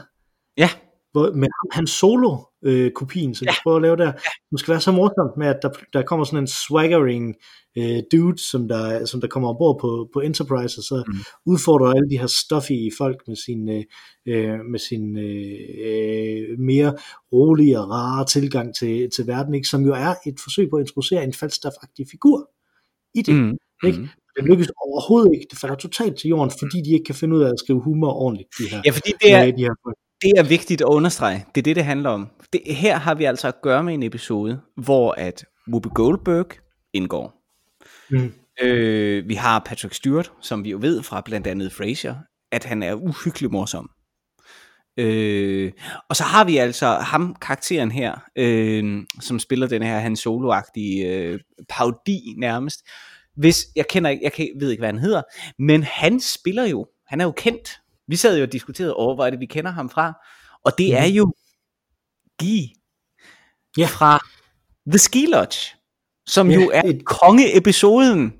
Ja. 0.56 0.70
Hvor, 1.12 1.32
med 1.32 1.48
han 1.72 1.86
solo 1.86 2.36
øh, 2.64 2.90
kopien, 2.90 3.34
som 3.34 3.44
ja. 3.44 3.50
de 3.50 3.56
prøver 3.62 3.76
at 3.76 3.82
lave 3.82 3.96
der, 3.96 4.12
som 4.48 4.58
skal 4.58 4.72
være 4.72 4.80
så 4.80 4.92
morsomt 4.92 5.36
med, 5.38 5.46
at 5.46 5.58
der, 5.62 5.70
der 5.92 6.02
kommer 6.02 6.24
sådan 6.24 6.38
en 6.38 6.46
swaggering 6.46 7.34
øh, 7.78 8.02
dude, 8.12 8.38
som 8.38 8.68
der, 8.68 9.04
som 9.04 9.20
der 9.20 9.28
kommer 9.28 9.48
ombord 9.48 9.78
på, 9.80 10.08
på 10.12 10.20
Enterprise, 10.20 10.78
og 10.78 10.84
så 10.84 11.04
mm. 11.06 11.18
udfordrer 11.46 11.92
alle 11.92 12.10
de 12.10 12.18
her 12.18 12.26
stuffy 12.26 12.96
folk 12.98 13.22
med 13.26 13.36
sin, 13.36 13.68
øh, 13.68 13.84
øh, 14.28 14.58
med 14.72 14.78
sin 14.78 15.18
øh, 15.18 16.58
mere 16.58 16.96
rolige 17.32 17.80
og 17.80 17.90
rare 17.90 18.26
tilgang 18.26 18.74
til, 18.74 19.10
til 19.16 19.26
verden, 19.26 19.54
ikke? 19.54 19.68
som 19.68 19.82
jo 19.82 19.92
er 19.92 20.14
et 20.26 20.40
forsøg 20.42 20.70
på 20.70 20.76
at 20.76 20.82
introducere 20.82 21.24
en 21.24 21.34
falstaff-agtig 21.34 22.04
figur 22.10 22.50
i 23.14 23.22
det. 23.22 23.34
Mm. 23.34 23.56
Ikke? 23.84 23.98
Mm. 23.98 24.08
Det 24.36 24.44
lykkes 24.44 24.68
overhovedet 24.86 25.32
ikke. 25.34 25.46
Det 25.50 25.58
falder 25.58 25.76
totalt 25.76 26.18
til 26.18 26.28
jorden, 26.28 26.50
fordi 26.60 26.82
de 26.82 26.90
ikke 26.92 27.04
kan 27.04 27.14
finde 27.14 27.36
ud 27.36 27.42
af 27.42 27.48
at 27.48 27.58
skrive 27.58 27.80
humor 27.80 28.12
ordentligt. 28.12 28.48
De 28.58 28.64
her, 28.70 28.82
ja, 28.84 28.90
fordi 28.90 29.12
det 29.22 29.32
er, 29.32 29.44
de 29.44 29.62
her 29.62 29.74
folk 29.84 29.96
det 30.24 30.32
er 30.36 30.42
vigtigt 30.42 30.80
at 30.80 30.86
understrege. 30.86 31.44
Det 31.54 31.60
er 31.60 31.62
det, 31.62 31.76
det 31.76 31.84
handler 31.84 32.10
om. 32.10 32.28
Det, 32.52 32.60
her 32.66 32.98
har 32.98 33.14
vi 33.14 33.24
altså 33.24 33.48
at 33.48 33.62
gøre 33.62 33.82
med 33.84 33.94
en 33.94 34.02
episode, 34.02 34.60
hvor 34.76 35.12
at 35.12 35.44
Whoopi 35.68 35.88
Goldberg 35.94 36.46
indgår. 36.92 37.34
Mm. 38.10 38.32
Øh, 38.62 39.28
vi 39.28 39.34
har 39.34 39.58
Patrick 39.58 39.94
Stewart, 39.94 40.32
som 40.40 40.64
vi 40.64 40.70
jo 40.70 40.78
ved 40.80 41.02
fra 41.02 41.22
blandt 41.24 41.46
andet 41.46 41.72
Frasier, 41.72 42.14
at 42.52 42.64
han 42.64 42.82
er 42.82 42.94
uhyggelig 42.94 43.50
morsom. 43.50 43.90
Øh, 44.96 45.72
og 46.08 46.16
så 46.16 46.22
har 46.24 46.44
vi 46.44 46.56
altså 46.56 46.86
ham, 46.86 47.36
karakteren 47.40 47.90
her, 47.90 48.18
øh, 48.36 49.02
som 49.20 49.38
spiller 49.38 49.66
den 49.66 49.82
her 49.82 49.98
Han 49.98 50.16
Solo-agtige 50.16 51.06
øh, 51.06 51.40
paudi 51.68 52.34
nærmest. 52.38 52.80
Hvis, 53.36 53.66
jeg 53.76 53.88
kender 53.88 54.10
ikke, 54.10 54.24
jeg 54.24 54.32
kan, 54.32 54.48
ved 54.60 54.70
ikke, 54.70 54.80
hvad 54.80 54.88
han 54.88 54.98
hedder, 54.98 55.22
men 55.58 55.82
han 55.82 56.20
spiller 56.20 56.64
jo, 56.64 56.86
han 57.06 57.20
er 57.20 57.24
jo 57.24 57.32
kendt 57.32 57.80
vi 58.08 58.16
sad 58.16 58.36
jo 58.38 58.42
og 58.42 58.52
diskuterede 58.52 58.94
over, 58.94 59.14
hvor 59.14 59.26
er 59.26 59.30
det, 59.30 59.40
vi 59.40 59.46
kender 59.46 59.70
ham 59.70 59.90
fra. 59.90 60.12
Og 60.64 60.72
det 60.78 60.88
mm. 60.88 60.96
er 60.96 61.06
jo 61.06 61.32
Guy 62.38 62.58
ja. 63.78 63.86
fra 63.86 64.18
The 64.90 64.98
Ski 64.98 65.26
Lodge, 65.26 65.58
som 66.26 66.50
ja, 66.50 66.54
jo 66.54 66.70
er 66.74 66.82
et... 66.84 67.04
kongeepisoden. 67.04 68.34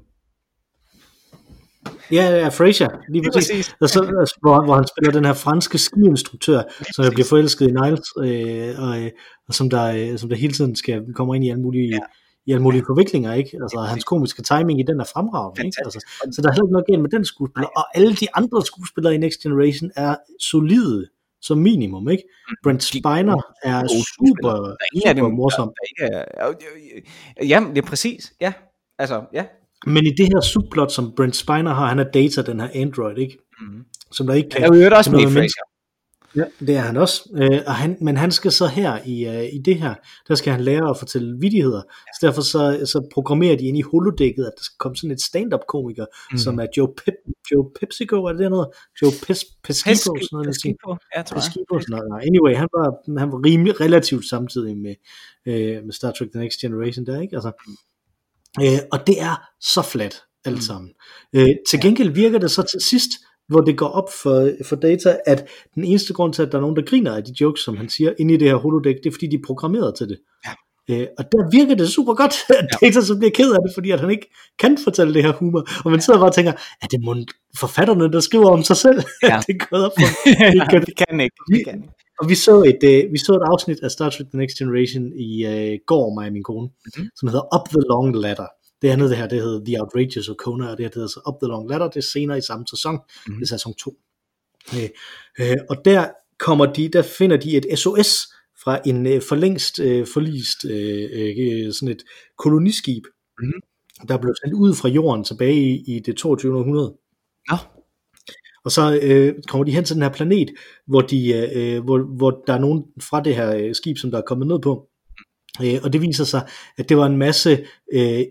Ja, 2.11 2.25
ja, 2.39 2.49
Fraser, 2.49 2.89
lige 3.09 3.31
præcis. 3.33 3.51
præcis. 3.51 3.77
Og 3.81 3.89
så, 3.89 4.01
hvor, 4.41 4.65
hvor 4.65 4.75
han 4.75 4.87
spiller 4.87 5.13
den 5.13 5.25
her 5.25 5.33
franske 5.33 5.79
skiinstruktør, 5.79 6.63
som 6.95 7.15
bliver 7.15 7.27
forelsket 7.29 7.69
i 7.69 7.73
Niles, 7.73 8.09
øh, 8.19 8.81
og, 8.83 9.11
og 9.49 9.55
som, 9.55 9.71
der, 9.71 10.13
øh, 10.13 10.19
som 10.19 10.29
der 10.29 10.37
hele 10.37 10.53
tiden 10.53 10.77
skal 10.77 11.03
komme 11.15 11.37
ind 11.37 11.45
i 11.45 11.51
alle 11.51 11.63
mulige 11.63 11.89
ja 11.89 11.99
i 12.47 12.53
alle 12.53 12.63
mulige 12.63 12.85
forviklinger, 12.87 13.33
ikke? 13.33 13.59
Altså, 13.63 13.79
hans 13.81 14.05
komiske 14.05 14.43
timing 14.43 14.81
i 14.81 14.83
den 14.83 15.01
er 15.01 15.05
fremragende, 15.05 15.67
ikke? 15.67 15.77
Altså, 15.85 16.01
så 16.33 16.43
der 16.43 16.49
er 16.49 16.53
heller 16.53 16.65
ikke 16.65 16.73
noget 16.73 16.87
galt 16.87 17.03
med 17.03 17.11
den 17.11 17.25
skuespiller, 17.25 17.69
og 17.77 17.97
alle 17.97 18.15
de 18.15 18.27
andre 18.35 18.63
skuespillere 18.67 19.15
i 19.15 19.19
Next 19.19 19.41
Generation 19.41 19.91
er 19.97 20.17
solide, 20.41 21.07
som 21.43 21.59
minimum, 21.59 22.09
ikke? 22.09 22.25
Brent 22.63 22.83
Spiner 22.83 23.43
er 23.63 23.87
super, 23.87 24.77
super 25.05 25.29
morsom. 25.29 25.73
Ja, 27.43 27.61
det 27.75 27.79
er 27.79 27.87
præcis, 27.87 28.33
ja. 28.41 28.53
Altså, 28.99 29.23
ja. 29.33 29.45
Men 29.87 30.07
i 30.07 30.11
det 30.11 30.27
her 30.27 30.41
subplot, 30.41 30.93
som 30.93 31.13
Brent 31.17 31.37
Spiner 31.37 31.75
har, 31.75 31.87
han 31.87 31.99
er 31.99 32.05
data, 32.05 32.43
den 32.43 32.61
her 32.61 32.69
Android, 32.75 33.19
ikke? 33.19 33.39
Mm. 33.61 33.85
Som 34.11 34.27
der 34.27 34.35
ikke 34.35 34.49
kan... 34.49 34.63
Har 34.63 34.75
jo 34.75 34.97
også 34.97 35.11
med 35.11 35.49
Ja, 36.37 36.45
det 36.61 36.77
er 36.77 36.81
han 36.81 36.97
også. 36.97 37.31
Øh, 37.35 37.61
og 37.67 37.75
han, 37.75 37.97
men 38.01 38.17
han 38.17 38.33
skal 38.33 38.53
så 38.53 38.67
her 38.67 38.99
i, 39.07 39.29
uh, 39.29 39.55
i 39.55 39.59
det 39.59 39.77
her, 39.77 39.95
der 40.29 40.35
skal 40.35 40.53
han 40.53 40.61
lære 40.61 40.91
at 40.91 40.99
fortælle 40.99 41.41
vidigheder. 41.41 41.83
Så 42.21 42.27
derfor 42.27 42.43
så, 42.43 42.81
så 42.85 43.09
programmerer 43.13 43.57
de 43.57 43.65
ind 43.65 43.79
i 43.79 43.83
holodækket, 43.83 44.45
at 44.45 44.53
der 44.57 44.63
skal 44.63 44.77
komme 44.79 44.97
sådan 44.97 45.11
et 45.11 45.23
stand-up 45.23 45.61
komiker, 45.69 46.07
mm. 46.33 46.39
som 46.39 46.59
er 46.59 46.67
Joe, 46.77 46.95
Pep, 46.95 47.15
Joe 47.53 47.71
Pepsico, 47.81 48.25
er 48.25 48.33
det 48.33 48.51
noget? 48.51 48.69
Joe 49.03 49.13
Pes, 49.27 49.45
Pesquipo, 49.65 49.97
sådan 49.97 50.29
noget. 50.33 50.47
Pesquipo, 50.47 50.97
ja, 51.17 51.23
tror 51.23 51.35
Pesquipo, 51.35 51.81
sådan 51.81 51.93
noget. 52.09 52.23
Anyway, 52.29 52.55
han 52.55 52.69
var, 52.77 53.19
han 53.21 53.33
var 53.33 53.41
rimelig 53.47 53.81
relativt 53.81 54.29
samtidig 54.29 54.77
med, 54.77 54.95
øh, 55.47 55.85
med 55.85 55.93
Star 55.93 56.13
Trek 56.13 56.31
The 56.33 56.41
Next 56.41 56.61
Generation 56.61 57.07
der, 57.07 57.21
ikke? 57.21 57.37
Altså, 57.37 57.53
øh, 58.63 58.81
og 58.93 59.07
det 59.07 59.23
er 59.23 59.35
så 59.61 59.83
flat 59.83 60.15
alt 60.45 60.57
mm. 60.57 60.61
sammen. 60.61 60.91
Øh, 61.33 61.49
til 61.69 61.81
gengæld 61.81 62.11
virker 62.11 62.39
det 62.39 62.51
så 62.51 62.63
til 62.63 62.81
sidst 62.81 63.11
hvor 63.49 63.61
det 63.61 63.79
går 63.79 63.89
op 63.89 64.09
for, 64.23 64.51
for 64.65 64.77
data, 64.77 65.17
at 65.27 65.49
den 65.75 65.85
eneste 65.85 66.13
grund 66.13 66.33
til, 66.33 66.43
at 66.43 66.53
der 66.53 66.59
er 66.59 66.63
nogen, 66.63 66.77
der 66.77 66.83
griner 66.83 67.17
af 67.17 67.25
de 67.25 67.35
jokes, 67.41 67.61
som 67.61 67.77
han 67.77 67.89
siger, 67.89 68.13
inde 68.19 68.35
i 68.35 68.37
det 68.37 68.49
her 68.49 68.57
holodeck, 68.57 68.99
det 68.99 69.07
er 69.07 69.13
fordi, 69.13 69.27
de 69.27 69.37
er 69.37 69.47
programmeret 69.47 69.95
til 69.95 70.09
det. 70.09 70.19
Ja. 70.47 70.51
Øh, 70.91 71.07
og 71.19 71.25
der 71.33 71.51
virker 71.51 71.75
det 71.75 71.89
super 71.89 72.15
godt, 72.15 72.35
at. 72.59 72.67
Data 72.81 73.01
så 73.01 73.17
bliver 73.19 73.31
ked 73.31 73.53
af 73.53 73.59
det, 73.67 73.71
fordi 73.75 73.91
at 73.91 74.01
han 74.01 74.11
ikke 74.11 74.31
kan 74.59 74.79
fortælle 74.85 75.15
det 75.15 75.23
her 75.23 75.33
humor. 75.33 75.63
Og 75.85 75.91
man 75.91 76.01
sidder 76.01 76.19
bare 76.19 76.29
og 76.29 76.35
tænker, 76.35 76.53
er 76.83 76.87
det 76.87 77.01
må 77.05 77.17
forfatterne, 77.59 78.13
der 78.13 78.21
skriver 78.21 78.51
om 78.51 78.63
sig 78.63 78.77
selv? 78.77 79.03
Ja. 79.23 79.41
det 79.47 79.55
er 79.55 79.67
gået 79.71 79.85
op 79.87 79.93
for 79.99 80.09
ja, 80.59 80.69
kan, 80.71 80.81
det 80.81 80.97
kan 80.97 81.21
ikke. 81.21 81.37
Det 81.53 81.65
kan. 81.67 81.85
Og 82.21 82.29
vi 82.29 82.35
så, 82.35 82.63
et, 82.63 82.83
uh, 82.91 83.13
vi 83.13 83.19
så 83.19 83.33
et 83.33 83.47
afsnit 83.53 83.79
af 83.83 83.91
Star 83.91 84.11
Trek 84.11 84.27
The 84.31 84.39
Next 84.39 84.59
Generation 84.59 85.05
i 85.29 85.31
uh, 85.47 85.79
går, 85.87 86.15
mig 86.15 86.27
og 86.27 86.33
min 86.33 86.43
kone, 86.43 86.67
mm-hmm. 86.67 87.09
som 87.17 87.29
hedder 87.29 87.47
Up 87.57 87.69
the 87.69 87.83
Long 87.91 88.17
Ladder. 88.17 88.47
Det 88.85 88.91
andet 88.91 89.11
det 89.11 89.19
her, 89.19 89.27
det 89.27 89.43
hedder 89.43 89.65
The 89.65 89.81
Outrageous 89.81 90.31
Kona, 90.39 90.71
og 90.71 90.77
det 90.77 90.85
her 90.85 90.89
det 90.89 90.95
hedder 90.95 91.09
så 91.09 91.21
Up 91.29 91.35
the 91.43 91.49
Long 91.49 91.71
Ladder, 91.71 91.89
det 91.89 91.97
er 91.97 92.09
senere 92.13 92.39
i 92.39 92.41
samme 92.41 92.67
sæson, 92.71 92.99
mm. 93.29 93.35
det 93.35 93.43
er 93.43 93.47
sæson 93.47 93.75
2. 93.75 93.97
Øh, 94.75 94.89
øh, 95.41 95.57
og 95.71 95.77
der 95.85 96.09
kommer 96.39 96.73
de, 96.73 96.89
der 96.89 97.03
finder 97.03 97.37
de 97.37 97.57
et 97.57 97.79
SOS 97.79 98.29
fra 98.65 98.81
en 98.87 99.07
øh, 99.07 99.23
forlængst 99.23 99.79
øh, 99.81 100.07
forlist 100.07 100.65
øh, 100.65 101.09
øh, 101.15 101.73
sådan 101.73 101.89
et 101.89 102.03
koloniskib, 102.39 103.03
Mhm. 103.41 103.61
der 104.09 104.19
blev 104.19 104.35
sendt 104.45 104.55
ud 104.55 104.75
fra 104.75 104.89
jorden 104.89 105.25
tilbage 105.25 105.55
i, 105.55 105.97
i 105.97 105.99
det 105.99 106.17
22. 106.17 106.59
århundrede. 106.59 106.95
Nå, 107.51 107.57
Og 108.65 108.71
så 108.73 108.99
øh, 109.03 109.35
kommer 109.49 109.65
de 109.65 109.73
hen 109.73 109.85
til 109.85 109.95
den 109.95 110.03
her 110.03 110.13
planet, 110.13 110.51
hvor, 110.87 111.01
de, 111.01 111.33
øh, 111.55 111.85
hvor, 111.85 112.17
hvor 112.17 112.43
der 112.47 112.53
er 112.55 112.59
nogen 112.59 112.85
fra 113.01 113.23
det 113.23 113.37
her 113.37 113.57
øh, 113.57 113.75
skib, 113.75 113.97
som 113.99 114.11
der 114.11 114.19
er 114.19 114.23
kommet 114.27 114.47
ned 114.47 114.59
på. 114.61 114.89
Øh, 115.63 115.81
og 115.85 115.93
det 115.93 116.01
viser 116.01 116.25
sig, 116.25 116.49
at 116.77 116.89
det 116.89 116.97
var 116.97 117.07
en 117.07 117.17
masse 117.17 117.67
øh, 117.95 118.23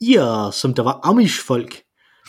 irere, 0.00 0.52
som 0.52 0.74
der 0.74 0.82
var 0.82 1.00
Amish-folk. 1.02 1.82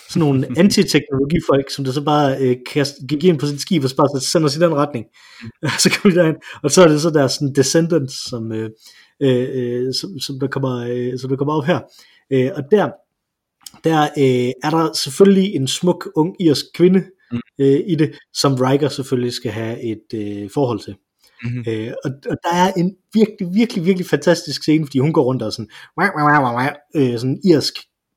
Sådan 0.08 0.20
nogle 0.20 0.46
antiteknologifolk, 0.62 1.70
som 1.70 1.84
der 1.84 1.92
så 1.92 2.04
bare 2.04 2.36
øh, 2.40 2.56
kast, 2.72 2.94
gik 3.08 3.24
ind 3.24 3.38
på 3.38 3.46
sit 3.46 3.60
skib 3.60 3.84
og 3.84 3.90
så 3.90 3.96
bare 3.96 4.20
sender 4.20 4.48
os 4.48 4.56
i 4.56 4.60
den 4.60 4.74
retning. 4.74 5.06
så 5.82 5.90
kom 5.90 6.10
de 6.10 6.16
derhen, 6.16 6.36
og 6.62 6.70
så 6.70 6.82
er 6.82 6.88
det 6.88 7.00
så 7.00 7.10
der 7.10 7.26
sådan 7.26 7.52
descendants, 7.54 8.30
som, 8.30 8.52
øh, 8.52 8.70
øh, 9.22 9.48
øh, 9.52 9.94
som, 9.94 10.18
som, 10.18 10.40
der 10.40 10.46
kommer, 10.46 10.86
øh, 10.90 11.18
som 11.18 11.30
der 11.30 11.36
kommer 11.36 11.54
op 11.54 11.64
her. 11.64 11.80
Øh, 12.32 12.50
og 12.56 12.62
der, 12.70 12.90
der 13.84 14.02
øh, 14.02 14.52
er 14.64 14.70
der 14.70 14.92
selvfølgelig 14.92 15.54
en 15.54 15.68
smuk 15.68 16.08
ung 16.16 16.36
irsk 16.40 16.64
kvinde 16.74 17.04
Mm. 17.32 17.40
øh, 17.58 17.80
i 17.86 17.94
det, 17.94 18.18
som 18.32 18.54
Riker 18.54 18.88
selvfølgelig 18.88 19.32
skal 19.32 19.50
have 19.50 19.82
et 19.82 20.14
øh, 20.14 20.50
forhold 20.50 20.80
til. 20.80 20.94
Mhm. 21.44 21.64
Øh, 21.68 21.92
og, 22.04 22.10
og 22.30 22.36
der 22.44 22.54
er 22.54 22.72
en 22.76 22.96
virkelig, 23.14 23.54
virkelig, 23.54 23.84
virkelig 23.84 24.06
fantastisk 24.06 24.62
scene, 24.62 24.86
fordi 24.86 24.98
hun 24.98 25.12
går 25.12 25.22
rundt 25.22 25.42
og 25.42 25.52
sådan, 25.52 25.70
wah, 25.98 26.10
wah, 26.16 26.42
wah, 26.42 26.54
wah, 26.54 26.72
øh, 26.94 27.18
sådan 27.18 27.30
en 27.30 27.40
irsk 27.50 27.74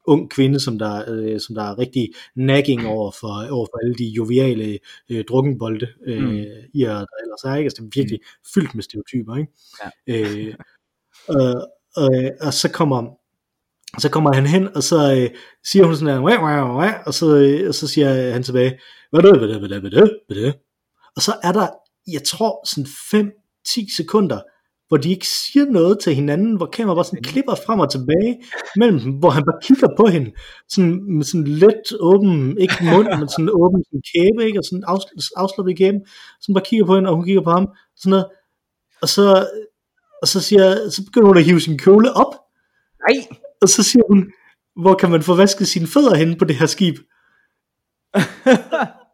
ung 0.08 0.30
kvinde, 0.30 0.60
som 0.60 0.80
der, 0.80 1.04
øh, 1.08 1.40
som 1.40 1.56
der 1.56 1.64
er 1.64 1.80
rigtig 1.80 2.10
nagging 2.36 2.88
over 2.88 3.12
for, 3.20 3.52
over 3.52 3.66
for 3.66 3.86
alle 3.86 3.96
de 3.96 4.06
joviale 4.06 4.80
øh, 5.10 5.24
drukkenbolde, 5.30 5.88
øh, 6.08 6.24
Mm. 6.24 6.30
mm. 6.30 6.44
irer, 6.74 6.94
der 6.98 7.18
ellers 7.24 7.44
er, 7.46 7.56
ikke? 7.56 7.66
Altså, 7.68 7.82
det 7.82 7.88
er 7.88 8.00
virkelig 8.02 8.20
mm. 8.24 8.46
fyldt 8.54 8.76
med 8.76 8.84
stereotyper, 8.84 9.36
ikke? 9.36 9.52
Ja. 10.08 10.48
Øh, 10.48 10.54
og, 11.28 11.68
og, 11.96 12.10
og 12.42 12.54
så 12.54 12.72
kommer 12.72 13.18
så 14.00 14.10
kommer 14.10 14.34
han 14.34 14.46
hen, 14.46 14.76
og 14.76 14.84
så 14.84 15.16
øh, 15.18 15.30
siger 15.64 15.86
hun 15.86 15.96
sådan 15.96 16.14
her, 16.14 16.22
wah, 16.24 16.44
wah, 16.44 16.76
wah, 16.78 16.94
og 17.06 17.14
så, 17.14 17.38
øh, 17.38 17.68
og 17.68 17.76
så 17.76 17.88
siger 17.88 18.32
han 18.34 18.44
tilbage, 18.44 18.80
hvad 19.12 19.22
det, 19.22 19.38
hvad 19.38 19.50
er 19.50 19.52
det, 19.52 19.60
hvad 19.60 19.70
det, 19.70 19.80
hvad 19.82 19.92
er 19.92 20.02
det, 20.02 20.20
hvad 20.28 20.38
det? 20.38 20.56
Og 21.16 21.22
så 21.22 21.34
er 21.44 21.52
der, 21.52 21.68
jeg 22.08 22.24
tror, 22.24 22.68
sådan 22.68 23.32
5-10 23.68 23.96
sekunder, 23.96 24.40
hvor 24.88 24.98
de 24.98 25.10
ikke 25.10 25.28
siger 25.28 25.66
noget 25.66 26.00
til 26.00 26.16
hinanden, 26.16 26.56
hvor 26.58 26.66
kameraet 26.66 26.98
bare 26.98 27.06
sådan 27.06 27.24
klipper 27.24 27.56
frem 27.66 27.80
og 27.80 27.92
tilbage 27.92 28.34
mellem 28.76 29.00
dem, 29.00 29.12
hvor 29.12 29.30
han 29.30 29.44
bare 29.44 29.60
kigger 29.64 29.90
på 29.98 30.06
hende, 30.08 30.32
sådan, 30.70 31.16
med 31.18 31.24
sådan 31.24 31.48
let 31.48 31.88
åben, 32.00 32.58
ikke 32.58 32.76
mund, 32.92 33.08
men 33.20 33.30
sådan 33.30 33.50
åben 33.62 33.84
sådan 33.84 34.04
kæbe, 34.14 34.48
ikke? 34.48 34.60
og 34.60 34.66
sådan 34.66 34.84
afsl- 34.94 35.34
afslappet 35.36 35.72
i 35.72 35.76
kæben, 35.76 36.02
sådan 36.42 36.54
bare 36.56 36.66
kigger 36.70 36.86
på 36.86 36.96
hende, 36.96 37.10
og 37.10 37.16
hun 37.16 37.26
kigger 37.26 37.42
på 37.42 37.52
ham, 37.52 37.68
sådan 37.96 38.10
noget, 38.10 38.26
og 39.02 39.10
så, 39.10 39.48
og 40.22 40.28
så, 40.28 40.42
siger, 40.42 40.90
så 40.90 41.06
begynder 41.06 41.28
hun 41.28 41.38
at 41.38 41.44
hive 41.44 41.62
sin 41.62 41.78
kjole 41.78 42.14
op, 42.14 42.34
nej, 43.04 43.18
og 43.62 43.70
så 43.70 43.84
siger 43.84 44.04
hun, 44.10 44.32
hvor 44.82 44.94
kan 44.96 45.12
man 45.12 45.24
få 45.24 45.36
vasket 45.36 45.68
sine 45.68 45.88
fødder 45.88 46.16
henne 46.16 46.36
på 46.38 46.46
det 46.46 46.56
her 46.56 46.66
skib? 46.66 46.96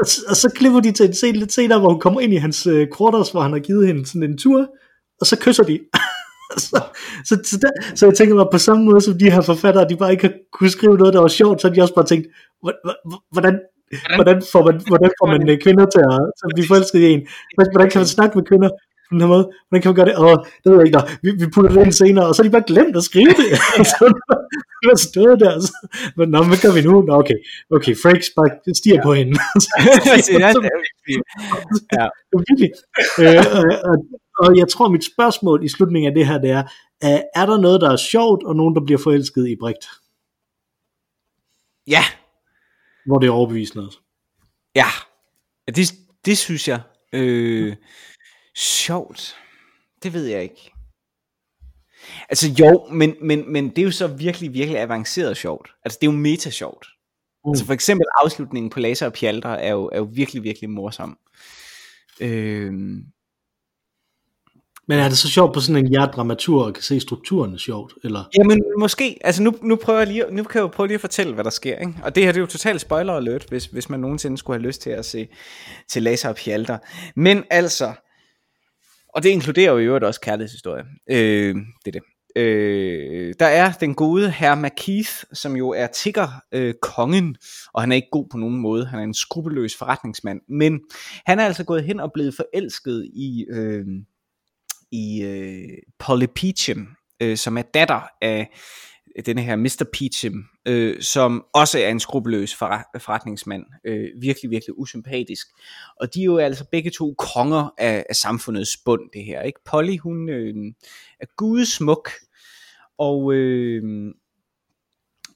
og, 0.00 0.06
så- 0.06 0.22
og 0.28 0.36
så 0.36 0.50
klipper 0.56 0.80
de 0.80 0.92
til 0.92 1.06
en 1.06 1.14
scene 1.14 1.38
lidt 1.38 1.52
senere, 1.52 1.78
hvor 1.80 1.90
hun 1.90 2.00
kommer 2.00 2.20
ind 2.20 2.32
i 2.32 2.36
hans 2.36 2.66
øh, 2.66 2.88
quarters, 2.98 3.30
hvor 3.30 3.40
han 3.40 3.52
har 3.52 3.58
givet 3.58 3.86
hende 3.86 4.06
sådan 4.06 4.22
en 4.22 4.38
tur, 4.38 4.66
og 5.20 5.26
så 5.26 5.36
kysser 5.40 5.64
de. 5.64 5.80
så, 6.66 6.82
så, 7.24 7.34
så, 7.44 7.58
der, 7.62 7.70
så 7.94 8.06
jeg 8.06 8.14
tænker 8.14 8.34
mig 8.34 8.46
på 8.52 8.58
samme 8.58 8.84
måde, 8.84 9.00
som 9.00 9.18
de 9.18 9.30
her 9.30 9.40
forfattere, 9.40 9.88
de 9.88 9.96
bare 9.96 10.12
ikke 10.12 10.26
har 10.28 10.34
kunne 10.52 10.70
skrive 10.70 10.96
noget, 10.98 11.14
der 11.14 11.20
var 11.20 11.28
sjovt, 11.28 11.60
så 11.60 11.68
har 11.68 11.74
de 11.74 11.82
også 11.82 11.94
bare 11.94 12.06
tænkt, 12.06 12.26
"Hvor- 12.62 12.80
hvor- 13.08 13.22
hvordan, 13.32 13.54
hvordan 14.16 14.42
får 14.52 14.62
man, 14.68 14.80
hvordan 14.90 15.10
får 15.20 15.26
man 15.26 15.48
øh, 15.50 15.58
kvinder 15.64 15.86
til 15.94 16.02
at, 16.10 16.20
til 16.38 16.44
at 16.48 16.52
blive 16.54 16.68
forelsket 16.68 17.00
i 17.00 17.10
en? 17.12 17.22
Hvordan 17.72 17.90
kan 17.90 17.98
man 17.98 18.06
snakke 18.16 18.38
med 18.38 18.44
kvinder 18.50 18.70
den 19.10 19.20
her 19.20 19.28
måde? 19.28 19.44
Hvordan 19.68 19.82
kan 19.82 19.88
man 19.88 19.96
gøre 20.00 20.08
det? 20.10 20.16
Åh, 20.18 20.36
det 20.62 20.66
ved 20.72 20.78
jeg 20.78 20.86
ikke, 20.86 20.98
Nå, 20.98 21.02
vi, 21.22 21.30
vi 21.44 21.46
putter 21.54 21.70
det 21.72 21.80
ind 21.84 21.92
senere, 21.92 22.26
og 22.28 22.34
så 22.34 22.42
har 22.42 22.48
de 22.48 22.52
bare 22.58 22.68
glemt 22.72 22.96
at 22.96 23.04
skrive 23.10 23.28
det. 23.42 23.48
så 23.92 24.04
det 24.80 24.86
var 24.92 24.98
stået 25.10 25.40
der. 25.40 25.60
Så, 25.60 25.72
men 26.16 26.28
nå, 26.34 26.38
hvad 26.44 26.58
gør 26.64 26.72
vi 26.78 26.82
nu? 26.88 27.02
Nå, 27.02 27.12
okay, 27.22 27.38
okay, 27.76 27.94
Frakes 28.02 28.30
bare 28.36 28.74
stiger 28.74 29.02
på 29.02 29.12
hende. 29.14 29.32
ja, 31.98 32.04
det 32.28 32.34
er 32.38 32.42
virkelig- 32.50 32.72
ja. 33.18 33.32
Øh, 33.34 33.44
og, 33.58 33.64
og, 33.90 33.96
og 34.42 34.56
jeg 34.60 34.68
tror, 34.68 34.88
mit 34.88 35.04
spørgsmål 35.14 35.64
i 35.64 35.68
slutningen 35.68 36.08
af 36.10 36.14
det 36.14 36.26
her, 36.26 36.38
det 36.38 36.50
er, 36.50 36.62
er, 37.02 37.22
er 37.34 37.46
der 37.46 37.58
noget, 37.60 37.80
der 37.80 37.90
er 37.90 37.96
sjovt, 37.96 38.42
og 38.44 38.56
nogen, 38.56 38.74
der 38.74 38.80
bliver 38.84 38.98
forelsket 38.98 39.48
i 39.48 39.56
Brigt? 39.60 39.86
ja, 41.86 42.04
Hvor 43.06 43.18
det 43.18 43.26
er 43.26 43.30
overbevisende 43.30 43.86
også. 43.86 43.98
ja, 44.74 44.86
Ja, 45.66 45.72
det, 45.72 45.92
det 46.26 46.38
synes 46.38 46.68
jeg, 46.68 46.80
øh, 47.12 47.76
sjovt, 48.56 49.36
det 50.02 50.12
ved 50.12 50.26
jeg 50.26 50.42
ikke. 50.42 50.70
Altså 52.28 52.50
jo, 52.60 52.88
men, 52.92 53.14
men, 53.22 53.52
men 53.52 53.68
det 53.68 53.78
er 53.78 53.82
jo 53.82 53.90
så 53.90 54.06
virkelig, 54.06 54.54
virkelig 54.54 54.80
avanceret 54.80 55.36
sjovt. 55.36 55.70
Altså 55.84 55.98
det 56.00 56.08
er 56.08 56.12
jo 56.12 56.18
meta 56.18 56.50
sjovt. 56.50 56.86
Mm. 57.44 57.50
Altså 57.50 57.64
for 57.66 57.72
eksempel 57.72 58.06
afslutningen 58.22 58.70
på 58.70 58.80
Laser 58.80 59.06
og 59.06 59.12
Pjalter 59.12 59.48
er 59.48 59.70
jo, 59.70 59.90
er 59.92 59.98
jo 59.98 60.08
virkelig, 60.12 60.42
virkelig 60.42 60.70
morsom. 60.70 61.18
Øh, 62.20 62.72
Men 64.88 64.98
er 64.98 65.08
det 65.08 65.18
så 65.18 65.30
sjovt 65.30 65.54
på 65.54 65.60
sådan 65.60 65.84
en 65.84 65.90
hjerdramatur, 65.90 66.64
og 66.64 66.74
kan 66.74 66.82
se 66.82 67.00
strukturen 67.00 67.58
sjovt? 67.58 67.94
Eller? 68.04 68.24
Jamen 68.38 68.62
måske, 68.78 69.18
altså 69.20 69.42
nu, 69.42 69.54
nu 69.62 69.76
prøver 69.76 69.98
jeg 69.98 70.08
lige, 70.08 70.24
nu 70.30 70.42
kan 70.42 70.58
jeg 70.58 70.62
jo 70.62 70.68
prøve 70.68 70.86
lige 70.86 70.94
at 70.94 71.00
fortælle, 71.00 71.34
hvad 71.34 71.44
der 71.44 71.50
sker, 71.50 71.78
ikke? 71.78 71.94
Og 72.02 72.14
det 72.14 72.22
her 72.24 72.32
det 72.32 72.38
er 72.38 72.40
jo 72.40 72.46
totalt 72.46 72.80
spoiler 72.80 73.12
alert, 73.12 73.46
hvis, 73.48 73.66
hvis 73.66 73.90
man 73.90 74.00
nogensinde 74.00 74.38
skulle 74.38 74.58
have 74.58 74.66
lyst 74.66 74.82
til 74.82 74.90
at 74.90 75.04
se 75.04 75.28
til 75.88 76.02
Laser 76.02 76.28
og 76.28 76.36
Pjalter. 76.36 76.78
Men 77.16 77.44
altså, 77.50 77.92
og 79.14 79.22
det 79.22 79.28
inkluderer 79.28 79.72
jo 79.72 79.78
i 79.78 79.84
øvrigt 79.84 80.04
også 80.04 80.20
kærlighedshistorie. 80.20 80.84
Øh, 81.10 81.54
det 81.54 81.96
er 81.96 82.00
det. 82.00 82.02
Øh, 82.36 83.34
der 83.40 83.46
er 83.46 83.72
den 83.72 83.94
gode 83.94 84.30
herr 84.30 84.54
McKeith, 84.54 85.10
som 85.32 85.56
jo 85.56 85.70
er 85.70 85.86
tigger 85.86 86.28
øh, 86.52 86.74
kongen, 86.82 87.36
og 87.72 87.82
han 87.82 87.92
er 87.92 87.96
ikke 87.96 88.08
god 88.12 88.26
på 88.30 88.36
nogen 88.36 88.56
måde. 88.56 88.86
Han 88.86 88.98
er 88.98 89.04
en 89.04 89.14
skrupelløs 89.14 89.76
forretningsmand, 89.78 90.40
men 90.48 90.80
han 91.26 91.38
er 91.38 91.44
altså 91.44 91.64
gået 91.64 91.84
hen 91.84 92.00
og 92.00 92.10
blevet 92.14 92.34
forelsket 92.34 93.10
i 93.14 93.46
øh, 93.50 93.84
i 94.92 95.22
øh, 95.22 95.78
Polly 95.98 96.26
Peachum, 96.36 96.88
øh, 97.20 97.36
som 97.36 97.58
er 97.58 97.62
datter 97.62 98.00
af 98.22 98.50
denne 99.22 99.42
her 99.42 99.56
Mr. 99.56 99.84
Peachum, 99.92 100.44
øh, 100.66 101.02
som 101.02 101.44
også 101.54 101.78
er 101.78 101.88
en 101.88 102.00
skrupelløs 102.00 102.54
forretningsmand. 102.54 103.64
Øh, 103.84 104.08
virkelig, 104.20 104.50
virkelig 104.50 104.78
usympatisk. 104.78 105.46
Og 106.00 106.14
de 106.14 106.20
er 106.20 106.24
jo 106.24 106.38
altså 106.38 106.64
begge 106.72 106.90
to 106.90 107.14
konger 107.18 107.74
af, 107.78 108.06
af 108.08 108.16
samfundets 108.16 108.76
bund, 108.84 109.10
det 109.12 109.24
her. 109.24 109.42
Ikke? 109.42 109.60
Polly, 109.64 109.98
hun 109.98 110.28
øh, 110.28 110.54
er 111.20 111.26
gudesmuk, 111.36 112.10
og, 112.98 113.34
øh, 113.34 114.14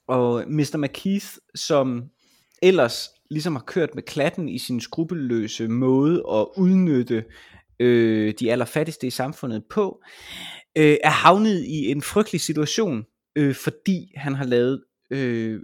og 0.09 0.45
Mr. 0.49 0.77
McKeith, 0.77 1.27
som 1.55 2.05
ellers 2.63 3.09
ligesom 3.31 3.57
har 3.57 3.63
kørt 3.63 3.95
med 3.95 4.03
klatten 4.03 4.49
i 4.49 4.59
sin 4.59 4.81
skrupelløse 4.81 5.69
måde 5.69 6.23
at 6.33 6.47
udnytte 6.57 7.25
øh, 7.81 8.35
de 8.41 8.53
allerfattigste 8.53 9.07
i 9.07 9.11
samfundet 9.11 9.65
på, 9.71 10.03
øh, 10.79 10.97
er 11.05 11.11
havnet 11.11 11.65
i 11.65 11.91
en 11.91 12.03
frygtelig 12.03 12.41
situation, 12.41 13.05
øh, 13.39 13.55
fordi 13.55 14.13
han 14.17 14.35
har 14.35 14.45
lavet 14.45 14.85
øh, 15.11 15.61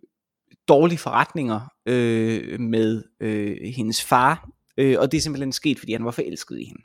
dårlige 0.68 0.98
forretninger 0.98 1.60
øh, 1.88 2.60
med 2.60 3.02
øh, 3.20 3.56
hendes 3.76 4.02
far, 4.02 4.48
øh, 4.78 4.96
og 4.98 5.12
det 5.12 5.18
er 5.18 5.22
simpelthen 5.22 5.52
sket, 5.52 5.78
fordi 5.78 5.92
han 5.92 6.04
var 6.04 6.10
forelsket 6.10 6.60
i 6.60 6.64
hende. 6.64 6.82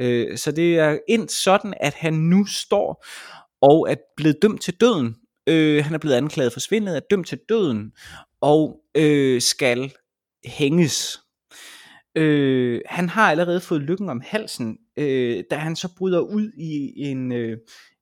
Øh, 0.00 0.38
så 0.38 0.52
det 0.52 0.78
er 0.78 0.98
endt 1.08 1.32
sådan, 1.32 1.74
at 1.80 1.94
han 1.94 2.14
nu 2.14 2.46
står 2.46 3.06
og 3.62 3.90
er 3.90 3.94
blevet 4.16 4.42
dømt 4.42 4.62
til 4.62 4.74
døden. 4.74 5.16
Øh, 5.46 5.84
han 5.84 5.94
er 5.94 5.98
blevet 5.98 6.16
anklaget 6.16 6.52
for 6.52 6.60
svindel, 6.60 6.94
er 6.94 7.00
dømt 7.10 7.26
til 7.26 7.38
døden, 7.48 7.92
og 8.40 8.80
øh, 8.94 9.40
skal 9.40 9.92
hænges. 10.44 11.18
Øh, 12.14 12.80
han 12.86 13.08
har 13.08 13.30
allerede 13.30 13.60
fået 13.60 13.82
lykken 13.82 14.08
om 14.08 14.22
halsen, 14.24 14.78
øh, 14.96 15.44
da 15.50 15.56
han 15.56 15.76
så 15.76 15.88
bryder 15.98 16.20
ud 16.20 16.52
i 16.58 16.92
en 16.96 17.32
øh, 17.32 17.58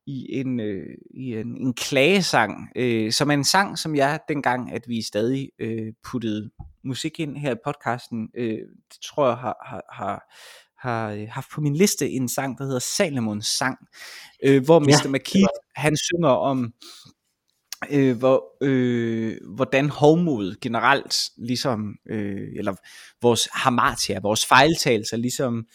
i 0.07 0.27
en 0.41 0.61
øh, 0.61 0.87
i 1.15 1.37
en, 1.37 1.57
en 1.57 1.75
klagesang, 1.75 2.69
øh, 2.77 3.13
som 3.13 3.31
er 3.31 3.35
en 3.35 3.45
sang, 3.45 3.79
som 3.79 3.97
jeg 3.97 4.21
dengang, 4.29 4.73
at 4.73 4.83
vi 4.89 5.03
stadig 5.03 5.51
øh, 5.59 5.93
puttede 6.05 6.51
musik 6.85 7.21
ind 7.21 7.37
her 7.37 7.55
i 7.55 7.59
podcasten, 7.65 8.29
øh, 8.37 8.59
det 8.93 8.99
tror 9.03 9.27
jeg 9.27 9.37
har, 9.37 9.57
har, 9.67 9.83
har 9.93 10.33
har 10.79 11.11
øh, 11.11 11.29
haft 11.31 11.51
på 11.51 11.61
min 11.61 11.77
liste 11.77 12.11
en 12.11 12.29
sang, 12.29 12.59
der 12.59 12.65
hedder 12.65 12.79
Salomons 12.79 13.47
sang, 13.47 13.79
øh, 14.45 14.65
hvor 14.65 14.79
Mr. 14.79 14.89
Ja, 15.05 15.11
McKeith, 15.11 15.57
han 15.77 15.97
synger 15.97 16.29
om, 16.29 16.73
øh, 17.91 18.19
hvor, 18.19 18.45
øh, 18.63 19.37
hvordan 19.55 19.91
hovmod 19.91 20.61
generelt, 20.61 21.17
ligesom, 21.37 21.95
øh, 22.11 22.49
eller 22.57 22.75
vores 23.23 23.49
hamartia, 23.53 24.21
vores 24.21 24.47
fejltagelser, 24.47 25.17
ligesom 25.17 25.67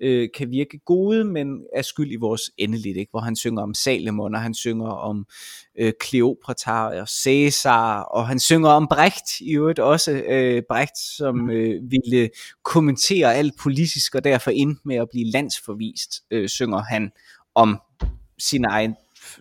øh, 0.00 0.28
kan 0.34 0.50
virke 0.50 0.78
gode, 0.78 1.24
men 1.24 1.64
er 1.76 1.82
skyld 1.82 2.12
i 2.12 2.16
vores 2.16 2.50
endeligt, 2.58 2.96
ikke? 2.96 3.10
hvor 3.10 3.20
han 3.20 3.36
synger 3.36 3.62
om 3.62 3.74
Salomon, 3.74 4.34
og 4.34 4.40
han 4.40 4.54
synger 4.54 4.88
om 4.88 5.26
øh, 5.78 5.92
Kleopatra 6.00 7.00
og 7.00 7.08
Caesar, 7.08 8.00
og 8.00 8.28
han 8.28 8.40
synger 8.40 8.68
om 8.68 8.88
Brecht 8.88 9.40
i 9.40 9.56
øvrigt 9.56 9.78
også, 9.78 10.12
øh, 10.12 10.62
Brecht, 10.68 10.98
som 10.98 11.34
mm. 11.34 11.50
øh, 11.50 11.90
ville 11.90 12.30
kommentere 12.62 13.34
alt 13.34 13.54
politisk, 13.58 14.14
og 14.14 14.24
derfor 14.24 14.50
ind 14.50 14.76
med 14.84 14.96
at 14.96 15.08
blive 15.10 15.30
landsforvist, 15.30 16.22
øh, 16.30 16.48
synger 16.48 16.78
han 16.78 17.10
om 17.54 17.80
sin 18.38 18.64
egen 18.64 18.94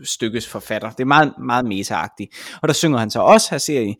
stykkes 0.04 0.48
forfatter. 0.48 0.90
Det 0.90 1.00
er 1.00 1.06
meget, 1.06 1.34
meget 1.46 1.66
meta 1.66 2.08
Og 2.62 2.68
der 2.68 2.74
synger 2.74 3.00
han 3.00 3.12
så 3.12 3.20
også, 3.20 3.48
her 3.52 3.58
ser 3.58 3.82
I, 3.82 3.96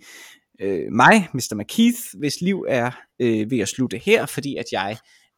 øh, 0.62 0.92
mig, 0.92 1.28
Mr. 1.34 1.56
McKeith, 1.56 2.00
hvis 2.20 2.42
liv 2.42 2.66
er 2.70 2.92
øh, 3.20 3.52
ved 3.52 3.60
at 3.60 3.68
slutte 3.68 3.98
her, 3.98 4.26
fordi 4.26 4.56
at 4.56 4.66
jeg 4.72 4.98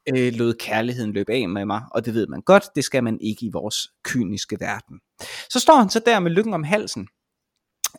øh, 0.10 0.34
lod 0.34 0.54
kærligheden 0.54 1.14
løbe 1.14 1.34
af 1.34 1.50
med 1.50 1.66
mig, 1.66 1.82
og 1.92 2.06
det 2.06 2.14
ved 2.14 2.28
man 2.28 2.42
godt, 2.42 2.64
det 2.76 2.84
skal 2.84 3.04
man 3.04 3.18
ikke 3.22 3.46
i 3.46 3.50
vores 3.54 3.90
kyniske 4.04 4.58
verden. 4.60 5.00
Så 5.50 5.60
står 5.60 5.76
han 5.76 5.90
så 5.90 6.02
der 6.06 6.20
med 6.20 6.32
lykken 6.32 6.54
om 6.54 6.64
halsen, 6.64 7.08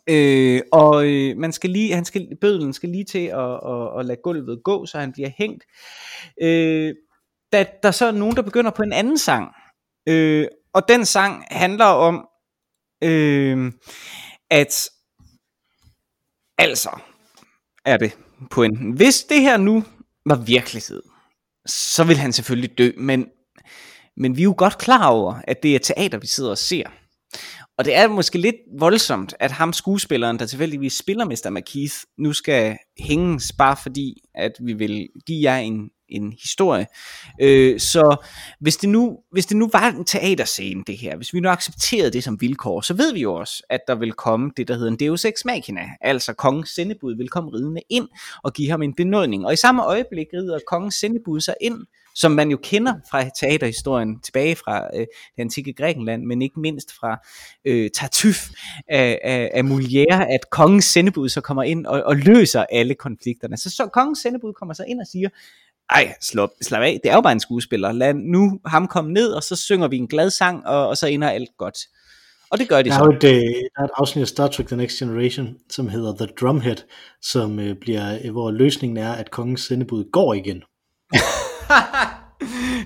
Øh, 0.09 0.61
og 0.71 1.07
øh, 1.07 1.37
man 1.37 1.53
skal 1.53 1.69
lige, 1.69 1.95
han 1.95 2.05
skal, 2.05 2.37
bødlen 2.41 2.73
skal 2.73 2.89
lige 2.89 3.03
til 3.03 3.25
at, 3.25 3.53
at, 3.65 3.99
at 3.99 4.05
lade 4.05 4.19
gulvet 4.23 4.63
gå, 4.63 4.85
så 4.85 4.99
han 4.99 5.11
bliver 5.11 5.29
hængt. 5.37 5.63
Øh, 6.41 6.95
da 7.51 7.65
der 7.83 7.91
så 7.91 8.05
er 8.05 8.11
nogen, 8.11 8.35
der 8.35 8.41
begynder 8.41 8.71
på 8.71 8.83
en 8.83 8.93
anden 8.93 9.17
sang, 9.17 9.51
øh, 10.09 10.47
og 10.73 10.87
den 10.87 11.05
sang 11.05 11.45
handler 11.51 11.85
om, 11.85 12.27
øh, 13.03 13.71
at 14.49 14.89
altså 16.57 16.99
er 17.85 17.97
det 17.97 18.17
pointen. 18.51 18.91
Hvis 18.91 19.23
det 19.23 19.41
her 19.41 19.57
nu 19.57 19.83
var 20.25 20.35
virkelighed, 20.35 21.01
så 21.65 22.03
vil 22.03 22.17
han 22.17 22.33
selvfølgelig 22.33 22.77
dø, 22.77 22.91
men, 22.97 23.25
men 24.17 24.37
vi 24.37 24.41
er 24.41 24.43
jo 24.43 24.55
godt 24.57 24.77
klar 24.77 25.07
over, 25.07 25.35
at 25.47 25.63
det 25.63 25.75
er 25.75 25.79
teater, 25.79 26.17
vi 26.17 26.27
sidder 26.27 26.51
og 26.51 26.57
ser. 26.57 26.83
Og 27.77 27.85
det 27.85 27.95
er 27.95 28.07
måske 28.07 28.37
lidt 28.37 28.55
voldsomt, 28.79 29.33
at 29.39 29.51
ham 29.51 29.73
skuespilleren, 29.73 30.39
der 30.39 30.45
tilfældigvis 30.45 30.97
spiller 30.97 31.25
Mr. 31.25 31.49
McKeith, 31.49 31.95
nu 32.17 32.33
skal 32.33 32.77
hænges 32.99 33.51
bare 33.57 33.77
fordi, 33.77 34.21
at 34.35 34.51
vi 34.59 34.73
vil 34.73 35.09
give 35.25 35.51
jer 35.51 35.57
en, 35.57 35.89
en 36.09 36.33
historie. 36.41 36.87
Øh, 37.41 37.79
så 37.79 38.25
hvis 38.59 38.77
det, 38.77 38.89
nu, 38.89 39.17
hvis 39.31 39.45
det 39.45 39.57
nu 39.57 39.69
var 39.73 39.87
en 39.87 40.05
teaterscene, 40.05 40.83
det 40.87 40.97
her, 40.97 41.15
hvis 41.15 41.33
vi 41.33 41.39
nu 41.39 41.49
accepterede 41.49 42.11
det 42.11 42.23
som 42.23 42.41
vilkår, 42.41 42.81
så 42.81 42.93
ved 42.93 43.13
vi 43.13 43.21
jo 43.21 43.33
også, 43.33 43.63
at 43.69 43.79
der 43.87 43.95
vil 43.95 44.13
komme 44.13 44.51
det, 44.57 44.67
der 44.67 44.73
hedder 44.73 44.91
en 44.91 44.99
Deus 44.99 45.25
Ex 45.25 45.45
Machina, 45.45 45.81
altså 46.01 46.33
kongens 46.33 46.69
sendebud 46.69 47.17
vil 47.17 47.29
komme 47.29 47.49
ridende 47.49 47.81
ind 47.89 48.07
og 48.43 48.53
give 48.53 48.69
ham 48.69 48.81
en 48.81 48.93
benådning. 48.93 49.45
Og 49.45 49.53
i 49.53 49.55
samme 49.55 49.85
øjeblik 49.85 50.27
rider 50.33 50.59
kongens 50.67 50.95
sendebud 50.95 51.39
sig 51.39 51.55
ind, 51.61 51.85
som 52.15 52.31
man 52.31 52.51
jo 52.51 52.57
kender 52.63 52.93
fra 53.11 53.29
teaterhistorien 53.39 54.19
tilbage 54.19 54.55
fra 54.55 54.89
øh, 54.93 54.99
det 54.99 55.41
antikke 55.41 55.73
Grækenland, 55.73 56.23
men 56.23 56.41
ikke 56.41 56.59
mindst 56.59 56.93
fra 56.93 57.17
øh, 57.65 57.89
Tartuffe 57.89 58.53
af, 58.87 59.19
af, 59.23 59.51
af 59.53 59.61
Molière, 59.61 60.33
at 60.33 60.49
kongens 60.51 60.85
sendebud 60.85 61.29
så 61.29 61.41
kommer 61.41 61.63
ind 61.63 61.85
og, 61.85 62.03
og 62.03 62.15
løser 62.15 62.65
alle 62.71 62.95
konflikterne. 62.95 63.57
Så, 63.57 63.69
så 63.69 63.89
kongens 63.93 64.19
sendebud 64.19 64.53
kommer 64.53 64.73
så 64.73 64.83
ind 64.87 64.99
og 64.99 65.07
siger, 65.07 65.29
ej, 65.89 66.15
slap, 66.21 66.49
slap 66.61 66.81
af, 66.81 66.99
det 67.03 67.11
er 67.11 67.15
jo 67.15 67.21
bare 67.21 67.31
en 67.31 67.39
skuespiller. 67.39 67.91
Lad 67.91 68.13
nu 68.13 68.59
ham 68.65 68.87
komme 68.87 69.13
ned, 69.13 69.31
og 69.31 69.43
så 69.43 69.55
synger 69.55 69.87
vi 69.87 69.97
en 69.97 70.07
glad 70.07 70.29
sang, 70.29 70.65
og, 70.65 70.87
og 70.87 70.97
så 70.97 71.07
ender 71.07 71.29
alt 71.29 71.49
godt. 71.57 71.77
Og 72.49 72.59
det 72.59 72.69
gør 72.69 72.81
de 72.81 72.89
der 72.89 72.95
så. 72.95 73.03
Er 73.03 73.07
et, 73.07 73.23
øh, 73.23 73.31
der 73.31 73.81
er 73.81 73.83
et 73.83 73.91
afsnit 73.97 74.21
af 74.21 74.27
Star 74.27 74.47
Trek 74.47 74.67
The 74.67 74.75
Next 74.75 74.99
Generation, 74.99 75.55
som 75.69 75.89
hedder 75.89 76.15
The 76.15 76.27
Drumhead, 76.41 76.77
som 77.21 77.59
øh, 77.59 77.75
bliver, 77.81 78.19
øh, 78.23 78.31
hvor 78.31 78.51
løsningen 78.51 78.97
er, 78.97 79.11
at 79.11 79.31
kongens 79.31 79.61
sendebud 79.61 80.11
går 80.11 80.33
igen. 80.33 80.57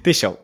det 0.06 0.10
er 0.10 0.14
sjovt. 0.14 0.40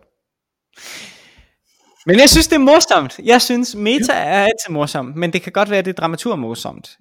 Men 2.05 2.19
jeg 2.19 2.29
synes, 2.29 2.47
det 2.47 2.55
er 2.55 2.59
morsomt. 2.59 3.19
Jeg 3.23 3.41
synes, 3.41 3.75
meta 3.75 4.13
er 4.13 4.43
altid 4.43 4.69
morsomt, 4.69 5.15
men 5.15 5.33
det 5.33 5.41
kan 5.41 5.51
godt 5.51 5.69
være, 5.69 5.79
at 5.79 5.85
det 5.85 5.91
er 5.91 6.01
dramatur 6.01 6.35
morsomt. 6.35 6.97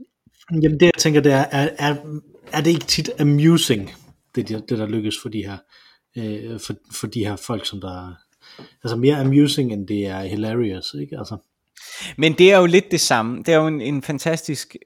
Jamen 0.62 0.80
det, 0.80 0.82
jeg 0.82 0.94
tænker, 0.98 1.20
det 1.20 1.32
er, 1.32 1.44
er, 1.50 1.68
er, 1.78 1.96
er 2.52 2.60
det 2.60 2.70
ikke 2.70 2.86
tit 2.86 3.10
amusing, 3.18 3.90
det, 4.34 4.48
det 4.48 4.78
der 4.78 4.86
lykkes 4.86 5.14
for 5.22 5.28
de 5.28 5.46
her, 5.46 5.58
øh, 6.16 6.60
for, 6.60 6.74
for 6.92 7.06
de 7.06 7.26
her 7.26 7.36
folk, 7.36 7.66
som 7.66 7.80
der 7.80 8.14
altså 8.84 8.96
mere 8.96 9.16
amusing, 9.16 9.72
end 9.72 9.88
det 9.88 10.06
er 10.06 10.22
hilarious, 10.22 10.94
ikke? 11.00 11.18
Altså. 11.18 11.36
Men 12.16 12.32
det 12.32 12.52
er 12.52 12.58
jo 12.58 12.66
lidt 12.66 12.90
det 12.90 13.00
samme. 13.00 13.38
Det 13.38 13.48
er 13.48 13.56
jo 13.56 13.66
en, 13.66 13.80
en 13.80 14.02
fantastisk 14.02 14.76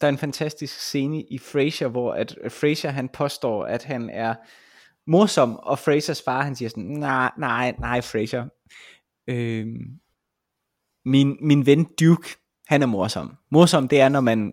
der 0.00 0.06
er 0.06 0.12
en 0.12 0.18
fantastisk 0.18 0.80
scene 0.80 1.22
i 1.22 1.38
Frasier, 1.38 1.88
hvor 1.88 2.12
at 2.12 2.38
Frasier 2.48 2.90
han 2.90 3.08
påstår, 3.08 3.64
at 3.64 3.84
han 3.84 4.10
er 4.10 4.34
morsom, 5.06 5.56
og 5.56 5.78
Frasers 5.78 6.22
far, 6.22 6.42
han 6.42 6.56
siger 6.56 6.68
sådan, 6.68 6.84
nej, 6.84 7.30
nej, 7.38 7.74
nej, 7.78 8.00
Frasier, 8.00 8.48
Øh, 9.28 9.66
min, 11.04 11.36
min 11.40 11.66
ven 11.66 11.86
Duke, 12.00 12.28
han 12.66 12.82
er 12.82 12.86
morsom. 12.86 13.36
Morsom, 13.50 13.88
det 13.88 14.00
er, 14.00 14.08
når 14.08 14.20
man 14.20 14.52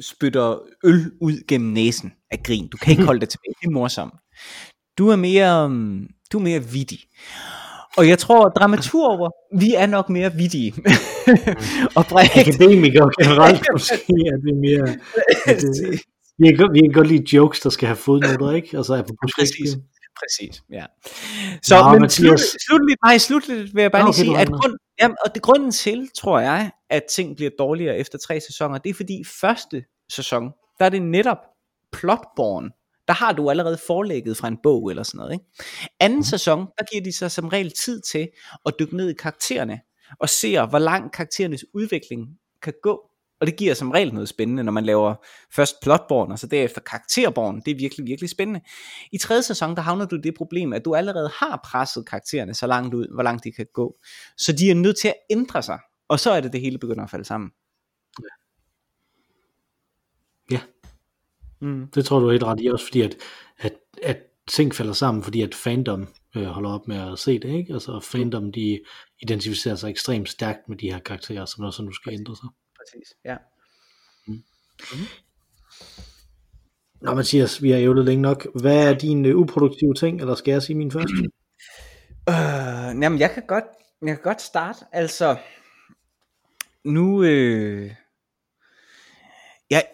spytter 0.00 0.58
øl 0.84 1.10
ud 1.20 1.46
gennem 1.48 1.72
næsen 1.72 2.12
af 2.30 2.42
grin. 2.42 2.68
Du 2.68 2.76
kan 2.76 2.90
ikke 2.90 3.04
holde 3.04 3.20
det 3.20 3.28
tilbage. 3.28 3.54
Det 3.60 3.66
er 3.66 3.70
morsom. 3.70 4.12
Du 4.98 5.08
er 5.08 5.16
mere, 5.16 5.68
du 6.32 6.38
er 6.38 6.42
mere 6.42 6.64
vidig. 6.64 6.98
Og 7.96 8.08
jeg 8.08 8.18
tror, 8.18 8.46
at 8.46 8.52
dramaturger, 8.56 9.30
vi 9.58 9.74
er 9.74 9.86
nok 9.86 10.08
mere 10.08 10.32
vidige. 10.34 10.74
og 11.96 12.04
Akademikere 12.22 13.10
generelt 13.20 13.66
måske, 13.72 14.14
at 14.34 14.40
vi 14.44 14.50
er 14.56 14.60
mere... 14.68 14.88
At 15.46 15.56
det, 15.60 16.02
vi 16.42 16.46
kan, 16.56 16.68
vi 16.72 16.80
kan 16.80 16.92
godt 16.92 17.08
lide 17.08 17.36
jokes, 17.36 17.60
der 17.60 17.70
skal 17.70 17.86
have 17.86 17.96
fodnoter, 17.96 18.50
ikke? 18.50 18.76
Altså 18.76 18.94
er 18.94 19.02
på 19.02 19.14
Præcis. 19.38 19.78
Præcis, 20.20 20.62
ja. 20.72 20.84
Så, 21.62 21.74
Nå, 21.82 21.92
men 21.92 22.00
Mathias... 22.00 22.40
slut, 22.40 22.60
slutligt, 22.66 22.98
nej, 23.04 23.18
slutligt 23.18 23.74
vil 23.74 23.82
jeg 23.82 23.92
bare 23.92 24.02
Nå, 24.02 24.06
lige 24.06 24.16
okay, 24.16 24.24
sige, 24.24 24.38
at 24.38 24.48
grund, 24.48 24.74
jamen, 25.00 25.16
og 25.24 25.34
det 25.34 25.42
grunden 25.42 25.70
til, 25.70 26.10
tror 26.16 26.40
jeg, 26.40 26.70
at 26.90 27.04
ting 27.04 27.36
bliver 27.36 27.50
dårligere 27.58 27.98
efter 27.98 28.18
tre 28.18 28.40
sæsoner, 28.40 28.78
det 28.78 28.90
er 28.90 28.94
fordi 28.94 29.24
første 29.40 29.84
sæson, 30.08 30.52
der 30.78 30.84
er 30.84 30.88
det 30.88 31.02
netop 31.02 31.38
plotborn. 31.92 32.70
Der 33.08 33.14
har 33.14 33.32
du 33.32 33.50
allerede 33.50 33.78
forlægget 33.86 34.36
fra 34.36 34.48
en 34.48 34.58
bog 34.62 34.90
eller 34.90 35.02
sådan 35.02 35.18
noget. 35.18 35.32
Ikke? 35.32 35.44
Anden 36.00 36.18
mm. 36.18 36.22
sæson, 36.22 36.66
der 36.78 36.84
giver 36.92 37.04
de 37.04 37.12
sig 37.12 37.30
som 37.30 37.48
regel 37.48 37.70
tid 37.70 38.00
til 38.00 38.28
at 38.66 38.74
dykke 38.78 38.96
ned 38.96 39.10
i 39.10 39.14
karaktererne, 39.14 39.80
og 40.20 40.28
ser, 40.28 40.66
hvor 40.66 40.78
lang 40.78 41.12
karakterernes 41.12 41.64
udvikling 41.74 42.28
kan 42.62 42.72
gå. 42.82 43.07
Og 43.40 43.46
det 43.46 43.56
giver 43.56 43.74
som 43.74 43.90
regel 43.90 44.14
noget 44.14 44.28
spændende, 44.28 44.64
når 44.64 44.72
man 44.72 44.84
laver 44.84 45.14
først 45.54 45.74
plotborn, 45.82 46.32
og 46.32 46.38
så 46.38 46.46
derefter 46.46 46.80
karakterborn. 46.80 47.62
Det 47.64 47.70
er 47.70 47.76
virkelig, 47.76 48.06
virkelig 48.06 48.30
spændende. 48.30 48.60
I 49.12 49.18
tredje 49.18 49.42
sæson, 49.42 49.76
der 49.76 49.82
havner 49.82 50.06
du 50.06 50.16
det 50.16 50.34
problem, 50.34 50.72
at 50.72 50.84
du 50.84 50.94
allerede 50.94 51.30
har 51.38 51.60
presset 51.64 52.06
karaktererne 52.06 52.54
så 52.54 52.66
langt 52.66 52.94
ud, 52.94 53.14
hvor 53.14 53.22
langt 53.22 53.44
de 53.44 53.52
kan 53.52 53.66
gå. 53.74 53.96
Så 54.36 54.52
de 54.52 54.70
er 54.70 54.74
nødt 54.74 54.96
til 55.00 55.08
at 55.08 55.14
ændre 55.30 55.62
sig. 55.62 55.78
Og 56.08 56.20
så 56.20 56.30
er 56.30 56.40
det, 56.40 56.52
det 56.52 56.60
hele 56.60 56.78
begynder 56.78 57.04
at 57.04 57.10
falde 57.10 57.24
sammen. 57.24 57.50
Ja. 58.20 58.34
ja. 60.56 60.60
Mm. 61.60 61.86
Det 61.94 62.04
tror 62.04 62.18
du 62.18 62.26
er 62.26 62.30
helt 62.30 62.44
ret 62.44 62.60
i, 62.60 62.66
også 62.66 62.86
fordi 62.86 63.00
at, 63.00 63.16
at, 63.58 63.72
at 64.02 64.18
ting 64.48 64.74
falder 64.74 64.92
sammen, 64.92 65.22
fordi 65.22 65.42
at 65.42 65.54
fandom 65.54 66.08
øh, 66.36 66.44
holder 66.44 66.70
op 66.70 66.88
med 66.88 67.12
at 67.12 67.18
se 67.18 67.38
det, 67.38 67.48
ikke? 67.48 67.72
Altså 67.72 68.00
fandom, 68.00 68.52
de 68.52 68.80
identificerer 69.22 69.74
sig 69.74 69.90
ekstremt 69.90 70.28
stærkt 70.28 70.68
med 70.68 70.76
de 70.76 70.92
her 70.92 70.98
karakterer, 70.98 71.44
som 71.44 71.64
også 71.64 71.82
nu 71.82 71.92
skal 71.92 72.12
ændre 72.12 72.36
sig 72.36 72.48
præcis. 72.78 73.14
Ja. 73.24 73.36
Mm. 74.26 74.42
Mm. 74.92 75.06
Nå 77.00 77.14
Mathias, 77.14 77.62
vi 77.62 77.70
har 77.70 77.78
ævlet 77.78 78.04
længe 78.04 78.22
nok. 78.22 78.46
Hvad 78.60 78.88
er 78.88 78.98
din 78.98 79.26
uh, 79.26 79.40
uproduktive 79.40 79.94
ting, 79.94 80.20
eller 80.20 80.34
skal 80.34 80.52
jeg 80.52 80.62
sige 80.62 80.76
min 80.76 80.90
første? 80.90 81.14
Øh, 82.28 83.02
jamen, 83.02 83.18
jeg 83.18 83.30
kan 83.30 83.42
godt, 83.46 83.64
jeg 84.02 84.08
kan 84.08 84.22
godt 84.22 84.42
starte. 84.42 84.78
Altså, 84.92 85.36
nu, 86.84 87.22
øh, 87.22 87.94
jeg, 89.70 89.84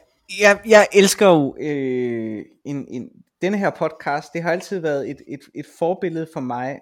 jeg, 0.40 0.60
jeg 0.66 0.88
elsker 0.92 1.26
jo 1.26 1.56
øh, 1.60 2.44
en, 2.64 2.88
en, 2.88 3.10
denne 3.42 3.58
her 3.58 3.70
podcast. 3.70 4.32
Det 4.32 4.42
har 4.42 4.52
altid 4.52 4.78
været 4.78 5.10
et, 5.10 5.22
et, 5.28 5.40
et 5.54 5.66
forbillede 5.78 6.28
for 6.32 6.40
mig, 6.40 6.80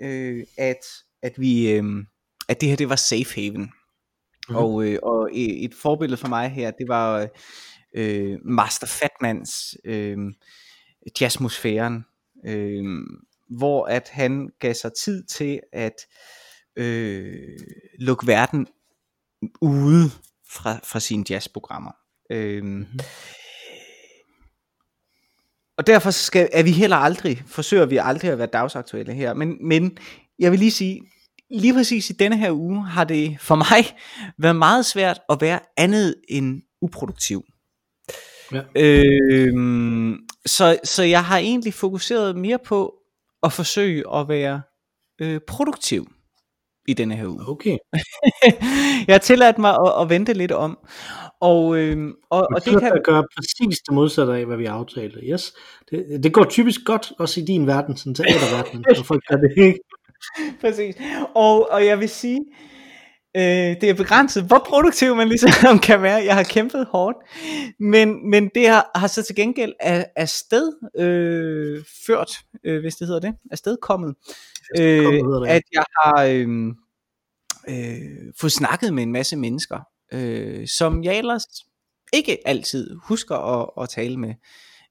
øh, 0.00 0.44
at, 0.58 0.84
at 1.22 1.32
vi, 1.40 1.72
øh, 1.72 1.84
at 2.48 2.60
det 2.60 2.68
her, 2.68 2.76
det 2.76 2.88
var 2.88 2.96
safe 2.96 3.34
haven. 3.34 3.72
Mm. 4.48 4.56
Og, 4.56 4.84
øh, 4.86 4.98
og 5.02 5.30
et 5.32 5.74
forbillede 5.74 6.20
for 6.20 6.28
mig 6.28 6.50
her, 6.50 6.70
det 6.70 6.88
var 6.88 7.28
øh, 7.94 8.38
Master 8.44 8.86
Fatmans 8.86 9.76
øh, 9.84 10.18
jazzmosfæren, 11.20 12.04
øh, 12.46 12.84
hvor 13.50 13.86
at 13.86 14.08
han 14.12 14.50
gav 14.60 14.74
sig 14.74 14.90
tid 14.92 15.24
til 15.24 15.60
at 15.72 15.94
øh, 16.76 17.58
lukke 17.98 18.26
verden 18.26 18.66
ude 19.60 20.10
fra, 20.50 20.80
fra 20.84 21.00
sine 21.00 21.24
jazzprogrammer. 21.30 21.92
Øh, 22.30 22.64
mm-hmm. 22.64 22.98
Og 25.78 25.86
derfor 25.86 26.10
skal, 26.10 26.48
er 26.52 26.62
vi 26.62 26.70
heller 26.70 26.96
aldrig, 26.96 27.42
forsøger 27.46 27.86
vi 27.86 27.96
aldrig 27.96 28.30
at 28.30 28.38
være 28.38 28.46
dagsaktuelle 28.46 29.14
her, 29.14 29.34
men, 29.34 29.68
men 29.68 29.98
jeg 30.38 30.50
vil 30.50 30.58
lige 30.58 30.70
sige, 30.70 31.02
lige 31.50 31.74
præcis 31.74 32.10
i 32.10 32.12
denne 32.12 32.36
her 32.36 32.52
uge 32.52 32.86
har 32.86 33.04
det 33.04 33.36
for 33.40 33.54
mig 33.54 33.96
været 34.38 34.56
meget 34.56 34.86
svært 34.86 35.20
at 35.28 35.40
være 35.40 35.60
andet 35.76 36.14
end 36.28 36.62
uproduktiv. 36.82 37.44
Ja. 38.52 38.62
Øh, 38.74 40.14
så, 40.46 40.78
så 40.84 41.02
jeg 41.02 41.24
har 41.24 41.38
egentlig 41.38 41.74
fokuseret 41.74 42.36
mere 42.36 42.58
på 42.58 42.94
at 43.42 43.52
forsøge 43.52 44.04
at 44.14 44.28
være 44.28 44.62
øh, 45.20 45.40
produktiv 45.46 46.06
i 46.88 46.92
denne 46.92 47.16
her 47.16 47.26
uge. 47.26 47.48
Okay. 47.48 47.78
jeg 49.06 49.14
har 49.14 49.18
tilladt 49.18 49.58
mig 49.58 49.70
at, 49.70 50.02
at 50.02 50.08
vente 50.08 50.32
lidt 50.32 50.52
om. 50.52 50.78
Og, 51.40 51.76
øh, 51.76 52.08
og, 52.30 52.48
og 52.54 52.64
det 52.64 52.80
kan 52.80 53.00
gøre 53.04 53.24
præcis 53.36 53.78
det 53.78 53.94
modsatte 53.94 54.34
af, 54.34 54.46
hvad 54.46 54.56
vi 54.56 54.64
aftalte. 54.64 55.20
Yes. 55.32 55.54
Det, 55.90 56.20
det 56.22 56.32
går 56.32 56.44
typisk 56.44 56.80
godt, 56.84 57.12
også 57.18 57.40
i 57.40 57.44
din 57.44 57.66
verden, 57.66 57.96
sådan 57.96 58.14
teaterverdenen, 58.14 58.84
når 58.96 59.02
folk 59.02 59.22
gør 59.30 59.36
det 59.36 59.52
ikke. 59.56 59.80
præcis. 60.60 60.96
Og, 61.34 61.70
og 61.70 61.86
jeg 61.86 62.00
vil 62.00 62.08
sige, 62.08 62.40
øh, 63.36 63.42
det 63.80 63.84
er 63.84 63.94
begrænset, 63.94 64.44
hvor 64.44 64.64
produktiv 64.66 65.16
man 65.16 65.28
ligesom 65.28 65.78
kan 65.88 66.02
være. 66.02 66.24
Jeg 66.24 66.34
har 66.34 66.42
kæmpet 66.42 66.86
hårdt, 66.86 67.16
men, 67.80 68.30
men 68.30 68.50
det 68.54 68.68
har, 68.68 68.90
har 68.94 69.06
så 69.06 69.22
til 69.22 69.36
gengæld 69.36 69.72
af, 69.80 70.06
afsted 70.16 70.72
øh, 70.98 71.84
ført, 72.06 72.32
øh, 72.64 72.80
hvis 72.80 72.96
det 72.96 73.06
hedder 73.06 73.20
det, 73.20 73.34
afsted 73.50 73.76
kommet, 73.82 74.14
øh, 74.78 75.22
at 75.48 75.62
jeg 75.72 75.84
har 76.04 76.24
øh, 76.24 76.48
øh, 77.68 78.32
fået 78.40 78.52
snakket 78.52 78.94
med 78.94 79.02
en 79.02 79.12
masse 79.12 79.36
mennesker, 79.36 79.80
øh, 80.12 80.68
som 80.68 81.04
jeg 81.04 81.18
ellers 81.18 81.44
ikke 82.12 82.38
altid 82.48 82.96
husker 83.08 83.36
at, 83.36 83.82
at 83.82 83.88
tale 83.88 84.16
med. 84.16 84.34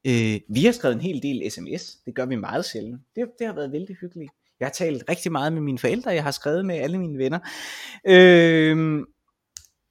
Øh, 0.07 0.39
vi 0.49 0.65
har 0.65 0.71
skrevet 0.71 0.95
en 0.95 1.01
hel 1.01 1.23
del 1.23 1.51
sms, 1.51 1.95
det 2.05 2.15
gør 2.15 2.25
vi 2.25 2.35
meget 2.35 2.65
sjældent. 2.65 3.01
Det, 3.15 3.27
det 3.39 3.47
har 3.47 3.53
været 3.53 3.71
vældig 3.71 3.95
hyggeligt. 4.01 4.31
Jeg 4.59 4.65
har 4.65 4.71
talt 4.71 5.03
rigtig 5.09 5.31
meget 5.31 5.53
med 5.53 5.61
mine 5.61 5.79
forældre, 5.79 6.11
jeg 6.11 6.23
har 6.23 6.31
skrevet 6.31 6.65
med 6.65 6.75
alle 6.75 6.97
mine 6.97 7.17
venner. 7.17 7.39
Øh, 8.07 9.05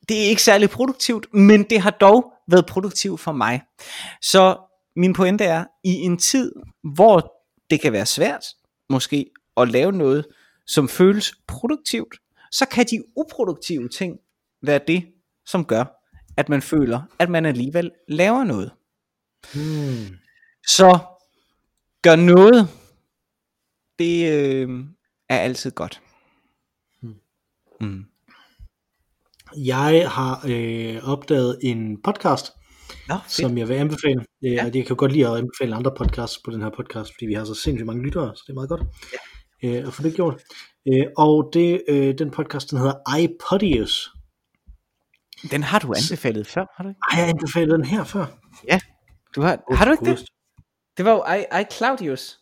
det 0.08 0.24
er 0.24 0.28
ikke 0.28 0.42
særlig 0.42 0.70
produktivt, 0.70 1.34
men 1.34 1.62
det 1.62 1.80
har 1.80 1.90
dog 1.90 2.32
været 2.48 2.66
produktivt 2.66 3.20
for 3.20 3.32
mig. 3.32 3.62
Så 4.22 4.56
min 4.96 5.12
pointe 5.12 5.44
er, 5.44 5.64
i 5.84 5.92
en 5.92 6.18
tid, 6.18 6.52
hvor 6.94 7.32
det 7.70 7.80
kan 7.80 7.92
være 7.92 8.06
svært, 8.06 8.44
måske, 8.90 9.30
at 9.56 9.68
lave 9.68 9.92
noget, 9.92 10.26
som 10.66 10.88
føles 10.88 11.34
produktivt, 11.46 12.14
så 12.50 12.66
kan 12.66 12.86
de 12.90 13.02
uproduktive 13.16 13.88
ting 13.88 14.16
være 14.62 14.80
det, 14.88 15.04
som 15.46 15.64
gør, 15.64 15.84
at 16.36 16.48
man 16.48 16.62
føler, 16.62 17.00
at 17.18 17.30
man 17.30 17.46
alligevel 17.46 17.90
laver 18.08 18.44
noget. 18.44 18.70
Hmm. 19.54 20.18
Så 20.66 20.98
gør 22.02 22.16
noget, 22.16 22.68
det 23.98 24.32
øh, 24.32 24.84
er 25.28 25.38
altid 25.38 25.70
godt. 25.70 26.02
Hmm. 27.02 27.14
Hmm. 27.80 28.04
Jeg 29.56 30.10
har 30.10 30.44
øh, 30.48 31.08
opdaget 31.08 31.58
en 31.62 32.02
podcast, 32.02 32.52
Nå, 33.08 33.14
som 33.28 33.58
jeg 33.58 33.68
vil 33.68 33.74
anbefale. 33.74 34.24
Øh, 34.44 34.52
ja. 34.52 34.70
Jeg 34.74 34.86
kan 34.86 34.96
godt 34.96 35.12
lide 35.12 35.28
at 35.28 35.36
anbefale 35.36 35.74
andre 35.76 35.92
podcasts 35.98 36.40
på 36.44 36.50
den 36.50 36.62
her 36.62 36.70
podcast, 36.76 37.12
fordi 37.14 37.26
vi 37.26 37.34
har 37.34 37.44
så 37.44 37.54
sindssygt 37.54 37.86
mange 37.86 38.02
lyttere, 38.02 38.36
så 38.36 38.42
det 38.46 38.52
er 38.52 38.54
meget 38.54 38.68
godt 38.68 38.82
ja. 39.62 39.68
øh, 39.68 39.86
at 39.86 39.94
få 39.94 40.02
det 40.02 40.14
gjort. 40.14 40.42
Øh, 40.88 41.06
og 41.16 41.50
det, 41.52 41.82
øh, 41.88 42.18
den 42.18 42.30
podcast, 42.30 42.70
den 42.70 42.78
hedder 42.78 43.16
iPodius. 43.18 44.10
Den 45.50 45.62
har 45.62 45.78
du 45.78 45.86
anbefalet 45.96 46.46
før, 46.46 46.66
har 46.76 46.84
du 46.84 46.88
ikke? 46.88 47.00
Har 47.10 47.20
jeg 47.20 47.28
anbefalet 47.28 47.78
den 47.78 47.84
her 47.84 48.04
før? 48.04 48.26
Ja, 48.68 48.80
du 49.36 49.40
har, 49.42 49.58
oh, 49.70 49.76
har 49.76 49.84
du 49.84 49.90
ikke 49.90 50.04
det? 50.04 50.28
Det 50.96 51.04
var 51.04 51.10
jo 51.10 51.24
I, 51.34 51.60
I 51.60 51.64
Claudius. 51.72 52.38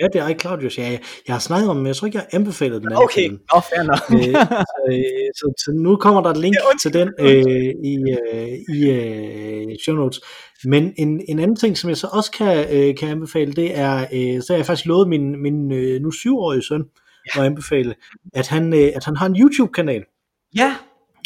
Ja, 0.00 0.06
det 0.12 0.20
er 0.20 0.28
iCloud, 0.28 0.58
ja. 0.58 0.82
Jeg, 0.82 1.00
jeg 1.26 1.34
har 1.34 1.40
snakket 1.40 1.70
om, 1.70 1.76
men 1.76 1.86
jeg 1.86 1.96
tror 1.96 2.06
ikke, 2.06 2.18
jeg 2.18 2.26
har 2.30 2.38
anbefalet 2.38 2.82
den. 2.82 2.92
Okay, 2.92 3.30
oh, 3.52 3.62
fair 3.62 3.82
nok. 3.82 3.98
øh, 4.10 4.34
så, 4.34 4.56
øh, 4.88 5.30
så, 5.34 5.54
så, 5.64 5.70
nu 5.74 5.96
kommer 5.96 6.22
der 6.22 6.30
et 6.30 6.36
link 6.36 6.56
til 6.82 6.92
den 6.92 7.08
øh, 7.20 7.74
i, 7.84 7.96
øh, 8.32 8.48
i 8.76 8.90
øh, 8.90 9.76
show 9.84 9.96
notes. 9.96 10.20
Men 10.64 10.94
en, 10.96 11.20
en 11.28 11.38
anden 11.38 11.56
ting, 11.56 11.78
som 11.78 11.90
jeg 11.90 11.96
så 11.96 12.08
også 12.12 12.30
kan, 12.30 12.66
øh, 12.72 12.96
kan 12.96 13.08
anbefale, 13.08 13.52
det 13.52 13.78
er, 13.78 14.06
øh, 14.12 14.42
så 14.42 14.52
har 14.52 14.56
jeg 14.56 14.66
faktisk 14.66 14.86
lovet 14.86 15.08
min, 15.08 15.42
min 15.42 15.72
øh, 15.72 16.02
nu 16.02 16.10
syvårige 16.10 16.62
søn 16.62 16.84
ja. 17.34 17.40
at 17.40 17.46
anbefale, 17.46 17.94
at 18.34 18.48
han, 18.48 18.74
øh, 18.74 18.92
at 18.94 19.04
han 19.04 19.16
har 19.16 19.26
en 19.26 19.36
YouTube-kanal. 19.36 20.04
Ja. 20.56 20.76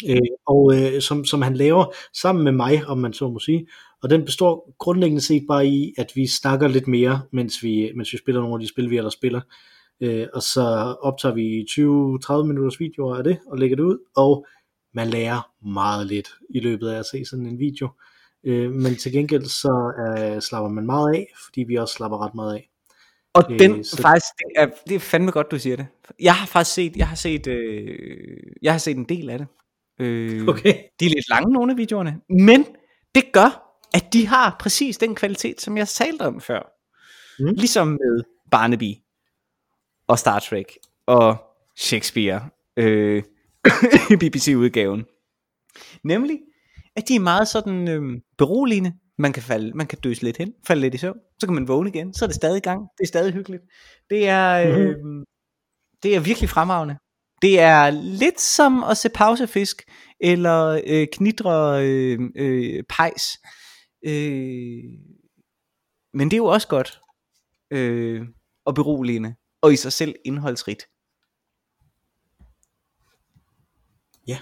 Øh, 0.09 0.17
og 0.47 0.75
øh, 0.75 1.01
som, 1.01 1.25
som 1.25 1.41
han 1.41 1.53
laver 1.53 1.93
sammen 2.13 2.43
med 2.43 2.51
mig, 2.51 2.87
om 2.87 2.97
man 2.97 3.13
så 3.13 3.27
må 3.27 3.39
sige. 3.39 3.67
Og 4.03 4.09
den 4.09 4.25
består 4.25 4.75
grundlæggende 4.77 5.21
set 5.21 5.45
bare 5.47 5.67
i, 5.67 5.93
at 5.97 6.11
vi 6.15 6.27
snakker 6.27 6.67
lidt 6.67 6.87
mere, 6.87 7.21
mens 7.31 7.63
vi, 7.63 7.91
mens 7.95 8.13
vi 8.13 8.17
spiller 8.17 8.41
nogle 8.41 8.55
af 8.55 8.59
de 8.59 8.67
spil, 8.67 8.89
vi 8.89 8.97
ellers 8.97 9.13
spiller. 9.13 9.41
Øh, 10.01 10.27
og 10.33 10.41
så 10.41 10.95
optager 11.01 11.35
vi 11.35 11.61
20-30 12.41 12.47
minutters 12.47 12.79
videoer 12.79 13.15
af 13.15 13.23
det, 13.23 13.39
og 13.47 13.57
lægger 13.57 13.75
det 13.75 13.83
ud, 13.83 13.97
og 14.15 14.45
man 14.93 15.07
lærer 15.07 15.51
meget 15.67 16.07
lidt 16.07 16.29
i 16.49 16.59
løbet 16.59 16.89
af 16.89 16.99
at 16.99 17.05
se 17.05 17.25
sådan 17.25 17.45
en 17.45 17.59
video. 17.59 17.89
Øh, 18.43 18.71
men 18.71 18.95
til 18.95 19.11
gengæld 19.11 19.45
så 19.45 19.91
øh, 19.99 20.41
slapper 20.41 20.69
man 20.69 20.85
meget 20.85 21.15
af, 21.15 21.27
fordi 21.45 21.63
vi 21.67 21.75
også 21.75 21.93
slapper 21.93 22.25
ret 22.25 22.35
meget 22.35 22.55
af. 22.55 22.69
Og 23.33 23.43
øh, 23.51 23.59
den 23.59 23.83
så... 23.83 24.01
faktisk, 24.01 24.25
det 24.37 24.45
er, 24.55 24.69
det 24.87 24.95
er 24.95 24.99
fandme 24.99 25.31
godt, 25.31 25.51
du 25.51 25.59
siger 25.59 25.75
det. 25.75 25.87
Jeg 26.19 26.35
har 26.35 26.45
faktisk 26.47 26.75
set, 26.75 26.97
jeg 26.97 27.07
har 27.07 27.15
set, 27.15 27.47
øh, 27.47 27.97
jeg 28.61 28.73
har 28.73 28.77
set 28.77 28.97
en 28.97 29.05
del 29.09 29.29
af 29.29 29.37
det. 29.39 29.47
Øh, 29.99 30.47
okay. 30.47 30.73
De 30.99 31.05
er 31.05 31.09
lidt 31.09 31.29
lange, 31.29 31.53
nogle 31.53 31.71
af 31.71 31.77
videoerne, 31.77 32.21
men 32.29 32.65
det 33.15 33.23
gør, 33.33 33.70
at 33.93 34.13
de 34.13 34.27
har 34.27 34.55
præcis 34.59 34.97
den 34.97 35.15
kvalitet, 35.15 35.61
som 35.61 35.77
jeg 35.77 35.87
talte 35.87 36.21
om 36.21 36.41
før. 36.41 36.61
Mm. 37.39 37.53
Ligesom 37.55 37.87
med 37.87 38.23
Barnaby 38.51 38.93
og 40.07 40.19
Star 40.19 40.39
Trek 40.39 40.65
og 41.05 41.37
Shakespeare 41.77 42.49
øh, 42.77 43.23
i 44.13 44.15
BBC-udgaven. 44.15 45.05
Nemlig, 46.03 46.39
at 46.95 47.07
de 47.07 47.15
er 47.15 47.19
meget 47.19 47.47
sådan 47.47 47.87
øh, 47.87 48.21
beroligende. 48.37 48.93
Man 49.17 49.33
kan, 49.33 49.43
falde, 49.43 49.71
man 49.73 49.87
kan 49.87 49.99
døse 50.03 50.23
lidt 50.23 50.37
hen, 50.37 50.53
falde 50.67 50.81
lidt 50.81 50.93
i 50.93 50.97
søvn, 50.97 51.17
så 51.39 51.47
kan 51.47 51.55
man 51.55 51.67
vågne 51.67 51.89
igen, 51.89 52.13
så 52.13 52.25
er 52.25 52.27
det 52.27 52.35
stadig 52.35 52.57
i 52.57 52.61
gang. 52.61 52.81
Det 52.97 53.03
er 53.03 53.07
stadig 53.07 53.33
hyggeligt. 53.33 53.63
Det 54.09 54.27
er, 54.27 54.53
øh, 54.67 54.95
mm. 55.03 55.23
det 56.03 56.15
er 56.15 56.19
virkelig 56.19 56.49
fremragende. 56.49 56.97
Det 57.41 57.59
er 57.59 57.89
lidt 57.89 58.41
som 58.41 58.83
at 58.83 58.97
se 58.97 59.09
pausefisk, 59.09 59.81
eller 60.19 60.81
øh, 60.87 61.07
knitre 61.13 61.85
øh, 61.87 62.19
øh, 62.35 62.83
pejs. 62.89 63.23
Øh, 64.03 64.83
men 66.13 66.31
det 66.31 66.33
er 66.33 66.37
jo 66.37 66.45
også 66.45 66.67
godt 66.67 67.01
øh, 67.71 68.27
og 68.65 68.75
beroligende 68.75 69.35
og 69.61 69.73
i 69.73 69.75
sig 69.75 69.93
selv 69.93 70.15
indholdsrigt. 70.25 70.87
Ja, 74.27 74.39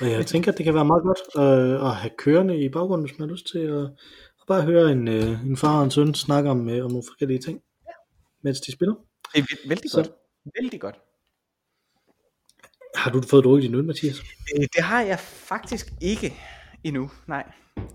og 0.00 0.10
jeg 0.10 0.26
tænker, 0.26 0.52
at 0.52 0.58
det 0.58 0.64
kan 0.64 0.74
være 0.74 0.84
meget 0.84 1.02
godt 1.02 1.18
øh, 1.36 1.88
at 1.88 1.96
have 1.96 2.10
kørende 2.18 2.64
i 2.64 2.68
baggrunden, 2.68 3.06
hvis 3.08 3.18
man 3.18 3.28
har 3.28 3.32
lyst 3.32 3.46
til 3.52 3.58
at, 3.58 3.84
at 4.40 4.46
bare 4.48 4.62
høre 4.62 4.92
en, 4.92 5.08
øh, 5.08 5.46
en 5.46 5.56
far 5.56 5.78
og 5.78 5.84
en 5.84 5.90
søn 5.90 6.14
snakke 6.14 6.50
om, 6.50 6.68
øh, 6.68 6.84
om 6.84 6.90
nogle 6.90 7.04
forskellige 7.08 7.38
ting, 7.38 7.62
ja. 7.86 7.92
mens 8.42 8.60
de 8.60 8.72
spiller. 8.72 8.94
Det 9.34 9.40
er 9.40 9.68
vældig 9.68 9.90
Så. 9.90 9.96
godt. 9.96 10.10
Vældig 10.60 10.80
godt. 10.80 11.00
Har 12.94 13.10
du 13.10 13.22
fået 13.22 13.44
drukket 13.44 13.62
din 13.62 13.74
øl, 13.74 13.84
Mathias? 13.84 14.20
Øh, 14.56 14.66
det 14.76 14.82
har 14.82 15.02
jeg 15.02 15.18
faktisk 15.20 15.92
ikke 16.00 16.34
endnu, 16.84 17.10
nej 17.28 17.44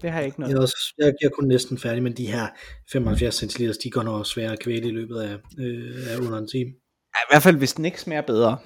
det 0.01 0.11
har 0.11 0.19
jeg 0.19 0.25
ikke 0.25 0.39
noget. 0.39 0.51
Jeg 0.51 0.57
er, 0.57 0.61
også, 0.61 0.93
jeg, 0.97 1.13
jeg 1.21 1.27
er 1.27 1.29
kun 1.29 1.47
næsten 1.47 1.77
færdig, 1.77 2.03
men 2.03 2.13
de 2.13 2.25
her 2.25 2.47
75 2.91 3.36
cl, 3.51 3.63
de 3.83 3.91
går 3.91 4.03
nok 4.03 4.25
svære 4.27 4.51
at 4.51 4.59
kvæle 4.59 4.88
i 4.88 4.91
løbet 4.91 5.19
af, 5.19 5.38
øh, 5.59 6.11
af 6.11 6.17
under 6.17 6.38
en 6.38 6.47
time. 6.47 6.69
Ja, 7.15 7.19
I 7.23 7.27
hvert 7.31 7.43
fald, 7.43 7.57
hvis 7.57 7.73
den 7.73 7.86
ikke 7.86 8.01
smager 8.01 8.21
bedre. 8.21 8.57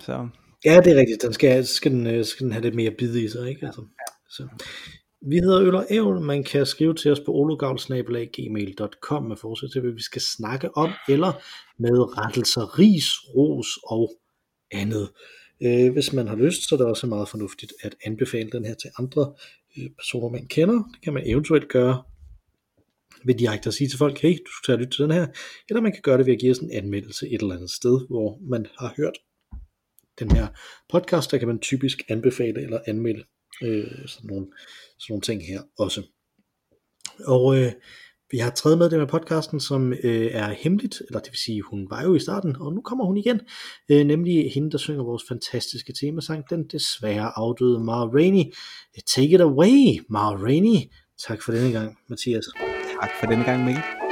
Så. 0.00 0.28
Ja, 0.64 0.80
det 0.84 0.92
er 0.92 0.96
rigtigt. 0.96 1.22
Den 1.22 1.32
skal, 1.32 1.66
skal, 1.66 1.92
den, 1.92 2.06
øh, 2.06 2.24
skal 2.24 2.44
den 2.44 2.52
have 2.52 2.62
lidt 2.62 2.74
mere 2.74 2.90
bid 2.90 3.16
i 3.16 3.28
sig, 3.28 3.48
ikke? 3.48 3.66
Altså, 3.66 3.82
så. 4.30 4.48
Vi 5.28 5.36
hedder 5.36 5.62
Øl 5.62 5.74
og 5.74 5.86
Ævl. 5.90 6.20
Man 6.20 6.44
kan 6.44 6.66
skrive 6.66 6.94
til 6.94 7.12
os 7.12 7.20
på 7.20 7.32
ologavl.gmail.com 7.32 9.22
med 9.22 9.36
forsøg 9.36 9.70
til, 9.72 9.80
hvad 9.80 9.92
vi 9.92 10.02
skal 10.02 10.22
snakke 10.22 10.76
om, 10.76 10.90
eller 11.08 11.32
med 11.78 12.18
rettelser, 12.18 12.78
ris, 12.78 13.04
ros 13.34 13.68
og 13.82 14.12
andet. 14.72 15.08
Øh, 15.62 15.92
hvis 15.92 16.12
man 16.12 16.28
har 16.28 16.36
lyst, 16.36 16.68
så 16.68 16.74
er 16.74 16.76
det 16.76 16.86
også 16.86 17.06
meget 17.06 17.28
fornuftigt 17.28 17.72
at 17.82 17.94
anbefale 18.04 18.50
den 18.50 18.64
her 18.64 18.74
til 18.74 18.90
andre 18.98 19.34
Øh, 19.78 19.90
personer, 19.98 20.28
man 20.28 20.46
kender. 20.46 20.74
Det 20.74 21.02
kan 21.02 21.14
man 21.14 21.22
eventuelt 21.26 21.68
gøre 21.68 22.02
ved 23.24 23.34
direkte 23.34 23.68
at 23.68 23.74
sige 23.74 23.88
til 23.88 23.98
folk, 23.98 24.18
hey, 24.18 24.32
du 24.32 24.50
skal 24.52 24.66
tage 24.66 24.78
lytte 24.78 24.96
til 24.96 25.02
den 25.02 25.10
her, 25.10 25.26
eller 25.68 25.80
man 25.80 25.92
kan 25.92 26.02
gøre 26.02 26.18
det 26.18 26.26
ved 26.26 26.32
at 26.32 26.40
give 26.40 26.50
os 26.50 26.58
en 26.58 26.70
anmeldelse 26.72 27.26
et 27.28 27.42
eller 27.42 27.54
andet 27.54 27.70
sted, 27.70 28.06
hvor 28.08 28.38
man 28.50 28.66
har 28.78 28.94
hørt 28.96 29.18
den 30.18 30.30
her 30.30 30.46
podcast, 30.88 31.30
der 31.30 31.38
kan 31.38 31.48
man 31.48 31.58
typisk 31.58 32.02
anbefale 32.08 32.62
eller 32.62 32.80
anmelde 32.86 33.24
øh, 33.62 34.08
sådan, 34.08 34.28
nogle, 34.28 34.46
sådan 34.98 35.12
nogle 35.12 35.22
ting 35.22 35.46
her 35.46 35.62
også. 35.78 36.02
Og 37.26 37.58
øh, 37.58 37.72
vi 38.34 38.38
har 38.38 38.50
tredje 38.50 38.76
med 38.76 38.90
det 38.90 38.98
med 38.98 39.06
podcasten, 39.06 39.60
som 39.60 39.92
øh, 39.92 40.30
er 40.32 40.54
hemmeligt, 40.58 41.02
eller 41.08 41.20
det 41.20 41.32
vil 41.32 41.38
sige, 41.38 41.62
hun 41.62 41.86
var 41.90 42.02
jo 42.02 42.14
i 42.14 42.18
starten, 42.18 42.56
og 42.60 42.72
nu 42.72 42.80
kommer 42.80 43.04
hun 43.04 43.16
igen, 43.16 43.40
øh, 43.90 44.04
nemlig 44.06 44.52
hende, 44.54 44.70
der 44.70 44.78
synger 44.78 45.04
vores 45.04 45.22
fantastiske 45.28 45.92
temasang, 46.00 46.44
den 46.50 46.64
desværre 46.72 47.38
afdøde 47.38 47.84
Ma 47.84 48.04
Rainey. 48.04 48.44
Take 49.06 49.34
it 49.34 49.40
away, 49.40 50.04
Ma 50.08 50.30
Rainey. 50.30 50.78
Tak 51.28 51.42
for 51.42 51.52
denne 51.52 51.72
gang, 51.72 51.98
Mathias. 52.08 52.44
Tak 53.00 53.10
for 53.20 53.26
denne 53.26 53.44
gang, 53.44 53.64
Mikkel. 53.64 54.03